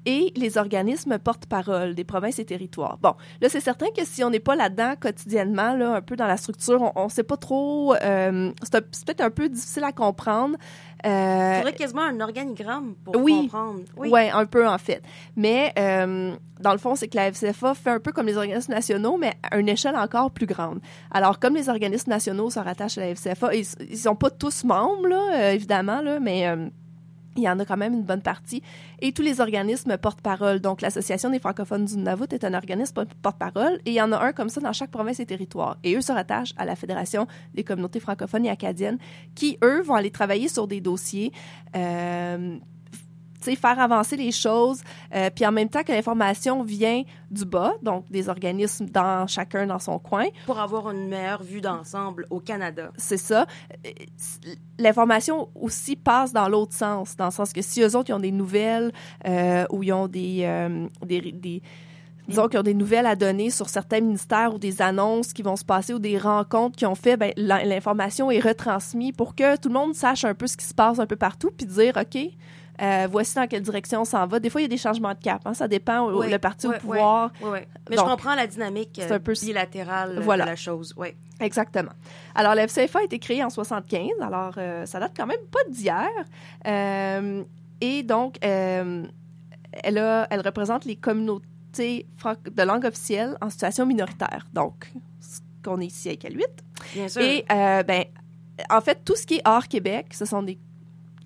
et 0.06 0.32
les 0.36 0.56
organismes 0.56 1.18
porte-parole 1.18 1.94
des 1.94 2.04
provinces 2.04 2.38
et 2.38 2.44
territoires. 2.44 2.98
Bon, 3.02 3.14
là, 3.40 3.48
c'est 3.48 3.60
certain 3.60 3.88
que 3.94 4.04
si 4.04 4.24
on 4.24 4.30
n'est 4.30 4.40
pas 4.40 4.56
là-dedans 4.56 4.94
quotidiennement, 4.98 5.74
là, 5.74 5.96
un 5.96 6.00
peu 6.00 6.16
dans 6.16 6.26
la 6.26 6.36
structure, 6.36 6.92
on 6.94 7.04
ne 7.04 7.10
sait 7.10 7.24
pas 7.24 7.36
trop... 7.36 7.94
euh, 7.94 8.52
c'est 8.62 9.04
peut-être 9.04 9.20
un 9.20 9.30
peu 9.30 9.48
difficile 9.48 9.84
à 9.84 9.92
comprendre. 9.92 10.56
Euh, 11.04 11.52
Il 11.54 11.56
faudrait 11.58 11.72
quasiment 11.74 12.02
un 12.02 12.20
organigramme 12.20 12.94
pour 13.04 13.16
oui. 13.16 13.42
comprendre. 13.42 13.80
Oui. 13.96 14.08
Ouais, 14.08 14.30
un 14.30 14.46
peu 14.46 14.66
en 14.66 14.78
fait. 14.78 15.02
Mais 15.36 15.72
euh, 15.78 16.34
dans 16.60 16.72
le 16.72 16.78
fond, 16.78 16.94
c'est 16.94 17.08
que 17.08 17.16
la 17.16 17.30
FCFA 17.32 17.74
fait 17.74 17.90
un 17.90 18.00
peu 18.00 18.12
comme 18.12 18.26
les 18.26 18.36
organismes 18.36 18.72
nationaux, 18.72 19.16
mais 19.18 19.34
à 19.50 19.58
une 19.58 19.68
échelle 19.68 19.96
encore 19.96 20.30
plus 20.30 20.46
grande. 20.46 20.80
Alors, 21.10 21.38
comme 21.38 21.54
les 21.54 21.68
organismes 21.68 22.10
nationaux 22.10 22.48
se 22.50 22.58
rattachent 22.58 22.98
à 22.98 23.02
la 23.02 23.14
FCFA, 23.14 23.54
ils 23.54 23.66
ne 23.90 23.96
sont 23.96 24.16
pas 24.16 24.30
tous 24.30 24.64
membres, 24.64 25.06
là, 25.08 25.22
euh, 25.34 25.52
évidemment, 25.52 26.00
là, 26.00 26.18
mais 26.20 26.46
il 27.36 27.44
y 27.44 27.48
en 27.48 27.58
a 27.58 27.64
quand 27.64 27.76
même 27.76 27.94
une 27.94 28.02
bonne 28.02 28.22
partie. 28.22 28.62
Et 29.00 29.12
tous 29.12 29.22
les 29.22 29.40
organismes 29.40 29.96
porte-parole. 29.96 30.60
Donc, 30.60 30.80
l'Association 30.80 31.30
des 31.30 31.38
francophones 31.38 31.84
du 31.84 31.96
Nunavut 31.96 32.26
est 32.30 32.44
un 32.44 32.54
organisme 32.54 33.04
porte-parole 33.22 33.80
et 33.84 33.90
il 33.90 33.94
y 33.94 34.02
en 34.02 34.12
a 34.12 34.18
un 34.18 34.32
comme 34.32 34.48
ça 34.48 34.60
dans 34.60 34.72
chaque 34.72 34.90
province 34.90 35.20
et 35.20 35.26
territoire. 35.26 35.76
Et 35.84 35.96
eux 35.96 36.00
se 36.00 36.12
rattachent 36.12 36.54
à 36.56 36.64
la 36.64 36.76
Fédération 36.76 37.26
des 37.54 37.64
communautés 37.64 38.00
francophones 38.00 38.46
et 38.46 38.50
acadiennes 38.50 38.98
qui, 39.34 39.58
eux, 39.62 39.82
vont 39.82 39.94
aller 39.94 40.10
travailler 40.10 40.48
sur 40.48 40.66
des 40.66 40.80
dossiers. 40.80 41.32
Euh, 41.74 42.58
faire 43.54 43.78
avancer 43.78 44.16
les 44.16 44.32
choses, 44.32 44.82
euh, 45.14 45.30
puis 45.32 45.46
en 45.46 45.52
même 45.52 45.68
temps 45.68 45.84
que 45.84 45.92
l'information 45.92 46.64
vient 46.64 47.02
du 47.30 47.44
bas, 47.44 47.74
donc 47.82 48.10
des 48.10 48.28
organismes 48.28 48.86
dans 48.86 49.26
chacun 49.28 49.66
dans 49.66 49.78
son 49.78 49.98
coin, 50.00 50.24
Pour 50.46 50.58
avoir 50.58 50.90
une 50.90 51.08
meilleure 51.08 51.42
vue 51.44 51.60
d'ensemble 51.60 52.26
au 52.30 52.40
Canada. 52.40 52.90
c'est 52.96 53.16
ça. 53.18 53.46
Euh, 53.86 53.90
L'information 54.78 55.48
aussi 55.54 55.96
passe 55.96 56.32
dans 56.32 56.48
l'autre 56.48 56.74
sens, 56.74 57.16
dans 57.16 57.26
le 57.26 57.30
sens 57.30 57.52
que 57.52 57.62
si 57.62 57.80
eux 57.82 57.96
autres, 57.96 58.10
ils 58.10 58.14
ont 58.14 58.18
des 58.18 58.32
nouvelles 58.32 58.92
euh, 59.26 59.64
ou 59.70 59.82
ils 59.82 59.92
ont 59.92 60.06
des, 60.06 60.40
euh, 60.42 60.86
des, 61.04 61.20
des- 61.32 61.62
disons 62.28 62.48
qu'ils 62.48 62.58
ont 62.58 62.62
des 62.64 62.74
nouvelles 62.74 63.06
à 63.06 63.16
donner 63.16 63.48
sur 63.50 63.68
certains 63.70 64.00
ministères 64.00 64.52
ou 64.54 64.58
des 64.58 64.82
annonces 64.82 65.32
qui 65.32 65.42
vont 65.42 65.56
se 65.56 65.64
passer 65.64 65.94
ou 65.94 65.98
des 65.98 66.18
rencontres 66.18 66.76
qu'ils 66.76 66.88
ont 66.88 66.94
fait, 66.94 67.16
ben, 67.16 67.32
l'information 67.36 68.30
est 68.30 68.40
retransmise 68.40 69.12
pour 69.16 69.34
que 69.34 69.56
tout 69.56 69.68
le 69.68 69.74
monde 69.74 69.94
sache 69.94 70.24
un 70.24 70.34
peu 70.34 70.46
ce 70.46 70.56
qui 70.58 70.66
se 70.66 70.74
passe 70.74 70.98
un 70.98 71.06
peu 71.06 71.16
partout, 71.16 71.50
puis 71.56 71.66
dire, 71.66 71.94
OK, 71.96 72.18
euh, 72.80 73.08
voici 73.10 73.34
dans 73.34 73.46
quelle 73.46 73.62
direction 73.62 74.02
on 74.02 74.04
s'en 74.04 74.26
va. 74.26 74.38
Des 74.40 74.50
fois, 74.50 74.60
il 74.60 74.64
y 74.64 74.66
a 74.66 74.68
des 74.68 74.76
changements 74.76 75.12
de 75.14 75.18
cap. 75.18 75.42
hein, 75.44 75.54
ça 75.54 75.66
dépend 75.68 76.10
Oui, 76.12 76.30
le 76.30 76.38
parti 76.38 76.66
oui, 76.66 76.74
au 76.76 76.78
pouvoir. 76.78 77.30
Oui, 77.40 77.48
oui. 77.52 77.58
Mais 77.90 77.96
Donc, 77.96 78.04
je 78.06 78.10
comprends 78.10 78.34
la 78.34 78.46
dynamique 78.46 78.98
euh, 78.98 79.14
un 79.14 79.18
peu- 79.20 79.32
bilatérale 79.32 80.18
euh, 80.18 80.20
Voilà. 80.20 80.44
de 80.44 80.50
la 80.50 80.56
chose. 80.56 80.92
Oui. 80.96 81.08
Exactement. 81.40 81.92
Alors, 82.34 82.54
la 82.54 82.66
FCFA 82.66 83.00
a 83.00 83.02
été 83.02 83.18
créée 83.18 83.42
en 83.44 83.50
75, 83.50 84.08
alors 84.20 84.54
euh, 84.58 84.86
ça 84.86 85.00
date 85.00 85.12
quand 85.16 85.26
même 85.26 85.44
pas 85.50 85.60
d'hier. 85.70 86.08
Et 87.80 88.02
donc, 88.02 88.38
elle, 88.42 89.98
a, 89.98 90.26
elle 90.30 90.40
représente 90.40 90.84
les 90.84 90.96
communautés 90.96 92.06
de 92.50 92.62
langue 92.62 92.84
officielle 92.86 93.36
en 93.40 93.50
situation 93.50 93.84
minoritaire. 93.86 94.46
Donc, 94.54 94.90
ce 95.20 95.40
qu'on 95.62 95.80
est 95.80 95.86
ici 95.86 96.08
avec 96.08 96.22
L8. 96.24 96.42
Bien 96.94 97.08
sûr. 97.08 97.20
Et, 97.22 97.44
ben, 97.48 98.04
en 98.70 98.80
fait, 98.80 99.04
tout 99.04 99.14
ce 99.16 99.26
qui 99.26 99.34
est 99.36 99.42
hors 99.46 99.68
Québec, 99.68 100.06
ce 100.14 100.24
sont 100.24 100.42
des 100.42 100.58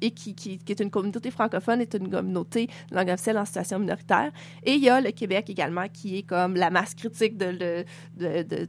et 0.00 0.10
qui, 0.10 0.34
qui, 0.34 0.60
est 0.68 0.80
une 0.80 0.90
communauté 0.90 1.30
francophone, 1.30 1.80
est 1.80 1.94
une 1.94 2.10
communauté 2.10 2.68
langue 2.90 3.10
officielle 3.10 3.38
en 3.38 3.44
situation 3.44 3.78
minoritaire. 3.78 4.30
Et 4.64 4.74
il 4.74 4.82
y 4.82 4.88
a 4.88 5.00
le 5.00 5.10
Québec 5.10 5.50
également, 5.50 5.88
qui 5.88 6.18
est 6.18 6.22
comme 6.22 6.54
la 6.54 6.70
masse 6.70 6.94
critique 6.94 7.36
de, 7.36 7.84
de, 8.16 8.68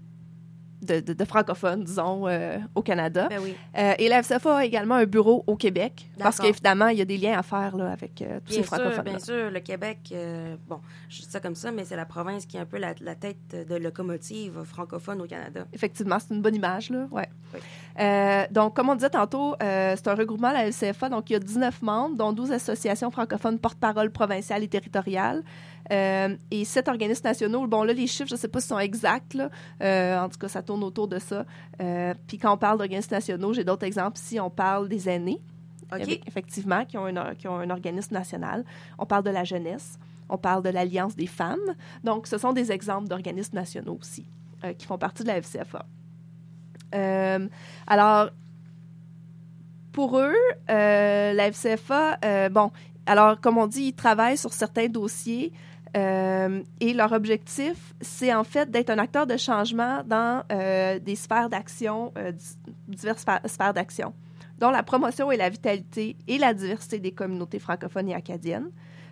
de, 0.82 1.00
de- 1.00 1.13
de 1.13 1.26
francophones, 1.26 1.84
disons, 1.84 2.28
euh, 2.28 2.58
au 2.76 2.82
Canada. 2.82 3.28
Ben 3.30 3.39
oui. 3.41 3.56
Euh, 3.78 3.94
et 4.00 4.10
la 4.10 4.20
FCFA 4.24 4.58
a 4.58 4.65
également 4.65 4.96
un 4.96 5.06
bureau 5.06 5.44
au 5.48 5.56
Québec, 5.56 6.10
parce 6.20 6.39
qu'évidemment, 6.39 6.88
il 6.88 6.98
y 6.98 7.02
a 7.02 7.06
des 7.06 7.17
liens 7.17 7.38
à 7.38 7.44
faire 7.44 7.76
là, 7.78 7.91
avec 7.91 8.22
euh, 8.22 8.39
tous 8.46 8.54
Bien 8.54 8.58
ces 8.62 8.63
francophones. 8.63 9.04
bien 9.04 9.20
sûr, 9.20 9.52
le 9.52 9.60
Québec, 9.60 10.00
euh, 10.12 10.56
bon, 10.67 10.80
je 11.10 11.22
dis 11.22 11.28
ça 11.30 11.39
comme 11.39 11.56
ça, 11.56 11.72
mais 11.72 11.86
c'est 11.86 11.96
la 11.96 12.06
province 12.06 12.46
qui 12.46 12.58
est 12.58 12.60
un 12.60 12.65
peu 12.65 12.78
la, 12.78 12.94
la 13.02 13.15
tête 13.15 13.38
de 13.70 13.76
locomotive 13.76 14.63
francophone 14.63 15.22
au 15.22 15.26
Canada. 15.28 15.65
Effectivement, 15.74 16.17
c'est 16.20 16.34
une 16.34 16.41
bonne 16.41 16.56
image, 16.56 16.89
là, 16.89 17.08
ouais. 17.12 17.28
Oui. 17.54 17.60
Donc, 18.52 18.76
comme 18.76 18.89
on 18.89 18.96
disait 18.96 19.10
tantôt, 19.10 19.56
c'est 19.60 20.08
un 20.08 20.15
regroupement 20.15 20.52
la 20.52 20.67
LCFA. 20.67 21.10
Donc, 21.10 21.30
il 21.30 21.34
y 21.34 21.36
a 21.36 21.39
19 21.39 21.82
membres, 21.82 22.15
dont 22.15 22.32
12 22.34 22.52
associations 22.52 23.12
francophones 23.12 23.60
porte-parole 23.60 24.12
provinciales 24.12 24.63
et 24.63 24.67
territoriales. 24.67 25.44
Euh, 25.91 26.38
et 26.51 26.63
7 26.63 26.88
organismes 26.88 27.25
nationaux. 27.25 27.67
Bon, 27.67 27.84
là, 27.84 27.93
les 27.93 28.08
chiffres, 28.08 28.30
je 28.30 28.36
ne 28.36 28.39
sais 28.39 28.47
pas 28.47 28.62
s'ils 28.62 28.69
sont 28.69 28.80
exacts. 28.80 29.34
Là. 29.34 29.49
Euh, 29.82 30.19
en 30.19 30.30
tout 30.30 30.38
cas, 30.38 30.47
ça 30.47 30.62
tourne 30.62 30.84
autour 30.84 31.08
de 31.08 31.19
ça. 31.19 31.45
Euh, 31.82 32.13
puis 32.27 32.38
quand 32.38 32.54
on 32.54 32.58
parle 32.58 32.77
d'organismes 32.77 33.13
nationaux, 33.13 33.54
j'ai 33.54 33.63
d'autres 33.63 33.86
exemples. 33.86 34.17
Si 34.17 34.39
on 34.39 34.49
parle 34.49 34.88
des 34.88 35.10
aînés, 35.10 35.41
effectivement, 36.25 36.86
qui 36.86 36.97
ont, 36.97 37.08
un, 37.08 37.36
qui 37.36 37.47
ont 37.49 37.58
un 37.58 37.69
organisme 37.69 38.13
national. 38.13 38.63
On 38.97 39.06
parle 39.06 39.23
de 39.23 39.30
la 39.30 39.43
jeunesse. 39.43 39.99
On 40.30 40.38
parle 40.38 40.63
de 40.63 40.69
l'Alliance 40.69 41.17
des 41.17 41.27
femmes. 41.27 41.75
Donc, 42.06 42.27
ce 42.27 42.38
sont 42.38 42.54
des 42.54 42.71
exemples 42.71 43.10
d'organismes 43.10 43.56
nationaux 43.56 43.97
aussi 43.99 44.25
qui 44.77 44.86
font 44.86 44.99
partie 44.99 45.23
de 45.23 45.27
la 45.27 45.41
FCFA. 45.41 45.86
Alors, 47.88 48.30
pour 49.91 50.19
eux, 50.19 50.36
la 50.69 51.51
FCFA, 51.51 52.49
bon, 52.49 52.71
alors, 53.06 53.41
comme 53.41 53.58
on 53.58 53.67
dit, 53.67 53.86
ils 53.86 53.93
travaillent 53.93 54.38
sur 54.38 54.54
certains 54.54 54.88
dossiers 54.88 55.51
euh, 55.97 56.62
et 56.80 56.93
leur 56.93 57.12
objectif, 57.12 57.93
c'est 58.01 58.34
en 58.34 58.43
fait 58.43 58.69
d'être 58.71 58.89
un 58.89 58.97
acteur 58.97 59.27
de 59.27 59.38
changement 59.38 60.04
dans 60.06 60.43
euh, 60.51 60.99
des 60.99 61.15
sphères 61.15 61.49
d'action, 61.49 62.13
euh, 62.17 62.32
di- 62.32 62.56
diverses 62.88 63.25
sphères- 63.45 63.73
d'action, 63.73 64.13
dont 64.58 64.69
la 64.71 64.84
promotion 64.84 65.32
et 65.32 65.38
la 65.38 65.49
vitalité 65.49 66.15
et 66.27 66.38
la 66.38 66.54
diversité 66.54 66.99
des 66.99 67.12
communautés 67.12 67.60
francophones 67.60 68.10
et 68.10 68.13
acadiennes, 68.15 68.69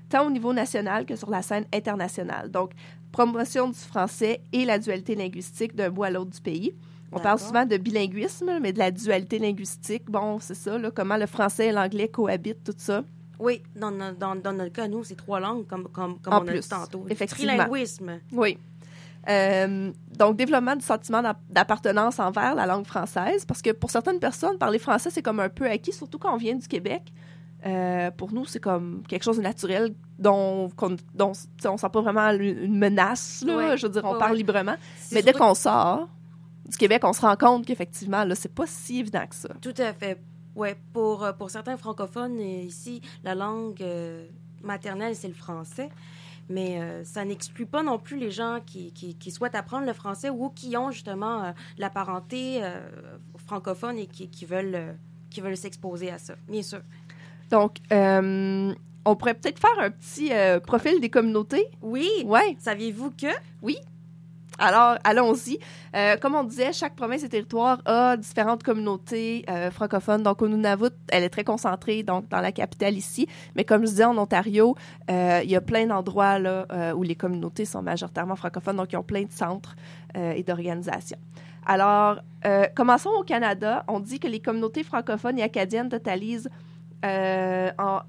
tant 0.09 0.25
au 0.25 0.29
niveau 0.31 0.53
national 0.53 1.05
que 1.05 1.15
sur 1.15 1.29
la 1.29 1.41
scène 1.41 1.65
internationale. 1.73 2.49
Donc, 2.49 2.71
promotion 3.11 3.67
du 3.69 3.77
français 3.79 4.41
et 4.53 4.63
la 4.65 4.79
dualité 4.79 5.15
linguistique 5.15 5.75
d'un 5.75 5.89
bout 5.89 6.03
à 6.03 6.09
l'autre 6.11 6.31
du 6.31 6.41
pays. 6.41 6.73
On 7.11 7.17
parle 7.23 7.39
souvent 7.39 7.65
de 7.65 7.75
bilinguisme, 7.77 8.59
mais 8.61 8.71
de 8.71 8.77
la 8.79 8.91
dualité 8.91 9.39
linguistique, 9.39 10.03
bon, 10.09 10.39
c'est 10.39 10.53
ça, 10.53 10.77
là, 10.77 10.91
comment 10.91 11.17
le 11.17 11.25
français 11.25 11.67
et 11.67 11.71
l'anglais 11.71 12.07
cohabitent, 12.07 12.63
tout 12.63 12.75
ça. 12.77 13.03
Oui, 13.39 13.63
dans, 13.75 13.91
no- 13.91 14.11
dans, 14.11 14.35
dans 14.35 14.53
notre 14.53 14.73
cas, 14.73 14.87
nous, 14.87 15.03
c'est 15.03 15.15
trois 15.15 15.39
langues, 15.39 15.65
comme, 15.65 15.87
comme, 15.89 16.19
comme 16.19 16.33
En 16.33 16.37
on 16.39 16.41
a 16.41 16.45
plus, 16.45 16.59
dit 16.59 16.69
tantôt. 16.69 17.05
effectivement. 17.09 17.55
Trilinguisme. 17.55 18.19
Oui. 18.33 18.57
Euh, 19.29 19.91
donc, 20.17 20.37
développement 20.37 20.75
du 20.75 20.83
sentiment 20.85 21.21
d'app- 21.21 21.39
d'appartenance 21.49 22.19
envers 22.19 22.55
la 22.55 22.65
langue 22.65 22.85
française, 22.85 23.45
parce 23.45 23.61
que 23.61 23.71
pour 23.71 23.91
certaines 23.91 24.19
personnes, 24.19 24.57
parler 24.57 24.79
français, 24.79 25.09
c'est 25.11 25.21
comme 25.21 25.39
un 25.39 25.49
peu 25.49 25.65
acquis, 25.69 25.91
surtout 25.93 26.17
quand 26.19 26.33
on 26.33 26.37
vient 26.37 26.55
du 26.55 26.67
Québec. 26.67 27.13
Euh, 27.65 28.09
pour 28.11 28.31
nous, 28.31 28.45
c'est 28.45 28.61
comme 28.61 29.03
quelque 29.07 29.23
chose 29.23 29.35
de 29.37 29.41
naturel 29.41 29.93
dont, 30.17 30.69
qu'on- 30.77 30.95
dont 31.13 31.33
on 31.65 31.77
sent 31.77 31.89
pas 31.91 32.01
vraiment 32.01 32.29
une 32.31 32.77
menace. 32.77 33.43
Là. 33.45 33.55
Ouais. 33.57 33.77
Je 33.77 33.85
veux 33.87 33.91
dire, 33.91 34.03
on 34.05 34.13
Ouais, 34.13 34.19
parle 34.19 34.31
ouais. 34.31 34.37
librement. 34.37 34.75
Mais 35.11 35.21
dès 35.21 35.33
qu'on 35.33 35.53
sort 35.53 36.07
du 36.69 36.77
Québec, 36.77 37.01
on 37.03 37.11
se 37.11 37.19
rend 37.21 37.35
compte 37.35 37.65
qu'effectivement, 37.65 38.23
là, 38.23 38.33
c'est 38.35 38.53
pas 38.53 38.65
si 38.65 38.99
évident 38.99 39.25
que 39.27 39.35
ça. 39.35 39.49
Tout 39.61 39.73
à 39.77 39.91
fait. 39.91 40.21
Ouais, 40.55 40.75
pour, 40.93 41.23
euh, 41.23 41.31
pour 41.33 41.49
certains 41.49 41.77
francophones, 41.77 42.37
euh, 42.39 42.63
ici, 42.63 43.01
la 43.23 43.35
langue 43.35 43.81
euh, 43.81 44.27
maternelle, 44.63 45.15
c'est 45.15 45.27
le 45.27 45.33
français. 45.33 45.89
Mais 46.49 46.81
euh, 46.81 47.03
ça 47.03 47.23
n'exclut 47.23 47.67
pas 47.67 47.83
non 47.83 47.99
plus 47.99 48.17
les 48.17 48.31
gens 48.31 48.59
qui, 48.65 48.91
qui, 48.91 49.15
qui 49.15 49.29
souhaitent 49.29 49.53
apprendre 49.53 49.85
le 49.85 49.93
français 49.93 50.29
ou 50.31 50.49
qui 50.49 50.75
ont 50.75 50.89
justement 50.89 51.43
euh, 51.43 51.51
la 51.77 51.91
parenté 51.91 52.61
francophone 53.45 53.99
et 53.99 54.07
qui, 54.07 54.29
qui 54.29 54.45
veulent, 54.45 54.97
qui 55.29 55.41
veulent 55.41 55.55
s'exposer 55.57 56.09
à 56.09 56.17
ça, 56.17 56.33
bien 56.47 56.63
sûr. 56.63 56.81
Donc, 57.51 57.77
on 57.91 59.15
pourrait 59.15 59.35
peut-être 59.35 59.59
faire 59.59 59.77
un 59.79 59.91
petit 59.91 60.31
profil 60.65 60.99
des 60.99 61.09
communautés? 61.09 61.67
Oui, 61.81 62.09
Ouais. 62.25 62.55
saviez-vous 62.59 63.11
que... 63.11 63.27
Alors, 64.59 64.97
allons-y. 65.05 65.57
Euh, 65.95 66.17
comme 66.17 66.35
on 66.35 66.43
disait, 66.43 66.73
chaque 66.73 66.95
province 66.95 67.23
et 67.23 67.29
territoire 67.29 67.81
a 67.85 68.17
différentes 68.17 68.61
communautés 68.61 69.45
euh, 69.49 69.71
francophones. 69.71 70.21
Donc, 70.21 70.41
au 70.41 70.47
Nunavut, 70.47 70.91
elle 71.07 71.23
est 71.23 71.29
très 71.29 71.45
concentrée 71.45 72.03
dans 72.03 72.23
la 72.29 72.51
capitale 72.51 72.95
ici. 72.95 73.27
Mais 73.55 73.63
comme 73.63 73.81
je 73.81 73.91
disais, 73.91 74.03
en 74.03 74.17
Ontario, 74.17 74.75
euh, 75.09 75.39
il 75.43 75.49
y 75.49 75.55
a 75.55 75.61
plein 75.61 75.87
d'endroits 75.87 76.37
où 76.95 77.03
les 77.03 77.15
communautés 77.15 77.65
sont 77.65 77.81
majoritairement 77.81 78.35
francophones. 78.35 78.75
Donc, 78.75 78.91
ils 78.91 78.97
ont 78.97 79.03
plein 79.03 79.23
de 79.23 79.31
centres 79.31 79.75
et 80.15 80.43
d'organisations. 80.43 81.19
Alors, 81.65 82.19
commençons 82.75 83.11
au 83.17 83.23
Canada. 83.23 83.85
On 83.87 83.99
dit 83.99 84.19
que 84.19 84.27
les 84.27 84.41
communautés 84.41 84.83
francophones 84.83 85.39
et 85.39 85.43
acadiennes 85.43 85.89
totalisent 85.89 86.49
en 87.03 88.01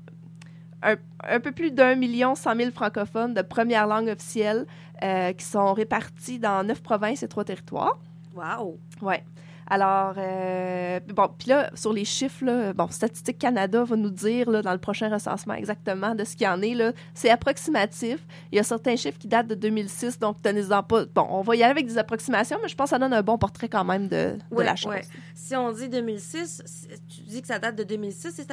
un, 0.82 0.96
un 1.28 1.40
peu 1.40 1.52
plus 1.52 1.70
d'un 1.70 1.94
million 1.94 2.34
cent 2.34 2.54
mille 2.54 2.72
francophones 2.72 3.34
de 3.34 3.42
première 3.42 3.86
langue 3.86 4.08
officielle 4.08 4.66
euh, 5.02 5.32
qui 5.32 5.44
sont 5.44 5.72
répartis 5.74 6.38
dans 6.38 6.64
neuf 6.66 6.82
provinces 6.82 7.22
et 7.22 7.28
trois 7.28 7.44
territoires. 7.44 7.98
Wow! 8.34 8.78
Ouais. 9.02 9.24
Alors, 9.72 10.14
euh, 10.18 10.98
bon, 11.14 11.28
puis 11.38 11.48
là, 11.50 11.70
sur 11.74 11.92
les 11.92 12.04
chiffres, 12.04 12.44
là, 12.44 12.72
bon, 12.72 12.88
Statistique 12.88 13.38
Canada 13.38 13.84
va 13.84 13.94
nous 13.94 14.10
dire 14.10 14.50
là, 14.50 14.62
dans 14.62 14.72
le 14.72 14.78
prochain 14.78 15.08
recensement 15.08 15.54
exactement 15.54 16.16
de 16.16 16.24
ce 16.24 16.34
qu'il 16.34 16.44
y 16.44 16.48
en 16.50 16.60
est. 16.60 16.74
là. 16.74 16.90
C'est 17.14 17.30
approximatif. 17.30 18.18
Il 18.50 18.56
y 18.56 18.58
a 18.58 18.64
certains 18.64 18.96
chiffres 18.96 19.18
qui 19.18 19.28
datent 19.28 19.46
de 19.46 19.54
2006, 19.54 20.18
donc 20.18 20.42
tenez-en 20.42 20.82
pas. 20.82 21.04
Bon, 21.14 21.24
on 21.30 21.42
va 21.42 21.54
y 21.54 21.62
aller 21.62 21.70
avec 21.70 21.86
des 21.86 21.98
approximations, 21.98 22.58
mais 22.60 22.68
je 22.68 22.74
pense 22.74 22.86
que 22.86 22.90
ça 22.90 22.98
donne 22.98 23.12
un 23.12 23.22
bon 23.22 23.38
portrait 23.38 23.68
quand 23.68 23.84
même 23.84 24.08
de, 24.08 24.36
de 24.50 24.56
Ouais, 24.56 24.64
la 24.64 24.74
chose. 24.74 24.90
ouais. 24.90 25.02
Si 25.36 25.54
on 25.54 25.70
dit 25.70 25.88
2006, 25.88 26.62
c'est- 26.66 26.88
tu 27.08 27.20
dis 27.22 27.40
que 27.40 27.46
ça 27.46 27.60
date 27.60 27.76
de 27.76 27.84
2006, 27.84 28.32
ces 28.32 28.46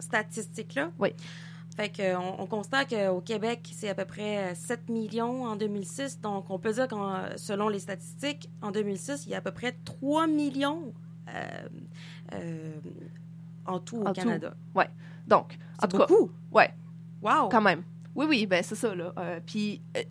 statistiques-là? 0.00 0.90
Oui. 0.98 1.14
Fait 1.76 1.88
que, 1.88 2.16
on, 2.16 2.42
on 2.42 2.46
constate 2.46 2.90
qu'au 2.90 3.20
Québec, 3.20 3.70
c'est 3.74 3.88
à 3.88 3.94
peu 3.94 4.04
près 4.04 4.54
7 4.54 4.88
millions 4.88 5.44
en 5.44 5.56
2006. 5.56 6.20
Donc, 6.20 6.50
on 6.50 6.58
peut 6.58 6.72
dire 6.72 6.88
que 6.88 6.96
selon 7.36 7.68
les 7.68 7.78
statistiques, 7.78 8.50
en 8.60 8.70
2006, 8.70 9.26
il 9.26 9.30
y 9.30 9.34
a 9.34 9.38
à 9.38 9.40
peu 9.40 9.52
près 9.52 9.76
3 9.84 10.26
millions 10.26 10.92
euh, 11.28 11.68
euh, 12.34 12.72
en 13.66 13.78
tout 13.78 13.98
au 13.98 14.06
En. 14.06 14.12
Canada. 14.12 14.54
Donc, 15.26 15.58
en 15.80 15.86
tout 15.86 15.96
cas, 15.96 16.06
beaucoup. 16.06 16.30
ouais. 16.52 16.74
Wow! 17.22 17.48
Quand 17.50 17.60
même. 17.60 17.82
Oui, 18.14 18.26
oui, 18.28 18.46
ben 18.46 18.62
c'est 18.64 18.74
ça, 18.74 18.94
là. 18.94 19.12
Euh, 19.18 19.40
puis 19.44 19.80
euh, 19.96 20.02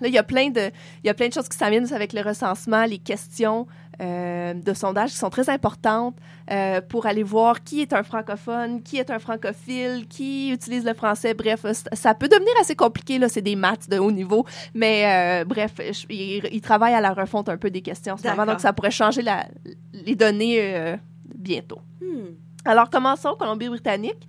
là, 0.00 0.08
il 0.08 0.14
y 0.14 0.18
a 0.18 0.22
plein 0.22 0.50
de 0.50 0.70
il 1.02 1.06
y 1.06 1.10
a 1.10 1.14
plein 1.14 1.28
de 1.28 1.32
choses 1.32 1.48
qui 1.48 1.56
viennent 1.58 1.92
avec 1.92 2.12
le 2.12 2.22
recensement, 2.22 2.84
les 2.84 2.98
questions 2.98 3.66
euh, 4.00 4.52
de 4.52 4.74
sondage 4.74 5.10
qui 5.10 5.16
sont 5.16 5.30
très 5.30 5.48
importantes 5.48 6.16
euh, 6.50 6.80
pour 6.80 7.06
aller 7.06 7.22
voir 7.22 7.64
qui 7.64 7.80
est 7.80 7.92
un 7.92 8.02
francophone, 8.02 8.82
qui 8.82 8.98
est 8.98 9.10
un 9.10 9.18
francophile, 9.18 10.06
qui 10.06 10.50
utilise 10.50 10.84
le 10.84 10.92
français. 10.92 11.34
Bref, 11.34 11.64
euh, 11.64 11.72
ça 11.92 12.14
peut 12.14 12.28
devenir 12.28 12.52
assez 12.60 12.76
compliqué, 12.76 13.18
là. 13.18 13.28
C'est 13.28 13.42
des 13.42 13.56
maths 13.56 13.88
de 13.88 13.98
haut 13.98 14.12
niveau. 14.12 14.44
Mais 14.74 15.40
euh, 15.40 15.44
bref, 15.44 15.74
ils, 16.10 16.46
ils 16.52 16.60
travaillent 16.60 16.94
à 16.94 17.00
la 17.00 17.14
refonte 17.14 17.48
un 17.48 17.56
peu 17.56 17.70
des 17.70 17.80
questions 17.82 18.14
en 18.14 18.16
ce 18.16 18.24
moment, 18.24 18.36
D'accord. 18.36 18.54
donc 18.54 18.60
ça 18.60 18.72
pourrait 18.72 18.90
changer 18.90 19.22
la, 19.22 19.46
les 19.92 20.14
données 20.14 20.96
bientôt. 21.34 21.80
Hmm. 22.00 22.34
Alors, 22.64 22.90
commençons, 22.90 23.34
Colombie-Britannique. 23.38 24.28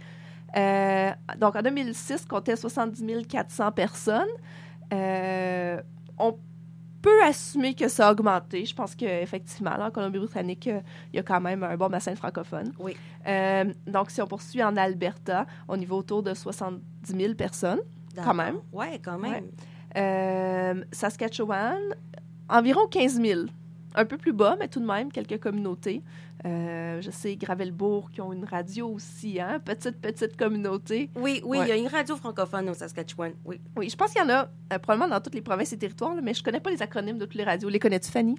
Donc, 0.56 1.56
en 1.56 1.62
2006, 1.62 2.26
comptait 2.26 2.56
70 2.56 3.28
400 3.28 3.72
personnes. 3.74 4.28
On 4.92 6.36
peut 7.08 7.24
assumer 7.24 7.74
que 7.74 7.88
ça 7.88 8.10
a 8.10 8.12
augmenté. 8.12 8.66
Je 8.66 8.76
pense 8.76 8.94
qu'effectivement, 8.94 9.72
en 9.80 9.92
Colombie-Britannique, 9.92 10.68
euh, 10.68 10.82
il 11.14 11.18
y 11.18 11.20
a 11.20 11.24
quand 11.24 11.40
même 11.40 11.64
un 11.64 11.78
bon 11.78 11.88
bassin. 11.90 12.14
Oui. 12.80 12.98
Euh, 13.28 13.74
donc, 13.86 14.12
si 14.12 14.22
on 14.22 14.28
poursuit 14.28 14.62
en 14.62 14.76
Alberta, 14.76 15.46
on 15.70 15.80
y 15.80 15.86
va 15.86 15.96
autour 15.96 16.22
de 16.22 16.34
70 16.34 16.82
000 17.06 17.34
personnes. 17.36 17.80
Quand 18.24 18.34
même. 18.34 18.58
Ouais, 18.74 19.00
quand 19.04 19.20
même. 19.20 19.46
Ouais. 19.46 19.52
Euh, 19.98 20.84
Saskatchewan, 20.92 21.96
environ 22.50 22.88
15 22.88 23.22
000. 23.22 23.42
Un 23.96 24.06
peu 24.06 24.18
plus 24.18 24.34
bas, 24.34 24.58
mais 24.60 24.68
tout 24.68 24.80
de 24.80 24.86
même, 24.86 25.12
quelques 25.12 25.40
communautés. 25.40 26.04
Euh, 26.46 27.02
je 27.02 27.10
sais, 27.10 27.36
Gravelbourg, 27.36 28.12
qui 28.12 28.22
ont 28.22 28.32
une 28.32 28.46
radio 28.46 28.88
aussi, 28.90 29.40
hein? 29.42 29.60
Petite, 29.64 30.00
petite 30.00 30.38
communauté. 30.38 31.10
Oui, 31.16 31.42
oui, 31.44 31.58
Ouais. 31.58 31.66
il 31.66 31.70
y 31.70 31.72
a 31.72 31.76
une 31.76 31.88
radio 31.88 32.16
francophone 32.16 32.70
au 32.70 32.74
Saskatchewan. 32.76 33.34
Oui. 33.44 33.60
Oui, 33.76 33.90
je 33.90 33.96
pense 33.96 34.12
qu'il 34.14 34.22
y 34.22 34.26
en 34.26 34.30
a 34.30 34.44
euh, 34.74 34.78
probablement 34.80 35.08
dans 35.16 35.20
toutes 35.22 35.34
les 35.36 35.42
provinces 35.42 35.74
et 35.74 35.78
territoires, 35.78 36.14
là, 36.16 36.22
mais 36.22 36.34
je 36.36 36.44
connais 36.44 36.60
pas 36.60 36.70
les 36.70 36.82
acronymes 36.82 37.18
de 37.18 37.26
toutes 37.26 37.36
les 37.36 37.44
radios. 37.44 37.70
Les 37.70 37.80
connais-tu, 37.80 38.12
Fanny? 38.12 38.36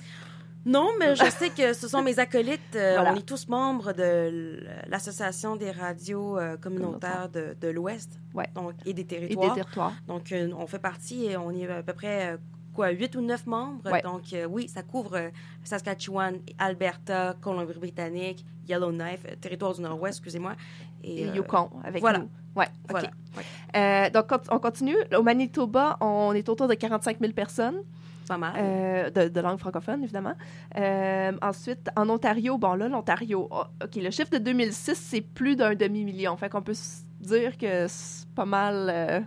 Non, 0.64 0.88
mais 0.98 1.16
je 1.16 1.24
sais 1.30 1.50
que 1.50 1.72
ce 1.72 1.88
sont 1.88 2.02
mes 2.02 2.18
acolytes. 2.20 2.61
Euh, 2.76 2.94
Voilà. 2.96 3.12
On 3.12 3.16
est 3.16 3.26
tous 3.26 3.48
membres 3.48 3.92
de 3.92 4.62
l'Association 4.88 5.56
des 5.56 5.70
radios 5.72 6.38
euh, 6.38 6.56
communautaires 6.56 7.28
de, 7.28 7.56
de 7.61 7.68
l'Ouest 7.68 8.20
Ouais. 8.34 8.46
donc, 8.54 8.74
et 8.87 8.92
des 8.92 9.02
Et 9.02 9.06
territoires. 9.06 9.54
des 9.54 9.61
territoires. 9.62 9.92
Donc, 10.06 10.30
euh, 10.32 10.50
on 10.56 10.66
fait 10.66 10.78
partie 10.78 11.26
et 11.26 11.37
on 11.37 11.50
est 11.50 11.66
à 11.68 11.82
peu 11.82 11.94
près, 11.94 12.37
quoi, 12.74 12.90
8 12.90 13.16
ou 13.16 13.20
9 13.20 13.46
membres. 13.46 13.90
Ouais. 13.90 14.02
Donc, 14.02 14.33
euh, 14.33 14.46
oui, 14.46 14.69
ça 14.69 14.83
couvre 14.83 15.16
euh, 15.16 15.31
Saskatchewan, 15.64 16.38
Alberta, 16.58 17.35
Colombie-Britannique, 17.40 18.44
Yellowknife, 18.69 19.25
euh, 19.29 19.35
territoire 19.40 19.75
du 19.75 19.81
Nord-Ouest, 19.81 20.19
excusez-moi. 20.19 20.54
Et, 21.02 21.27
Yukon 21.29 21.71
avec 21.85 22.00
voilà. 22.00 22.19
nous. 22.19 22.31
Ouais. 22.56 22.66
Voilà. 22.88 23.10
Ouais. 23.37 24.10
Donc, 24.10 24.33
on 24.50 24.58
continue. 24.58 24.96
Au 25.16 25.23
Manitoba, 25.23 25.96
on 26.00 26.33
est 26.33 26.48
autour 26.48 26.66
de 26.69 26.75
45 26.75 27.19
000 27.21 27.33
personnes. 27.33 27.83
Pas 28.29 28.37
mal. 28.37 28.52
Euh, 28.58 29.10
de, 29.10 29.29
de 29.29 29.40
langue 29.40 29.58
francophone, 29.58 30.02
évidemment. 30.02 30.35
Euh, 30.77 31.33
ensuite, 31.40 31.88
en 31.96 32.08
Ontario, 32.10 32.58
bon 32.58 32.75
là, 32.75 32.88
l'Ontario, 32.88 33.48
oh, 33.50 33.64
OK, 33.83 33.96
le 33.96 34.10
chiffre 34.10 34.31
de 34.31 34.38
2006, 34.38 34.94
c'est 34.94 35.21
plus 35.23 35.56
d'un 35.56 35.75
demi-million. 35.75 36.37
Fait 36.37 36.50
qu'on 36.50 36.62
peut 36.62 36.75
dire 37.21 37.56
que 37.56 37.87
c'est 37.88 38.29
pas 38.35 38.44
mal... 38.44 38.88
euh, 38.90 39.21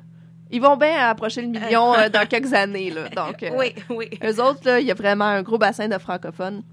ils 0.52 0.62
vont 0.62 0.78
bien 0.78 1.10
approcher 1.10 1.42
le 1.42 1.48
million 1.48 1.94
euh, 1.96 2.10
dans 2.10 2.26
quelques 2.30 2.54
années, 2.54 2.92
là. 2.92 3.10
Donc, 3.10 3.44
euh, 3.44 3.52
oui, 3.58 3.74
oui. 3.90 4.10
eux 4.24 4.42
autres, 4.42 4.62
là, 4.66 4.80
il 4.80 4.86
y 4.86 4.92
a 4.92 4.96
vraiment 4.96 5.26
un 5.26 5.42
gros 5.42 5.58
bassin 5.58 5.88
de 5.88 5.98
francophones. 5.98 6.64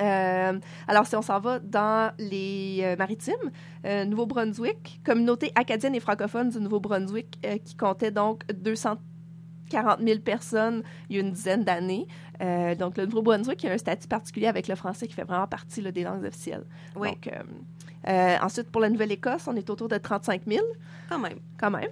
Euh, 0.00 0.58
alors, 0.88 1.06
si 1.06 1.16
on 1.16 1.22
s'en 1.22 1.40
va 1.40 1.58
dans 1.58 2.12
les 2.18 2.80
euh, 2.82 2.96
maritimes, 2.96 3.50
euh, 3.84 4.04
Nouveau-Brunswick, 4.04 5.00
communauté 5.04 5.52
acadienne 5.54 5.94
et 5.94 6.00
francophone 6.00 6.48
du 6.48 6.60
Nouveau-Brunswick, 6.60 7.38
euh, 7.44 7.58
qui 7.62 7.76
comptait 7.76 8.10
donc 8.10 8.44
240 8.54 10.00
000 10.00 10.20
personnes 10.20 10.82
il 11.10 11.16
y 11.16 11.18
a 11.18 11.22
une 11.22 11.32
dizaine 11.32 11.64
d'années. 11.64 12.06
Euh, 12.42 12.74
donc, 12.74 12.96
le 12.96 13.04
Nouveau-Brunswick 13.06 13.64
a 13.64 13.72
un 13.72 13.78
statut 13.78 14.08
particulier 14.08 14.46
avec 14.46 14.66
le 14.66 14.74
français 14.74 15.06
qui 15.06 15.14
fait 15.14 15.24
vraiment 15.24 15.46
partie 15.46 15.82
là, 15.82 15.92
des 15.92 16.04
langues 16.04 16.24
officielles. 16.24 16.64
Oui, 16.96 17.10
Donc, 17.10 17.28
euh, 17.28 17.42
euh, 18.08 18.36
ensuite, 18.40 18.70
pour 18.70 18.80
la 18.80 18.88
Nouvelle-Écosse, 18.88 19.46
on 19.46 19.56
est 19.56 19.68
autour 19.68 19.88
de 19.88 19.98
35 19.98 20.42
000 20.46 20.64
quand 21.08 21.18
même. 21.18 21.38
quand 21.58 21.70
même. 21.70 21.90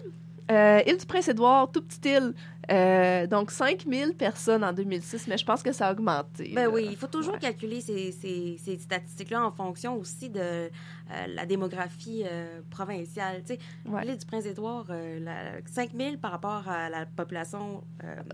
Euh, 0.51 0.81
île 0.87 0.97
du 0.97 1.07
Prince-Édouard, 1.07 1.71
tout 1.71 1.83
petite 1.83 2.05
île. 2.07 2.35
Euh, 2.73 3.27
donc, 3.27 3.51
5 3.51 3.85
000 3.89 4.13
personnes 4.13 4.63
en 4.65 4.73
2006, 4.73 5.27
mais 5.29 5.37
je 5.39 5.45
pense 5.45 5.63
que 5.63 5.73
ça 5.73 5.89
a 5.89 5.93
augmenté. 5.93 6.53
Ben 6.55 6.63
là. 6.65 6.71
oui, 6.71 6.87
il 6.91 6.97
faut 6.97 7.07
toujours 7.09 7.35
Ouais. 7.35 7.39
calculer 7.41 7.81
ces, 7.81 8.13
ces- 8.13 8.57
ces 8.63 8.79
statistiques-là 8.79 9.45
en 9.45 9.51
fonction 9.51 9.97
aussi 9.97 10.29
de 10.31 10.41
euh, 10.41 10.69
la 11.29 11.47
démographie 11.47 12.23
euh, 12.27 12.61
provinciale. 12.71 13.43
Tu 13.47 13.55
sais, 13.55 13.59
Ouais. 13.89 14.05
l'île 14.05 14.19
du 14.19 14.27
Prince-Édouard, 14.27 14.87
euh, 14.91 15.19
la- 15.21 15.61
5 15.67 15.91
000 15.97 16.17
par 16.19 16.31
rapport 16.33 16.69
à 16.69 16.89
la 16.89 17.07
population 17.07 17.83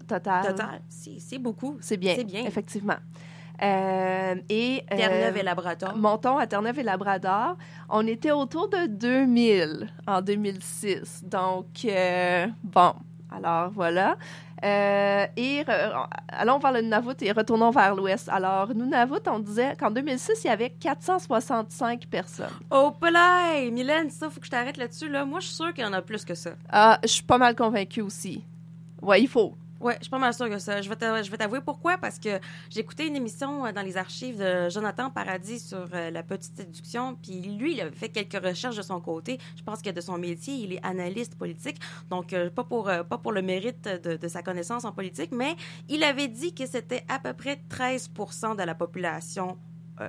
Total. 0.07 0.45
totale, 0.47 0.83
c'est 0.89 1.19
c'est 1.19 1.39
beaucoup. 1.39 1.77
C'est 1.81 1.97
bien, 1.97 2.15
C'est 2.17 2.25
bien. 2.25 2.45
effectivement. 2.45 2.97
Euh, 3.63 4.35
et 4.49 4.85
euh, 4.93 4.97
Terre-Neuve 4.97 5.37
et 5.39 5.43
Labrador. 5.43 5.97
montons 5.97 6.37
à 6.39 6.47
Terre-Neuve 6.47 6.79
et 6.79 6.83
Labrador, 6.83 7.57
on 7.89 8.07
était 8.07 8.31
autour 8.33 8.69
de 8.69 8.87
2000 8.87 9.89
en 10.07 10.21
2006. 10.21 11.25
Donc, 11.25 11.67
euh, 11.87 12.47
bon, 12.63 12.93
alors 13.35 13.71
voilà. 13.71 14.17
Et 14.63 15.63
re- 15.63 16.07
allons 16.29 16.59
vers 16.59 16.73
le 16.73 16.81
Nunavut 16.81 17.15
et 17.21 17.31
retournons 17.33 17.71
vers 17.71 17.95
l'ouest. 17.95 18.29
Alors, 18.31 18.75
Nunavut, 18.75 19.21
on 19.29 19.39
disait 19.39 19.77
qu'en 19.79 19.91
2006, 19.91 20.45
il 20.45 20.47
y 20.49 20.51
avait 20.51 20.71
465 20.71 22.07
personnes. 22.07 22.47
Oh, 22.71 22.93
Pelay! 23.01 23.71
Mylène, 23.71 24.11
ça, 24.11 24.29
faut 24.31 24.41
que 24.41 24.47
je 24.47 24.51
t'arrête 24.51 24.77
là-dessus. 24.77 25.09
Là. 25.09 25.25
Moi, 25.25 25.41
je 25.41 25.47
suis 25.47 25.55
sûre 25.57 25.73
qu'il 25.75 25.85
y 25.85 25.87
en 25.87 25.93
a 25.93 26.03
plus 26.03 26.25
que 26.25 26.35
ça. 26.35 26.51
Ah, 26.71 26.99
je 27.03 27.09
suis 27.09 27.23
pas 27.23 27.39
mal 27.39 27.55
convaincue 27.55 28.01
aussi. 28.03 28.45
Ouais, 29.03 29.21
il 29.23 29.29
faut. 29.29 29.55
Ouais, 29.81 29.95
je 29.99 30.05
suis 30.05 30.11
pas 30.11 30.19
mal 30.19 30.33
sûre 30.33 30.49
que 30.49 30.59
ça. 30.59 30.81
Je 30.81 30.89
vais 30.89 30.97
t'a- 30.97 31.23
je 31.23 31.31
vais 31.31 31.37
t'avouer 31.37 31.61
pourquoi. 31.61 31.99
Parce 31.99 32.19
que 32.19 32.41
j'ai 32.71 32.81
écouté 32.81 33.07
une 33.07 33.17
émission 33.17 33.67
euh, 33.67 33.73
dans 33.73 33.83
les 33.83 33.97
archives 33.97 34.39
de 34.39 34.69
Jonathan 34.71 35.11
Paradis 35.11 35.61
sur 35.61 35.87
euh, 35.93 36.11
la 36.11 36.23
petite 36.23 36.57
séduction. 36.57 37.15
Puis 37.17 37.41
lui, 37.43 37.75
il 37.75 37.81
avait 37.81 37.95
fait 37.95 38.09
quelques 38.09 38.43
recherches 38.43 38.77
de 38.77 38.83
son 38.83 39.01
côté. 39.01 39.39
Je 39.57 39.63
pense 39.63 39.83
que 39.83 39.91
de 39.91 40.01
son 40.01 40.17
métier, 40.19 40.55
il 40.55 40.73
est 40.73 40.85
analyste 40.85 41.37
politique. 41.37 41.79
Donc, 42.11 42.33
euh, 42.33 42.49
pas, 42.51 42.65
pour, 42.65 42.85
pas 42.85 43.19
pour 43.19 43.33
le 43.33 43.43
mérite 43.43 43.85
de, 43.89 44.17
de 44.17 44.29
sa 44.29 44.43
connaissance 44.43 44.85
en 44.85 44.93
politique, 44.93 45.31
mais 45.33 45.57
il 45.89 46.03
avait 46.05 46.29
dit 46.29 46.55
que 46.55 46.67
c'était 46.67 47.05
à 47.09 47.19
peu 47.19 47.33
près 47.35 47.61
13% 47.71 48.57
de 48.57 48.63
la 48.63 48.75
population 48.75 49.59
euh, 50.01 50.09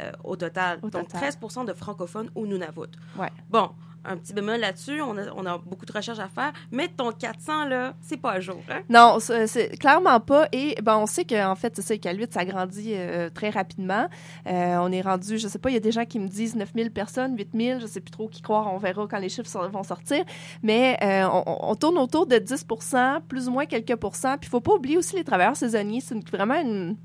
euh, 0.00 0.10
au 0.24 0.36
total. 0.36 0.78
Au 0.82 0.88
Donc, 0.90 1.08
total. 1.08 1.32
13 1.32 1.66
de 1.66 1.72
francophones 1.74 2.30
au 2.34 2.46
Nunavut. 2.46 2.88
Ouais. 3.16 3.28
Bon, 3.50 3.70
un 4.04 4.16
petit 4.16 4.32
bémol 4.32 4.60
là-dessus. 4.60 5.00
On 5.00 5.16
a, 5.16 5.30
on 5.36 5.46
a 5.46 5.58
beaucoup 5.58 5.86
de 5.86 5.92
recherches 5.92 6.18
à 6.18 6.28
faire. 6.28 6.52
Mais 6.70 6.88
ton 6.88 7.12
400, 7.12 7.66
là, 7.66 7.94
c'est 8.00 8.16
pas 8.16 8.32
à 8.32 8.40
jour. 8.40 8.60
Hein? 8.70 8.80
Non, 8.88 9.18
c'est 9.20 9.78
clairement 9.78 10.20
pas. 10.20 10.48
Et 10.52 10.76
ben, 10.82 10.96
on 10.96 11.06
sait 11.06 11.24
qu'en 11.24 11.54
fait, 11.54 11.74
c'est 11.76 11.82
ça, 11.82 11.96
qu'à 11.96 12.12
8, 12.12 12.32
ça 12.32 12.44
grandit 12.44 12.92
euh, 12.94 13.30
très 13.30 13.50
rapidement. 13.50 14.08
Euh, 14.46 14.76
on 14.80 14.90
est 14.92 15.02
rendu, 15.02 15.38
je 15.38 15.48
sais 15.48 15.58
pas, 15.58 15.70
il 15.70 15.74
y 15.74 15.76
a 15.76 15.80
des 15.80 15.92
gens 15.92 16.04
qui 16.04 16.18
me 16.18 16.28
disent 16.28 16.56
9000 16.56 16.90
personnes, 16.90 17.36
8000, 17.36 17.78
je 17.80 17.86
sais 17.86 18.00
plus 18.00 18.10
trop 18.10 18.28
qui 18.28 18.42
croire. 18.42 18.72
On 18.72 18.78
verra 18.78 19.06
quand 19.08 19.18
les 19.18 19.28
chiffres 19.28 19.68
vont 19.68 19.82
sortir. 19.82 20.24
Mais 20.62 20.98
euh, 21.02 21.28
on, 21.46 21.74
tourne 21.74 21.98
autour 21.98 22.26
de 22.26 22.36
10% 22.36 23.22
plus 23.28 23.48
ou 23.48 23.52
moins 23.52 23.66
quelques 23.66 23.96
pourcents. 23.96 24.36
Puis 24.38 24.48
il 24.48 24.50
faut 24.50 24.60
pas 24.60 24.74
oublier 24.74 24.98
aussi 24.98 25.16
les 25.16 25.24
travailleurs 25.24 25.56
saisonniers. 25.56 26.00
C'est 26.00 26.16
vraiment 26.30 26.60
une, 26.60 26.96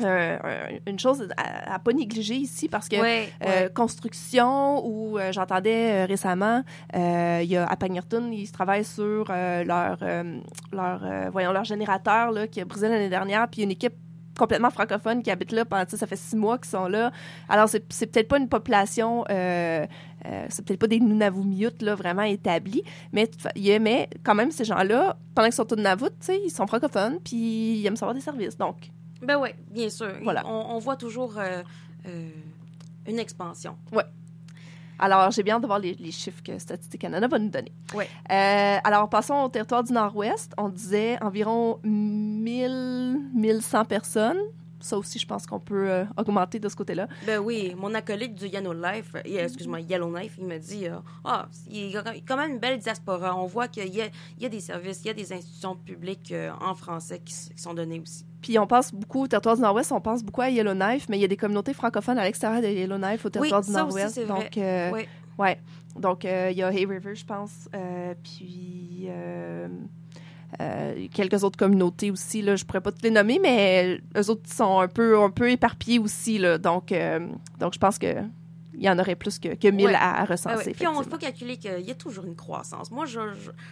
euh, 0.00 0.38
une 0.86 0.98
chose 0.98 1.28
à, 1.36 1.74
à 1.74 1.78
pas 1.78 1.92
négliger 1.92 2.34
ici 2.36 2.66
parce 2.68 2.88
que 2.88 2.96
Ouais, 3.00 3.28
euh, 3.44 3.64
ouais. 3.64 3.72
construction 3.74 4.84
ou 4.86 5.18
euh, 5.18 5.32
j'entendais 5.32 6.02
euh, 6.02 6.06
récemment 6.06 6.62
euh, 6.96 7.40
il 7.42 7.50
y 7.50 7.56
a 7.58 7.66
à 7.66 7.76
Pagnerton 7.76 8.30
ils 8.32 8.50
travaillent 8.50 8.86
sur 8.86 9.26
euh, 9.30 9.64
leur 9.64 9.98
euh, 10.02 10.38
leur 10.72 11.04
euh, 11.04 11.28
voyons 11.30 11.52
leur 11.52 11.64
générateur 11.64 12.30
là 12.32 12.46
qui 12.46 12.60
a 12.60 12.64
brisé 12.64 12.88
l'année 12.88 13.10
dernière 13.10 13.48
puis 13.48 13.62
une 13.62 13.70
équipe 13.70 13.92
complètement 14.38 14.70
francophone 14.70 15.22
qui 15.22 15.30
habite 15.30 15.52
là 15.52 15.66
pendant 15.66 15.84
ça 15.86 16.06
fait 16.06 16.16
six 16.16 16.36
mois 16.36 16.56
qu'ils 16.56 16.70
sont 16.70 16.86
là 16.88 17.12
alors 17.50 17.68
c'est 17.68 17.84
c'est 17.92 18.06
peut-être 18.06 18.28
pas 18.28 18.38
une 18.38 18.48
population 18.48 19.26
euh, 19.30 19.86
euh, 20.24 20.46
c'est 20.48 20.64
peut-être 20.64 20.80
pas 20.80 20.86
des 20.86 21.00
Nunavummiutes 21.00 21.82
là 21.82 21.94
vraiment 21.94 22.22
établis 22.22 22.82
mais 23.12 23.28
quand 24.24 24.34
même 24.34 24.50
ces 24.50 24.64
gens 24.64 24.82
là 24.82 25.16
pendant 25.34 25.48
qu'ils 25.48 25.54
sont 25.54 25.70
au 25.70 25.76
Nunavut 25.76 26.06
tu 26.06 26.14
sais 26.20 26.40
ils 26.42 26.50
sont 26.50 26.66
francophones 26.66 27.18
puis 27.22 27.74
ils 27.80 27.86
aiment 27.86 27.96
savoir 27.96 28.14
des 28.14 28.22
services 28.22 28.56
donc 28.56 28.76
Ben 29.22 29.36
oui, 29.38 29.50
bien 29.70 29.88
sûr. 29.88 30.12
Voilà. 30.22 30.42
On, 30.46 30.74
on 30.76 30.78
voit 30.78 30.96
toujours 30.96 31.38
euh, 31.38 31.62
euh, 32.06 32.28
une 33.06 33.18
expansion. 33.18 33.76
Alors, 34.98 35.30
j'ai 35.32 35.42
bien 35.42 35.56
hâte 35.56 35.62
de 35.62 35.66
voir 35.66 35.78
les, 35.80 35.94
les 35.94 36.12
chiffres 36.12 36.42
que 36.44 36.58
Statistique 36.58 37.00
Canada 37.00 37.26
va 37.26 37.38
nous 37.38 37.48
donner. 37.48 37.72
Ouais. 37.94 38.08
Euh, 38.30 38.78
alors, 38.84 39.08
passons 39.08 39.34
au 39.34 39.48
territoire 39.48 39.82
du 39.82 39.92
Nord-Ouest. 39.92 40.52
On 40.58 40.68
disait 40.68 41.18
environ 41.22 41.80
1000, 41.82 43.20
1100 43.34 43.84
personnes. 43.86 44.38
Ça 44.82 44.98
aussi, 44.98 45.18
je 45.18 45.26
pense 45.26 45.46
qu'on 45.46 45.60
peut 45.60 45.88
euh, 45.88 46.04
augmenter 46.16 46.58
de 46.58 46.68
ce 46.68 46.74
côté-là. 46.74 47.06
Ben 47.24 47.38
oui, 47.38 47.74
mon 47.76 47.94
acolyte 47.94 48.34
du 48.34 48.46
Yellowknife, 48.48 49.14
euh, 49.14 49.20
excuse-moi, 49.24 49.80
Yellowknife, 49.80 50.34
il 50.38 50.44
me 50.44 50.58
dit 50.58 50.88
euh, 50.88 50.96
Ah, 51.24 51.48
il 51.70 51.90
y 51.90 51.96
a 51.96 52.02
quand 52.26 52.36
même 52.36 52.52
une 52.52 52.58
belle 52.58 52.78
diaspora. 52.78 53.36
On 53.36 53.46
voit 53.46 53.68
qu'il 53.68 53.86
y 53.86 54.02
y 54.40 54.44
a 54.44 54.48
des 54.48 54.60
services, 54.60 55.00
il 55.04 55.06
y 55.06 55.10
a 55.10 55.14
des 55.14 55.32
institutions 55.32 55.76
publiques 55.76 56.34
en 56.60 56.74
français 56.74 57.20
qui, 57.24 57.32
sont 57.56 57.74
données 57.74 58.00
aussi. 58.00 58.26
Puis, 58.40 58.58
on 58.58 58.66
pense 58.66 58.92
beaucoup 58.92 59.22
au 59.22 59.28
territoire 59.28 59.54
du 59.54 59.62
Nord-Ouest, 59.62 59.92
on 59.92 60.00
pense 60.00 60.24
beaucoup 60.24 60.40
à 60.40 60.50
Yellowknife, 60.50 61.08
mais 61.08 61.16
il 61.16 61.20
y 61.20 61.24
a 61.24 61.28
des 61.28 61.36
communautés 61.36 61.74
francophones 61.74 62.18
à 62.18 62.24
l'extérieur 62.24 62.60
de 62.60 62.66
Yellowknife 62.66 63.24
au 63.24 63.30
territoire 63.30 63.62
du 63.62 63.70
Nord-Ouest. 63.70 64.20
vrai. 64.20 64.26
Donc, 64.26 64.94
Oui. 64.94 65.06
Ouais. 65.38 65.60
Donc, 65.96 66.24
il 66.24 66.56
y 66.56 66.62
a 66.62 66.72
Hay 66.72 66.84
River, 66.86 67.14
je 67.14 67.24
pense. 67.24 67.68
puis, 68.24 69.08
euh, 70.60 71.06
quelques 71.12 71.44
autres 71.44 71.56
communautés 71.58 72.10
aussi. 72.10 72.42
Là, 72.42 72.56
je 72.56 72.64
pourrais 72.64 72.80
pas 72.80 72.92
toutes 72.92 73.02
les 73.04 73.10
nommer, 73.10 73.38
mais 73.42 74.00
eux 74.16 74.30
autres 74.30 74.52
sont 74.52 74.80
un 74.80 74.88
peu, 74.88 75.18
un 75.18 75.30
peu 75.30 75.50
éparpillés 75.50 75.98
aussi. 75.98 76.38
Là, 76.38 76.58
donc, 76.58 76.92
euh, 76.92 77.26
donc, 77.58 77.74
je 77.74 77.78
pense 77.78 77.98
que 77.98 78.22
il 78.74 78.86
y 78.86 78.90
en 78.90 78.98
aurait 78.98 79.14
plus 79.16 79.38
que, 79.38 79.54
que 79.54 79.68
1000 79.68 79.86
Ouais. 79.86 79.94
à, 79.94 80.22
à 80.22 80.24
recenser. 80.24 80.68
ouais. 80.70 80.72
Puis 80.74 80.86
on 80.88 81.00
faut 81.04 81.18
calculer 81.18 81.56
qu'il 81.56 81.80
y 81.82 81.90
a 81.90 81.94
toujours 81.94 82.24
une 82.24 82.34
croissance. 82.34 82.90
Moi, 82.90 83.04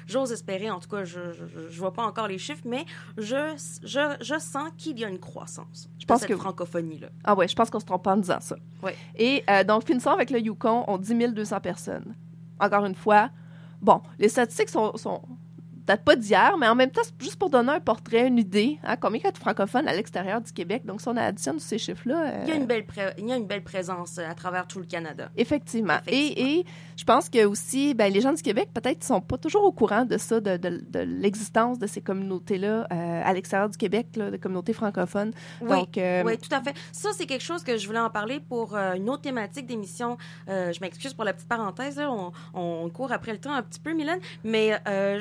j'ose 0.06 0.30
espérer, 0.30 0.70
en 0.70 0.78
tout 0.78 0.88
cas, 0.90 1.04
je 1.04 1.18
ne 1.20 1.68
vois 1.78 1.92
pas 1.92 2.04
encore 2.04 2.28
les 2.28 2.38
chiffres, 2.38 2.62
mais 2.64 2.84
je, 3.18 3.56
je, 3.82 4.14
je 4.20 4.38
sens 4.38 4.68
qu'il 4.76 4.98
y 5.00 5.04
a 5.04 5.08
une 5.08 5.18
croissance. 5.18 5.88
Je 5.98 6.04
pense 6.04 6.20
de 6.20 6.26
cette 6.26 6.36
que 6.36 6.40
francophonie-là. 6.40 7.08
Ah 7.24 7.34
ouais, 7.34 7.48
je 7.48 7.56
pense 7.56 7.70
qu'on 7.70 7.80
se 7.80 7.86
trompe 7.86 8.04
pas 8.04 8.12
en 8.12 8.18
disant 8.18 8.40
ça. 8.40 8.56
Ouais. 8.84 8.94
Et 9.16 9.42
euh, 9.50 9.64
donc, 9.64 9.84
finissons 9.86 10.10
avec 10.10 10.30
le 10.30 10.38
Yukon, 10.38 10.84
on 10.86 10.98
dit 10.98 11.14
1200 11.14 11.60
personnes. 11.60 12.14
Encore 12.60 12.84
une 12.84 12.94
fois, 12.94 13.30
bon, 13.80 14.02
les 14.18 14.28
statistiques 14.28 14.68
sont, 14.68 14.96
sont 14.96 15.22
datent 15.90 16.04
pas 16.04 16.16
d'hier, 16.16 16.56
mais 16.58 16.68
en 16.68 16.74
même 16.74 16.90
temps, 16.90 17.02
c'est 17.04 17.22
juste 17.22 17.36
pour 17.36 17.50
donner 17.50 17.72
un 17.72 17.80
portrait, 17.80 18.26
une 18.26 18.38
idée, 18.38 18.78
hein, 18.84 18.96
combien 18.96 19.20
il 19.20 19.24
y 19.24 19.26
a 19.26 19.32
de 19.32 19.38
francophones 19.38 19.86
à 19.88 19.92
l'extérieur 19.92 20.40
du 20.40 20.52
Québec. 20.52 20.84
Donc, 20.86 21.00
si 21.00 21.08
on 21.08 21.16
additionne 21.16 21.56
tous 21.56 21.60
ces 21.64 21.78
chiffres-là... 21.78 22.26
euh, 22.26 22.44
Il 22.46 22.48
y 22.48 22.52
a 22.52 22.56
une 22.56 22.66
belle, 22.66 22.86
pré- 22.86 23.14
il 23.18 23.28
y 23.28 23.32
a 23.32 23.36
une 23.36 23.46
belle 23.46 23.62
présence 23.62 24.18
euh, 24.18 24.28
à 24.28 24.34
travers 24.34 24.66
tout 24.66 24.78
le 24.78 24.86
Canada. 24.86 25.30
Effectivement. 25.36 25.50
Effectivement. 25.50 26.00
Et, 26.06 26.58
et 26.60 26.66
je 26.96 27.04
pense 27.04 27.28
que 27.28 27.44
aussi, 27.44 27.94
ben, 27.94 28.12
les 28.12 28.20
gens 28.20 28.32
du 28.32 28.42
Québec, 28.42 28.70
peut-être, 28.74 29.02
sont 29.04 29.20
pas 29.20 29.36
toujours 29.38 29.64
au 29.64 29.72
courant 29.72 30.04
de 30.04 30.16
ça, 30.18 30.40
de, 30.40 30.56
de- 30.56 30.82
de 30.88 30.98
l'existence 31.00 31.78
de 31.78 31.86
ces 31.86 32.00
communautés-là 32.00 32.86
euh, 32.92 33.22
à 33.24 33.32
l'extérieur 33.32 33.68
du 33.68 33.76
Québec, 33.76 34.08
là, 34.16 34.30
de 34.30 34.36
communautés 34.36 34.72
francophones. 34.72 35.32
Oui, 35.60 35.68
Donc, 35.68 35.98
euh, 35.98 36.22
oui, 36.24 36.38
tout 36.38 36.54
à 36.54 36.60
fait. 36.62 36.74
Ça, 36.92 37.10
c'est 37.16 37.26
quelque 37.26 37.42
chose 37.44 37.62
que 37.62 37.76
je 37.76 37.86
voulais 37.86 37.98
en 38.00 38.10
parler 38.10 38.40
pour 38.40 38.76
une 38.76 39.08
autre 39.10 39.22
thématique 39.22 39.66
d'émission. 39.66 40.16
Je 40.48 40.80
m'excuse 40.80 41.14
pour 41.14 41.24
la 41.24 41.32
petite 41.32 41.48
parenthèse. 41.48 41.96
là. 41.96 42.10
On, 42.10 42.32
on 42.54 42.88
court 42.90 43.12
après 43.12 43.32
le 43.32 43.38
temps 43.38 43.52
un 43.52 43.62
petit 43.62 43.80
peu, 43.80 43.92
Mylène. 43.92 44.20
Mais 44.44 44.78
euh, 44.88 45.20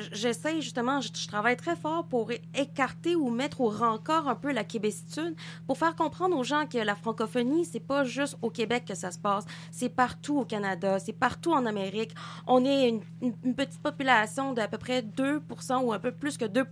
justement, 0.60 1.00
je, 1.00 1.10
travaille 1.28 1.56
très 1.56 1.76
fort 1.76 2.04
pour 2.04 2.30
écarter 2.54 3.16
ou 3.16 3.30
mettre 3.30 3.60
au 3.60 3.68
rencard 3.68 4.28
un 4.28 4.34
peu 4.34 4.52
la 4.52 4.64
québécitude, 4.64 5.34
pour 5.66 5.78
faire 5.78 5.94
comprendre 5.96 6.36
aux 6.36 6.44
gens 6.44 6.66
que 6.66 6.78
la 6.78 6.94
francophonie, 6.94 7.64
c'est 7.64 7.80
pas 7.80 8.04
juste 8.04 8.36
au 8.42 8.50
Québec 8.50 8.84
que 8.86 8.94
ça 8.94 9.10
se 9.10 9.18
passe. 9.18 9.44
C'est 9.70 9.88
partout 9.88 10.38
au 10.38 10.44
Canada, 10.44 10.98
c'est 10.98 11.12
partout 11.12 11.52
en 11.52 11.66
Amérique. 11.66 12.14
On 12.46 12.64
est 12.64 12.88
une, 12.88 13.00
une- 13.22 13.34
une 13.44 13.54
petite 13.54 13.80
population 13.82 14.52
d'à 14.52 14.68
peu 14.68 14.78
près 14.78 15.02
2% 15.02 15.82
ou 15.82 15.92
un 15.92 15.98
peu 15.98 16.12
plus 16.12 16.36
que 16.36 16.44
2 16.44 16.64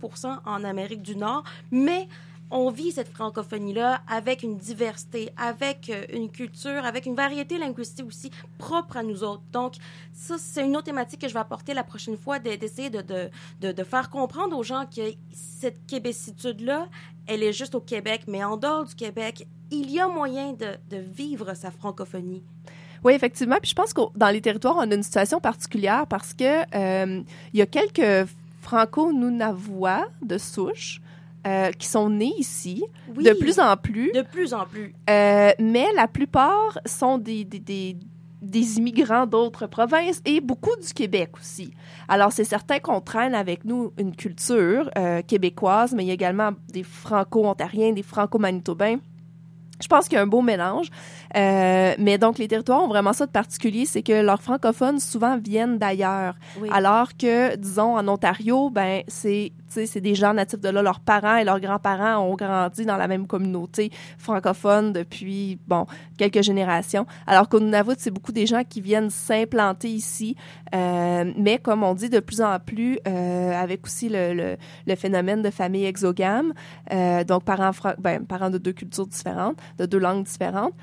en 0.45 0.63
Amérique 0.63 1.01
du 1.01 1.15
Nord. 1.15 1.43
Mais 1.71 2.07
on 2.51 2.71
vit 2.71 2.91
cette 2.91 3.09
francophonie-là 3.09 4.01
avec 4.07 4.41
une 4.43 4.57
diversité, 4.57 5.29
avec 5.37 5.89
euh, 5.89 6.03
une 6.13 6.29
culture, 6.31 6.83
avec 6.83 7.05
une 7.05 7.15
variété 7.15 7.57
linguistique 7.57 8.07
aussi 8.07 8.31
propre 8.57 8.97
à 8.97 9.03
nous 9.03 9.23
autres. 9.23 9.43
Donc, 9.51 9.75
ça, 10.13 10.37
c'est 10.37 10.65
une 10.65 10.75
autre 10.75 10.85
thématique 10.85 11.21
que 11.21 11.27
je 11.27 11.33
vais 11.33 11.39
apporter 11.39 11.73
la 11.73 11.83
prochaine 11.83 12.17
fois, 12.17 12.39
de- 12.39 12.55
d'essayer 12.55 12.89
de, 12.89 13.01
de, 13.01 13.29
de, 13.61 13.71
de 13.71 13.83
faire 13.83 14.09
comprendre 14.09 14.57
aux 14.57 14.63
gens 14.63 14.85
que 14.85 15.01
cette 15.31 15.85
québécitude-là, 15.85 16.87
elle 17.27 17.43
est 17.43 17.53
juste 17.53 17.75
au 17.75 17.81
Québec, 17.81 18.23
mais 18.27 18.43
en 18.43 18.57
dehors 18.57 18.85
du 18.85 18.95
Québec, 18.95 19.47
il 19.69 19.91
y 19.91 19.99
a 19.99 20.07
moyen 20.07 20.53
de, 20.53 20.77
de 20.89 20.97
vivre 20.97 21.53
sa 21.53 21.69
francophonie. 21.69 22.41
Oui, 23.03 23.13
effectivement. 23.13 23.57
Puis 23.61 23.69
je 23.69 23.75
pense 23.75 23.93
que 23.93 24.01
dans 24.15 24.29
les 24.29 24.41
territoires, 24.41 24.75
on 24.77 24.89
a 24.91 24.95
une 24.95 25.03
situation 25.03 25.39
particulière 25.39 26.07
parce 26.07 26.33
que 26.33 26.61
euh, 26.75 27.21
il 27.53 27.59
y 27.59 27.61
a 27.61 27.65
quelques 27.67 28.27
franco-nunavois 28.61 30.07
de 30.21 30.37
souche 30.37 30.99
euh, 31.47 31.71
qui 31.71 31.87
sont 31.87 32.09
nés 32.09 32.33
ici, 32.37 32.83
Oui, 33.15 33.23
de 33.23 33.33
plus 33.33 33.59
en 33.59 33.77
plus. 33.77 34.11
De 34.11 34.21
plus 34.21 34.53
en 34.53 34.65
plus. 34.65 34.93
Euh, 35.09 35.51
mais 35.59 35.87
la 35.95 36.07
plupart 36.07 36.77
sont 36.85 37.17
des, 37.17 37.45
des, 37.45 37.59
des, 37.59 37.97
des 38.41 38.77
immigrants 38.77 39.25
d'autres 39.25 39.67
provinces 39.67 40.21
et 40.25 40.41
beaucoup 40.41 40.75
du 40.85 40.93
Québec 40.93 41.31
aussi. 41.39 41.73
Alors, 42.07 42.31
c'est 42.31 42.43
certain 42.43 42.79
qu'on 42.79 43.01
traîne 43.01 43.35
avec 43.35 43.65
nous 43.65 43.93
une 43.97 44.15
culture 44.15 44.89
euh, 44.97 45.21
québécoise, 45.21 45.93
mais 45.93 46.03
il 46.03 46.07
y 46.07 46.11
a 46.11 46.13
également 46.13 46.51
des 46.71 46.83
franco-ontariens, 46.83 47.93
des 47.93 48.03
franco-manitobains. 48.03 48.97
Je 49.81 49.87
pense 49.87 50.09
qu'il 50.09 50.15
y 50.15 50.19
a 50.19 50.21
un 50.21 50.27
beau 50.27 50.41
mélange. 50.41 50.87
Euh, 51.37 51.95
mais 51.97 52.17
donc, 52.17 52.37
les 52.37 52.49
territoires 52.49 52.83
ont 52.83 52.89
vraiment 52.89 53.13
ça 53.13 53.25
de 53.25 53.31
particulier, 53.31 53.85
c'est 53.85 54.03
que 54.03 54.21
leurs 54.21 54.41
francophones 54.41 54.99
souvent 54.99 55.37
viennent 55.37 55.77
d'ailleurs. 55.77 56.35
Oui. 56.59 56.67
Alors 56.73 57.15
que, 57.15 57.55
disons, 57.55 57.95
en 57.95 58.05
Ontario, 58.09 58.69
ben, 58.69 59.03
c'est, 59.07 59.53
c'est 59.69 60.01
des 60.01 60.15
gens 60.15 60.33
natifs 60.33 60.59
de 60.59 60.69
là. 60.69 60.81
Leurs 60.81 60.99
parents 60.99 61.37
et 61.37 61.43
leurs 61.43 61.59
grands-parents 61.59 62.17
ont 62.17 62.35
grandi 62.35 62.85
dans 62.85 62.97
la 62.97 63.07
même 63.07 63.27
communauté 63.27 63.91
francophone 64.17 64.93
depuis, 64.93 65.59
bon, 65.67 65.85
quelques 66.17 66.41
générations. 66.41 67.05
Alors 67.27 67.49
qu'au 67.49 67.59
Nunavut, 67.59 67.95
c'est 67.97 68.11
beaucoup 68.11 68.31
des 68.31 68.45
gens 68.45 68.63
qui 68.63 68.81
viennent 68.81 69.09
s'implanter 69.09 69.89
ici. 69.89 70.35
Euh, 70.75 71.31
mais 71.37 71.57
comme 71.57 71.83
on 71.83 71.93
dit 71.93 72.09
de 72.09 72.19
plus 72.19 72.41
en 72.41 72.59
plus, 72.59 72.99
euh, 73.07 73.51
avec 73.53 73.85
aussi 73.85 74.09
le, 74.09 74.57
le, 74.85 74.95
phénomène 74.95 75.41
de 75.41 75.49
famille 75.49 75.85
exogame, 75.85 76.53
euh, 76.93 77.23
donc 77.23 77.43
parents, 77.43 77.71
ben, 77.97 78.25
parents 78.25 78.49
de 78.49 78.57
deux 78.57 78.73
cultures 78.73 79.07
différentes, 79.07 79.57
de 79.77 79.85
deux 79.85 79.99
langues 79.99 80.25
différentes. 80.25 80.73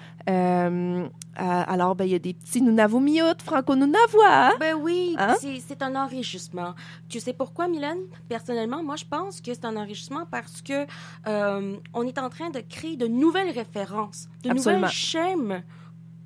Euh, 1.39 1.43
alors, 1.67 1.95
ben, 1.95 2.05
il 2.05 2.13
y 2.13 2.15
a 2.15 2.19
des 2.19 2.33
petits 2.35 2.63
Nunavumioutes, 2.63 3.43
franco-nunavois. 3.43 4.57
Ben 4.59 4.75
oui, 4.75 5.15
Hein? 5.19 5.35
c'est- 5.41 5.61
c'est 5.67 5.83
un 5.83 5.95
enrichissement. 5.95 6.75
Tu 7.09 7.21
sais 7.21 7.33
pourquoi, 7.35 7.69
Mylène? 7.69 7.99
Personnellement, 8.29 8.83
moi, 8.83 8.97
je 8.97 9.05
pense 9.05 9.41
que 9.41 9.53
c'est 9.53 9.65
un 9.67 9.77
enrichissement 9.77 10.25
parce 10.31 10.63
que 10.63 10.87
euh, 11.27 11.77
on 11.93 12.03
est 12.07 12.19
en 12.19 12.31
train 12.31 12.51
de 12.51 12.61
créer 12.61 12.97
de 12.97 13.07
nouvelles 13.07 13.51
références, 13.51 14.29
de 14.43 14.51
Absolument. 14.51 14.77
nouvelles 14.79 14.91
schèmes 14.91 15.63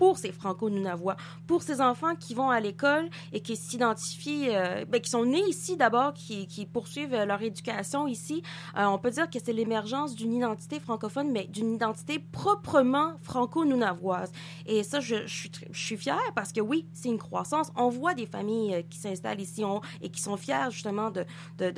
pour 0.01 0.17
ces 0.17 0.33
franco-nunavois, 0.33 1.17
pour 1.47 1.63
ces 1.63 1.83
enfants 1.83 2.17
qui 2.17 2.33
vont 2.33 2.49
à 2.49 2.59
l'école 2.59 3.11
et 3.35 3.41
qui 3.41 3.55
s'identifient, 3.55 4.49
euh, 4.49 4.87
ben, 4.87 4.99
qui 4.99 5.11
sont 5.11 5.27
nés 5.27 5.45
ici 5.47 5.77
d'abord, 5.77 6.15
qui, 6.15 6.67
poursuivent 6.73 7.13
euh, 7.13 7.27
leur 7.27 7.43
éducation 7.43 8.07
ici. 8.07 8.43
Euh, 8.79 8.87
on 8.87 8.97
peut 8.97 9.11
dire 9.11 9.29
que 9.29 9.39
c'est 9.45 9.53
l'émergence 9.53 10.15
d'une 10.15 10.33
identité 10.33 10.81
francophone, 10.81 11.31
mais 11.31 11.45
d'une 11.45 11.75
identité 11.75 12.19
proprement 12.19 13.13
franco-nunavoise. 13.21 14.33
Et 14.65 14.85
ça, 14.85 15.01
je, 15.01 15.27
suis, 15.27 15.99
fière 15.99 16.33
parce 16.35 16.53
que 16.53 16.63
oui, 16.63 16.87
c'est 16.95 17.11
une 17.11 17.19
croissance. 17.19 17.71
On 17.77 17.91
voit 17.91 18.15
des 18.15 18.25
familles 18.25 18.87
qui 18.89 18.97
s'installent 18.97 19.41
ici 19.41 19.63
et 20.01 20.09
qui 20.09 20.23
sont 20.23 20.39
fières 20.39 20.71
justement 20.71 21.11
de, 21.11 21.27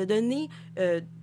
donner, 0.04 0.48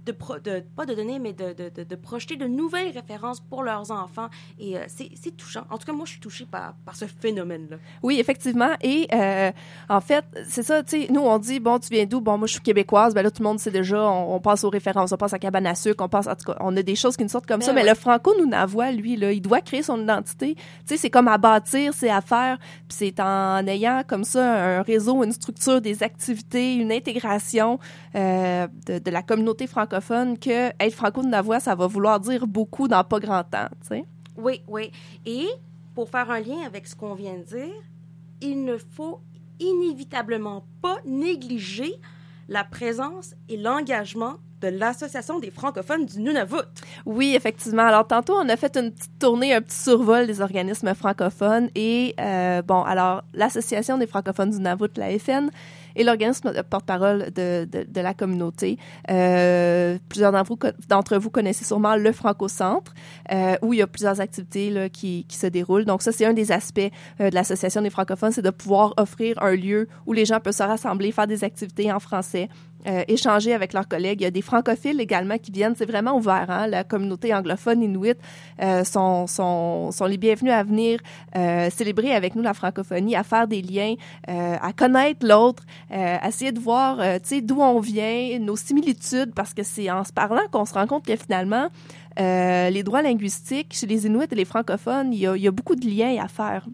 de, 0.06 0.12
pro- 0.12 0.40
de- 0.40 0.64
pas 0.76 0.86
de 0.86 0.94
donner, 0.94 1.20
mais 1.20 1.34
de, 1.34 1.54
de, 1.54 1.84
de, 1.84 1.96
projeter 1.96 2.36
de 2.36 2.46
nouvelles 2.46 2.92
références 2.92 3.40
pour 3.40 3.64
leurs 3.64 3.92
enfants. 3.92 4.28
Et 4.60 4.78
euh, 4.78 4.82
c'est 4.88 5.36
touchant. 5.38 5.64
En 5.70 5.78
tout 5.78 5.86
cas, 5.86 5.94
moi, 5.94 6.06
je 6.06 6.12
suis 6.12 6.20
touchée 6.20 6.46
par, 6.50 6.74
par 6.86 6.96
ce 6.96 7.06
phénomène-là. 7.06 7.78
Oui, 8.02 8.20
effectivement. 8.20 8.72
Et 8.82 9.08
euh, 9.14 9.52
en 9.90 10.02
fait, 10.02 10.26
c'est 10.48 10.64
ça, 10.64 10.84
tu 10.84 11.02
sais, 11.04 11.08
nous, 11.12 11.22
on 11.22 11.38
dit, 11.38 11.60
bon, 11.60 11.80
tu 11.80 11.90
viens 11.90 12.06
d'où? 12.06 12.22
Bon, 12.22 12.38
moi, 12.38 12.48
je 12.48 12.54
suis 12.54 12.62
québécoise. 12.62 13.14
Ben 13.14 13.22
là, 13.24 13.32
tout 13.32 13.42
le 13.44 13.48
monde 13.48 13.60
sait 13.60 13.72
déjà, 13.72 14.02
on, 14.04 14.36
on 14.36 14.40
passe 14.40 14.64
aux 14.64 14.70
références, 14.70 15.12
on 15.12 15.18
passe 15.18 15.34
à 15.34 15.40
cabane 15.40 15.68
à 15.68 15.76
sucre, 15.76 16.04
on 16.04 16.10
passe, 16.10 16.28
en 16.28 16.36
tout 16.36 16.52
cas, 16.52 16.58
on 16.60 16.76
a 16.76 16.82
des 16.82 16.96
choses 16.96 17.16
qui 17.18 17.24
nous 17.24 17.30
sortent 17.30 17.46
comme 17.46 17.60
Ben 17.60 17.66
ça. 17.66 17.74
Mais 17.74 17.88
le 17.88 17.94
franco-nunavois, 17.96 18.92
lui, 18.92 19.16
là, 19.16 19.32
il 19.32 19.42
doit 19.42 19.62
créer 19.62 19.84
son 19.84 20.02
identité. 20.02 20.56
Tu 20.56 20.62
sais, 20.86 20.98
c'est 20.98 21.10
comme 21.10 21.28
à 21.28 21.38
bâtir, 21.38 21.94
c'est 21.94 22.10
à 22.10 22.22
faire. 22.22 22.58
Puis 22.88 22.98
c'est 22.98 23.20
en 23.20 23.66
ayant 23.68 24.04
comme 24.08 24.24
ça 24.24 24.78
un 24.80 24.82
réseau, 24.82 25.24
une 25.24 25.32
structure, 25.32 25.82
des 25.82 26.04
activités, 26.04 26.76
une 26.76 26.92
intégration 26.92 27.80
euh, 28.16 28.68
de, 28.88 29.00
de 29.00 29.12
la 29.12 29.22
communauté 29.22 29.68
francophone 29.90 30.38
que 30.38 30.70
être 30.80 30.94
franco-nunavois, 30.94 31.60
ça 31.60 31.76
va 31.76 31.88
vouloir 31.88 32.20
dire 32.20 32.46
beaucoup 32.46 32.88
dans 32.88 33.04
pas 33.04 33.20
grand 33.20 33.44
temps, 33.44 33.68
tu 33.82 33.88
sais. 33.88 34.06
Oui, 34.38 34.62
oui. 34.68 34.92
Et 35.26 35.48
pour 35.96 36.10
faire 36.10 36.30
un 36.30 36.40
lien 36.40 36.62
avec 36.66 36.88
ce 36.88 36.96
qu'on 36.96 37.16
vient 37.16 37.38
de 37.38 37.44
dire, 37.44 37.74
il 38.42 38.64
ne 38.64 38.78
faut 38.78 39.20
inévitablement 39.60 40.64
pas 40.82 40.98
négliger 41.06 42.00
la 42.48 42.64
présence 42.64 43.36
et 43.50 43.58
l'engagement 43.58 44.36
de 44.62 44.68
l'Association 44.68 45.40
des 45.40 45.52
francophones 45.52 46.06
du 46.06 46.20
Nunavut. 46.20 46.68
Oui, 47.06 47.34
effectivement. 47.36 47.84
Alors, 47.84 48.06
tantôt, 48.06 48.34
on 48.36 48.48
a 48.50 48.58
fait 48.58 48.76
une 48.78 48.92
petite 48.92 49.18
tournée, 49.20 49.54
un 49.54 49.62
petit 49.62 49.78
survol 49.78 50.28
des 50.28 50.42
organismes 50.42 50.94
francophones. 50.94 51.70
Et, 51.76 52.14
euh, 52.20 52.62
bon, 52.62 52.84
alors, 52.84 53.24
l'Association 53.34 53.98
des 53.98 54.08
francophones 54.08 54.50
du 54.50 54.58
Nunavut, 54.58 54.90
la 54.98 55.18
FN, 55.18 55.50
est 55.96 56.04
l'organisme 56.04 56.54
de 56.54 56.62
porte-parole 56.62 57.32
de, 57.36 57.66
de, 57.66 57.86
de 57.88 58.02
la 58.02 58.14
communauté. 58.14 58.78
Euh, 59.10 59.98
plusieurs 60.10 60.32
d'entre 60.32 61.16
vous, 61.18 61.22
vous 61.22 61.30
connaissez 61.30 61.66
sûrement 61.66 61.96
le 61.96 62.12
Franco-Centre, 62.12 62.94
euh, 63.32 63.56
où 63.62 63.74
il 63.74 63.80
y 63.80 63.82
a 63.82 63.88
plusieurs 63.88 64.20
activités 64.22 64.70
là, 64.70 64.90
qui, 64.90 65.26
qui 65.28 65.38
se 65.38 65.48
déroulent. 65.48 65.86
Donc, 65.86 66.02
ça, 66.02 66.12
c'est 66.12 66.26
un 66.26 66.34
des 66.34 66.52
aspects 66.52 66.80
euh, 67.20 67.30
de 67.30 67.36
l'Association 67.36 67.82
des 67.82 67.90
francophones, 67.90 68.32
c'est 68.32 68.42
de 68.42 68.50
pouvoir 68.50 68.94
offrir 68.98 69.42
un 69.42 69.56
lieu 69.56 69.88
où 70.06 70.14
les 70.14 70.26
gens 70.26 70.40
peuvent 70.40 70.54
se 70.54 70.64
rassembler, 70.64 71.12
faire 71.12 71.28
des 71.28 71.44
activités 71.44 71.92
en 71.92 72.00
français, 72.00 72.50
euh, 72.88 73.04
échanger 73.08 73.54
avec 73.54 73.74
leurs 73.74 73.88
collègues. 73.88 74.22
Il 74.22 74.24
y 74.24 74.28
a 74.28 74.32
des 74.32 74.42
francophiles 74.42 75.02
également 75.02 75.38
qui 75.38 75.52
viennent. 75.52 75.76
C'est 75.78 75.86
vraiment 75.86 76.16
ouvert. 76.16 76.46
Hein? 76.50 76.68
La 76.68 76.84
communauté 76.84 77.34
anglophone 77.34 77.84
inuit 77.84 78.18
euh, 78.62 78.84
sont, 78.84 79.28
sont, 79.28 79.92
sont 79.92 80.06
les 80.06 80.18
bienvenus 80.18 80.54
à 80.54 80.64
venir 80.64 81.00
euh, 81.36 81.70
célébrer 81.70 82.14
avec 82.14 82.36
nous 82.36 82.42
la 82.42 82.54
francophonie, 82.54 83.16
à 83.16 83.24
faire 83.24 83.48
des 83.48 83.62
liens, 83.62 83.96
à 84.28 84.72
connaître 84.74 85.26
l'autre, 85.26 85.64
à 85.92 86.28
essayer 86.28 86.52
de 86.52 86.60
voir 86.60 86.98
tu 86.98 87.20
sais, 87.24 87.42
d'où 87.42 87.62
on 87.62 87.80
vient, 87.80 88.40
nos 88.40 88.56
similitudes, 88.56 89.34
parce 89.36 89.54
que 89.54 89.64
c'est 89.64 89.90
en 89.92 90.04
se 90.04 90.14
parlant 90.14 90.48
qu'on 90.52 90.66
se 90.66 90.74
rend 90.74 90.88
compte 90.88 91.06
que 91.06 91.16
finalement, 91.16 91.68
les 92.18 92.84
droits 92.84 93.02
linguistiques 93.02 93.74
chez 93.74 93.88
les 93.88 94.06
Inuits 94.06 94.28
et 94.32 94.36
les 94.36 94.46
francophones, 94.46 95.14
il 95.14 95.20
y 95.20 95.28
a, 95.28 95.36
il 95.36 95.42
y 95.42 95.48
a 95.48 95.52
beaucoup 95.52 95.76
de 95.76 95.86
liens 95.86 96.16
à 96.24 96.28
faire. 96.28 96.66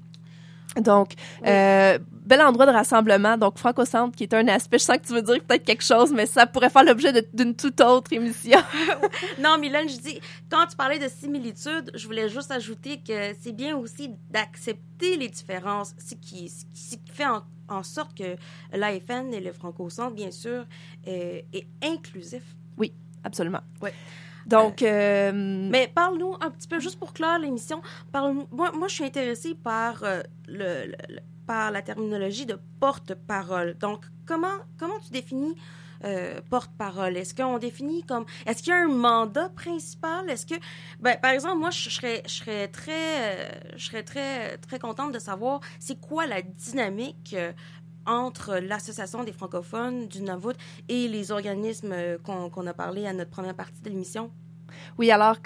Donc, 0.82 1.14
Oui. 1.41 1.47
euh, 1.47 1.97
bel 2.26 2.41
endroit 2.41 2.65
de 2.65 2.71
rassemblement. 2.71 3.38
Donc, 3.38 3.57
Franco-Centre, 3.57 4.15
qui 4.15 4.23
est 4.23 4.34
un 4.34 4.47
aspect, 4.47 4.80
je 4.80 4.84
sens 4.84 4.97
que 4.97 5.05
tu 5.07 5.13
veux 5.13 5.21
dire 5.21 5.41
peut-être 5.43 5.63
quelque 5.63 5.84
chose, 5.84 6.11
mais 6.11 6.26
ça 6.26 6.45
pourrait 6.47 6.69
faire 6.69 6.84
l'objet 6.84 7.13
d'une 7.34 7.55
toute 7.55 7.80
autre 7.82 8.11
émission. 8.13 8.59
Non, 9.39 9.57
Mylène, 9.57 9.88
je 9.89 9.97
dis, 9.97 10.19
quand 10.49 10.65
tu 10.67 10.76
parlais 10.76 10.99
de 10.99 11.07
similitudes, 11.07 11.91
je 11.93 12.05
voulais 12.05 12.30
juste 12.30 12.51
ajouter 12.51 13.01
que 13.05 13.34
c'est 13.39 13.51
bien 13.51 13.76
aussi 13.78 14.11
d'accepter 14.30 15.17
les 15.17 15.30
différences, 15.30 15.93
ce 15.99 16.15
qui, 16.15 16.49
ce 16.49 16.65
qui- 16.73 16.99
fait 17.11 17.26
en, 17.26 17.43
en 17.69 17.84
sorte 17.84 18.17
que 18.17 18.36
l'AFN 18.76 19.34
et 19.34 19.39
le 19.39 19.51
Franco-Centre, 19.53 20.13
bien 20.15 20.32
sûr, 20.32 20.65
est, 21.05 21.45
est 21.53 21.67
inclusif. 21.84 22.43
Absolument. 23.23 23.61
Ouais. 23.82 23.91
Donc, 24.45 24.84
euh, 24.84 25.32
Mais 25.34 25.88
parle-nous 25.88 26.36
un 26.41 26.51
petit 26.51 26.67
peu, 26.67 26.80
juste 26.80 26.99
pour 26.99 27.11
clore 27.11 27.39
l'émission, 27.39 27.82
parle 28.11 28.36
moi, 28.51 28.71
moi, 28.71 28.88
je 28.88 28.93
suis 28.93 29.03
intéressée 29.03 29.55
par, 29.55 30.03
euh, 30.03 30.21
le- 30.47 30.91
par 31.46 31.72
la 31.72 31.82
terminologie 31.82 32.46
de 32.46 32.58
porte-parole. 32.80 33.78
Donc, 33.78 34.06
comment, 34.26 34.58
comment 34.78 35.00
tu 35.00 35.12
définis 35.12 35.56
euh, 36.04 36.41
porte-parole? 36.50 37.18
Est-ce 37.18 37.34
qu'on 37.34 37.58
définit 37.58 38.04
comme... 38.04 38.26
Est-ce 38.46 38.62
qu'il 38.62 38.72
y 38.72 38.76
a 38.76 38.84
un 38.84 38.88
mandat 38.88 39.50
principal? 39.50 40.30
Est-ce 40.30 40.46
que... 40.46 40.56
Ben, 41.00 41.18
par 41.20 41.32
exemple, 41.32 41.58
moi, 41.58 41.72
je 41.72 41.89
serais, 41.89 42.22
je 42.26 42.34
serais 42.34 42.68
très... 42.68 42.91
euh, 42.93 43.50
je 43.76 43.86
serais 43.86 44.04
très, 44.04 44.58
très 44.58 44.80
contente 44.80 45.14
de 45.14 45.20
savoir 45.20 45.62
c'est 45.80 46.00
quoi 46.00 46.28
la 46.28 46.41
dynamique 46.41 47.34
euh, 47.38 47.54
entre 48.06 48.58
l'Association 48.58 49.24
des 49.24 49.34
francophones 49.34 50.08
du 50.08 50.20
Nunavut 50.20 50.56
et 50.89 51.08
les 51.08 51.32
organismes 51.32 51.96
qu'on 52.24 52.68
a 52.68 52.74
parlé 52.74 53.08
à 53.08 53.14
notre 53.14 53.32
première 53.32 53.56
partie 53.56 53.82
de 53.82 53.89
l'émission? 53.89 54.32
Oui, 54.98 55.10
alors, 55.10 55.38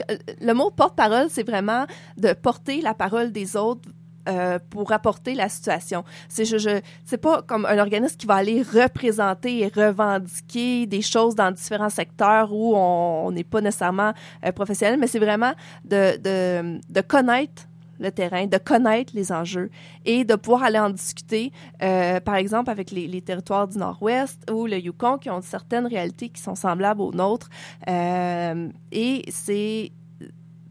le 0.41 0.53
mot 0.53 0.71
porte-parole, 0.71 1.29
c'est 1.29 1.43
vraiment 1.43 1.85
de 2.17 2.33
porter 2.33 2.81
la 2.81 2.93
parole 2.93 3.31
des 3.31 3.55
autres 3.55 3.87
euh, 4.29 4.59
pour 4.69 4.91
apporter 4.91 5.33
la 5.33 5.49
situation. 5.49 6.03
C'est 6.27 6.45
je, 6.45 6.81
pas 7.17 7.41
comme 7.41 7.65
un 7.65 7.79
organisme 7.79 8.15
qui 8.15 8.27
va 8.27 8.35
aller 8.35 8.61
représenter 8.61 9.59
et 9.59 9.67
revendiquer 9.67 10.85
des 10.85 11.01
choses 11.01 11.35
dans 11.35 11.51
différents 11.51 11.89
secteurs 11.89 12.53
où 12.53 12.75
on 12.75 13.31
n'est 13.31 13.43
pas 13.43 13.61
nécessairement 13.61 14.13
euh, 14.45 14.51
professionnel, 14.51 14.99
mais 14.99 15.07
c'est 15.07 15.19
vraiment 15.19 15.53
de, 15.83 17.01
connaître 17.01 17.63
le 17.99 18.11
terrain, 18.11 18.45
de 18.45 18.57
connaître 18.57 19.13
les 19.15 19.31
enjeux 19.31 19.71
et 20.05 20.23
de 20.23 20.35
pouvoir 20.35 20.63
aller 20.63 20.79
en 20.79 20.91
discuter, 20.91 21.51
euh, 21.81 22.19
par 22.19 22.35
exemple, 22.35 22.69
avec 22.69 22.91
les, 22.91 23.21
territoires 23.21 23.67
du 23.67 23.77
Nord-Ouest 23.79 24.49
ou 24.51 24.67
le 24.67 24.77
Yukon 24.77 25.17
qui 25.17 25.29
ont 25.29 25.41
certaines 25.41 25.87
réalités 25.87 26.29
qui 26.29 26.41
sont 26.41 26.55
semblables 26.55 27.01
aux 27.01 27.13
nôtres. 27.13 27.49
Et 27.87 29.25
c'est 29.29 29.91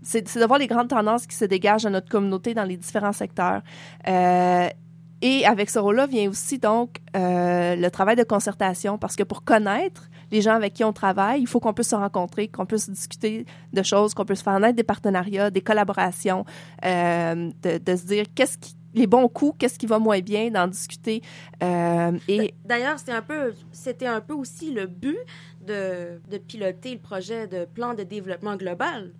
c'est 0.08 0.38
de 0.38 0.46
voir 0.46 0.58
les 0.58 0.66
grandes 0.66 0.88
tendances 0.88 1.26
qui 1.26 1.36
se 1.36 1.44
dégagent 1.44 1.82
dans 1.82 1.90
notre 1.90 2.08
communauté 2.08 2.54
dans 2.54 2.64
les 2.64 2.78
différents 2.78 3.12
secteurs. 3.12 3.60
Euh, 4.08 4.68
et 5.20 5.44
avec 5.44 5.68
ce 5.68 5.78
rôle-là 5.78 6.06
vient 6.06 6.30
aussi 6.30 6.58
donc 6.58 6.98
euh, 7.14 7.76
le 7.76 7.90
travail 7.90 8.16
de 8.16 8.22
concertation, 8.22 8.96
parce 8.96 9.16
que 9.16 9.22
pour 9.22 9.44
connaître 9.44 10.08
les 10.30 10.40
gens 10.40 10.54
avec 10.54 10.72
qui 10.72 10.84
on 10.84 10.94
travaille, 10.94 11.42
il 11.42 11.46
faut 11.46 11.60
qu'on 11.60 11.74
puisse 11.74 11.88
se 11.88 11.96
rencontrer, 11.96 12.48
qu'on 12.48 12.64
puisse 12.64 12.88
discuter 12.88 13.44
de 13.72 13.82
choses, 13.82 14.14
qu'on 14.14 14.24
puisse 14.24 14.40
faire 14.40 14.58
naître 14.60 14.76
des 14.76 14.82
partenariats, 14.82 15.50
des 15.50 15.60
collaborations, 15.60 16.46
euh, 16.86 17.50
de, 17.62 17.96
se 17.96 18.06
dire 18.06 18.24
qu'est-ce 18.34 18.56
qui 18.56 18.74
les 18.94 19.06
bons 19.06 19.28
coups, 19.28 19.56
qu'est-ce 19.58 19.78
qui 19.78 19.86
va 19.86 19.98
moins 19.98 20.20
bien, 20.20 20.50
d'en 20.50 20.66
discuter. 20.66 21.20
Et 21.60 22.54
D'ailleurs, 22.64 22.96
c'était 23.70 24.06
un 24.06 24.20
peu 24.22 24.34
aussi 24.34 24.72
le 24.72 24.86
but 24.86 25.18
de 25.66 26.38
piloter 26.38 26.94
le 26.94 26.98
projet 26.98 27.46
de 27.46 27.66
plan 27.66 27.92
de 27.92 28.02
développement 28.02 28.56
global. 28.56 29.12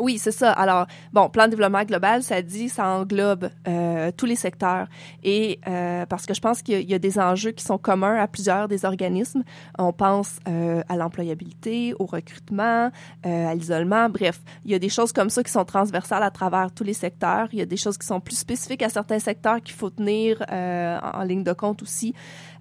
Oui, 0.00 0.18
c'est 0.18 0.32
ça. 0.32 0.50
Alors, 0.52 0.86
bon, 1.12 1.28
plan 1.28 1.44
de 1.44 1.50
développement 1.50 1.84
global, 1.84 2.22
ça 2.22 2.40
dit, 2.40 2.70
ça 2.70 2.88
englobe 2.88 3.50
euh, 3.68 4.10
tous 4.16 4.24
les 4.24 4.34
secteurs. 4.34 4.88
Et 5.22 5.60
euh, 5.68 6.06
parce 6.06 6.24
que 6.24 6.32
je 6.32 6.40
pense 6.40 6.62
qu'il 6.62 6.88
y, 6.90 6.94
a- 6.94 6.98
des 6.98 7.18
enjeux 7.18 7.50
qui 7.50 7.62
sont 7.62 7.76
communs 7.76 8.16
à 8.16 8.26
plusieurs 8.26 8.66
des 8.66 8.84
organismes. 8.86 9.42
On 9.78 9.92
pense 9.92 10.38
euh, 10.48 10.82
à 10.88 10.96
l'employabilité, 10.96 11.94
au 11.98 12.06
recrutement, 12.06 12.90
à 13.24 13.54
l'isolement. 13.54 14.08
Bref, 14.08 14.40
il 14.64 14.70
y 14.70 14.74
a 14.74 14.78
des 14.78 14.88
choses 14.88 15.12
comme 15.12 15.28
ça 15.28 15.42
qui 15.42 15.52
sont 15.52 15.64
transversales 15.64 16.22
à 16.22 16.30
travers 16.30 16.72
tous 16.72 16.84
les 16.84 16.94
secteurs. 16.94 17.48
Il 17.52 17.58
y 17.58 17.62
a 17.62 17.66
des 17.66 17.76
choses 17.76 17.98
qui 17.98 18.06
sont 18.06 18.20
plus 18.20 18.36
spécifiques 18.38 18.82
à 18.82 18.88
certains 18.88 19.18
secteurs 19.18 19.60
qu'il 19.60 19.74
faut 19.74 19.90
tenir 19.90 20.42
en 20.50 21.22
ligne 21.24 21.44
de 21.44 21.52
compte 21.52 21.82
aussi. 21.82 22.14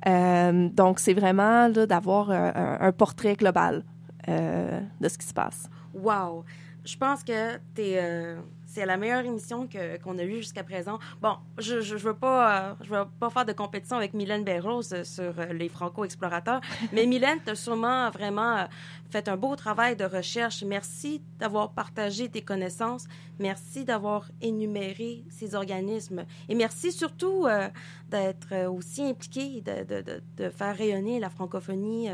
Donc, 0.06 1.00
c'est 1.00 1.14
vraiment 1.14 1.70
d'avoir 1.70 2.32
un, 2.32 2.92
portrait 2.92 3.36
global 3.36 3.84
de 4.28 5.08
ce 5.08 5.18
qui 5.18 5.26
se 5.26 5.34
passe. 5.34 5.70
Wow! 5.94 6.44
Je 6.90 6.98
pense 6.98 7.24
que 7.24 7.58
t'es, 7.76 8.00
euh, 8.02 8.40
c'est 8.66 8.86
la 8.86 8.98
meilleure 8.98 9.26
émission 9.26 9.68
que, 9.68 9.98
qu'on 9.98 10.18
a 10.18 10.24
eue 10.24 10.38
jusqu'à 10.38 10.64
présent. 10.64 11.00
Bon, 11.22 11.38
je, 11.58 11.82
je, 11.82 11.98
je 11.98 12.08
veux 12.08 12.16
pas, 12.16 12.72
euh, 12.72 12.74
je 12.82 12.90
veux 12.90 13.06
pas 13.20 13.30
faire 13.30 13.46
de 13.46 13.54
compétition 13.54 13.98
avec 13.98 14.14
Mylène 14.14 14.44
Berrose 14.44 14.94
euh, 14.94 15.04
sur 15.04 15.40
euh, 15.40 15.54
les 15.54 15.70
franco-explorateurs, 15.70 16.62
mais 16.94 17.06
Mylène, 17.06 17.40
t'as 17.46 17.56
sûrement 17.56 18.10
vraiment 18.10 18.68
fait 19.12 19.28
un 19.28 19.38
beau 19.38 19.56
travail 19.56 19.96
de 19.96 20.06
recherche. 20.06 20.64
Merci 20.64 21.22
d'avoir 21.40 21.72
partagé 21.72 22.30
tes 22.30 22.42
connaissances. 22.42 23.06
Merci 23.40 23.86
d'avoir 23.86 24.30
énuméré 24.42 25.24
ces 25.30 25.56
organismes. 25.56 26.26
Et 26.48 26.56
merci 26.56 26.92
surtout 26.92 27.48
d'être 28.10 28.68
aussi 28.68 29.04
impliqué, 29.04 29.62
de, 29.62 29.84
de, 29.84 30.02
de, 30.02 30.22
de 30.38 30.50
faire 30.50 30.76
rayonner 30.76 31.20
la 31.20 31.30
francophonie 31.30 32.10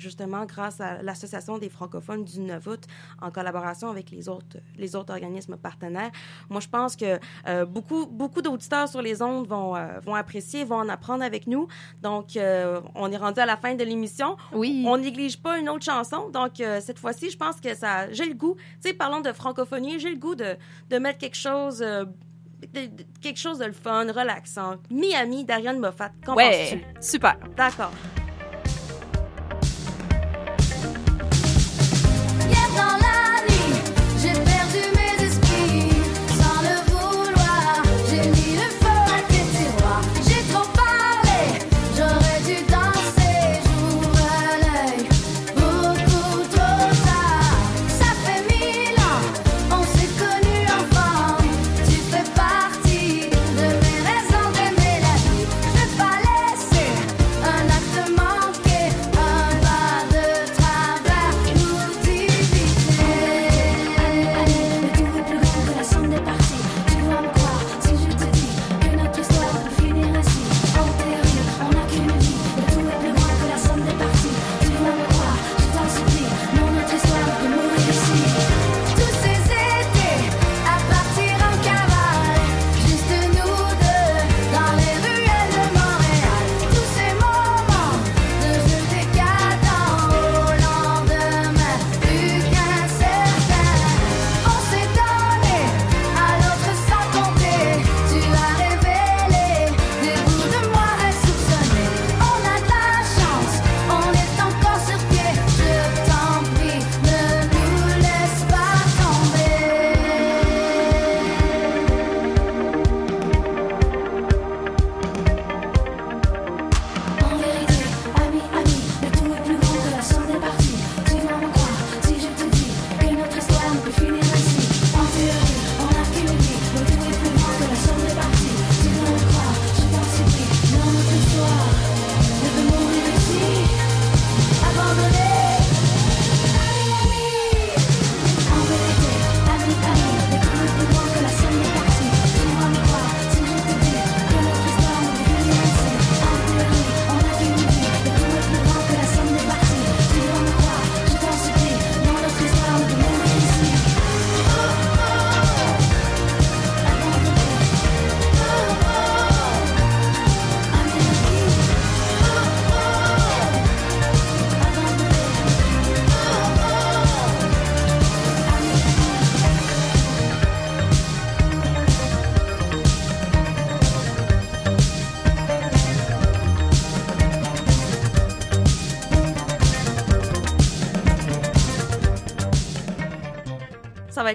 justement 0.00 0.44
grâce 0.46 0.80
à 0.80 1.02
l'Association 1.02 1.58
des 1.58 1.68
francophones 1.68 2.24
du 2.24 2.40
Nunavut 2.40 2.80
en 3.20 3.30
collaboration 3.30 3.88
avec 3.90 4.10
les 4.10 4.28
autres, 4.28 4.56
les 4.76 4.96
autres 4.96 5.12
organismes 5.12 5.56
partenaires. 5.56 6.10
Moi, 6.48 6.60
je 6.60 6.68
pense 6.68 6.96
que 6.96 7.18
euh, 7.46 7.64
beaucoup, 7.66 8.06
beaucoup 8.06 8.42
d'auditeurs 8.42 8.88
sur 8.88 9.02
les 9.02 9.22
ondes 9.22 9.46
vont, 9.46 9.76
euh, 9.76 10.00
vont 10.00 10.14
apprécier, 10.14 10.64
vont 10.64 10.76
en 10.78 10.88
apprendre 10.88 11.22
avec 11.22 11.46
nous. 11.46 11.68
Donc, 12.02 12.36
euh, 12.36 12.80
on 12.94 13.12
est 13.12 13.16
rendu 13.16 13.40
à 13.40 13.46
la 13.46 13.56
fin 13.56 13.74
de 13.74 13.84
l'émission. 13.84 14.36
Oui. 14.52 14.84
On 14.86 14.96
néglige 14.96 15.40
pas 15.40 15.58
une 15.58 15.68
autre 15.68 15.84
chanson. 15.84 16.30
Donc, 16.30 16.52
cette 16.56 16.98
fois-ci, 16.98 17.30
je 17.30 17.36
pense 17.36 17.60
que 17.60 17.74
ça, 17.74 18.10
j'ai 18.12 18.24
le 18.26 18.34
goût, 18.34 18.56
tu 18.82 18.88
sais, 18.88 18.92
parlant 18.94 19.20
de 19.20 19.32
francophonie, 19.32 20.00
j'ai 20.00 20.10
le 20.10 20.16
goût 20.18 20.34
de, 20.34 20.56
de 20.88 20.98
mettre 20.98 21.18
quelque 21.18 21.36
chose... 21.36 21.84
quelque 23.22 23.38
chose 23.38 23.58
de 23.58 23.64
le 23.64 23.72
fun, 23.72 24.06
relaxant. 24.12 24.76
Miami 24.90 25.44
d'Ariane 25.44 25.78
Moffat. 25.78 26.10
Qu'en 26.24 26.34
Ouais, 26.34 26.70
penses-tu? 26.70 27.08
super. 27.10 27.36
D'accord. 27.56 27.92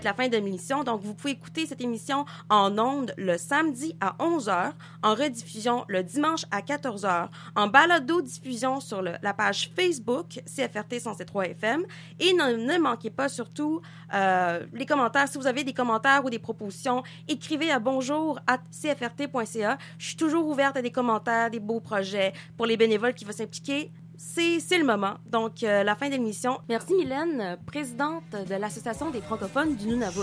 La 0.06 0.14
fin 0.14 0.30
de 0.30 0.38
l'émission. 0.38 0.84
Donc, 0.84 1.02
vous 1.02 1.14
pouvez 1.14 1.32
écouter 1.32 1.66
cette 1.66 1.82
émission 1.82 2.26
en 2.50 2.78
ondes 2.78 3.14
le 3.18 3.38
samedi 3.38 3.98
à 4.00 4.16
11h, 4.20 4.72
en 5.04 5.16
rediffusion 5.16 5.84
le 5.88 6.04
dimanche 6.04 6.46
à 6.52 6.62
14h, 6.62 7.28
en 7.56 7.68
balado-diffusion 7.68 8.80
sur 8.80 9.02
la 9.02 9.34
page 9.34 9.72
Facebook 9.76 10.40
CFRT 10.46 11.00
107.3 11.00 11.52
FM. 11.52 11.84
Et 12.20 12.34
ne, 12.34 12.78
manquez 12.78 13.10
pas 13.10 13.28
surtout 13.28 13.82
euh, 14.14 14.66
les 14.74 14.86
commentaires. 14.86 15.28
Si 15.28 15.38
vous 15.38 15.48
avez 15.48 15.64
des 15.64 15.74
commentaires 15.74 16.24
ou 16.24 16.30
des 16.30 16.40
propositions, 16.40 17.04
écrivez 17.28 17.72
à 17.72 17.80
bonjour 17.80 18.40
at 18.46 18.60
cfrt.ca. 18.72 19.78
Je 19.98 20.06
suis 20.06 20.16
toujours 20.16 20.48
ouverte 20.48 20.78
à 20.78 20.84
des 20.84 20.92
commentaires, 20.92 21.50
des 21.50 21.60
beaux 21.60 21.80
projets 21.80 22.32
pour 22.56 22.68
les 22.68 22.78
bénévoles 22.78 23.16
qui 23.16 23.26
vont 23.26 23.32
s'impliquer 23.32 23.92
c'est 24.18 24.78
le 24.78 24.86
moment. 24.86 25.16
Donc, 25.26 25.64
euh, 25.64 25.84
la 25.84 25.96
fin 25.96 26.08
de 26.08 26.14
l'émission. 26.14 26.60
Merci 26.70 26.94
Mylène, 26.94 27.58
présidente 27.66 28.24
de 28.32 28.56
l'Association 28.56 29.10
des 29.12 29.22
francophones 29.22 29.76
du 29.76 29.88
Nunavut. 29.88 30.22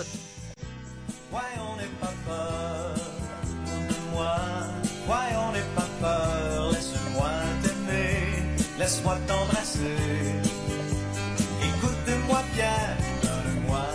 Ouais, 1.33 1.41
on 1.59 1.77
n'est 1.77 1.95
pas 2.01 2.13
peur? 2.27 2.95
De 3.89 4.15
moi. 4.15 4.37
Ouais, 5.09 5.37
on 5.37 5.53
n'est 5.53 5.75
pas 5.75 5.89
peur? 6.01 6.73
Laisse-moi 6.73 7.31
t'aimer. 7.63 8.19
Laisse-moi 8.79 9.17
t'embrasser. 9.27 9.99
Écoute-moi 11.63 12.43
bien. 12.55 12.81
Donne-moi 13.23 13.87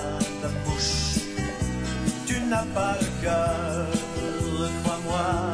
ta 0.42 0.48
bouche. 0.66 1.20
Tu 2.26 2.40
n'as 2.42 2.66
pas 2.74 2.96
le 3.00 3.24
cœur. 3.24 3.88
Crois-moi. 4.84 5.48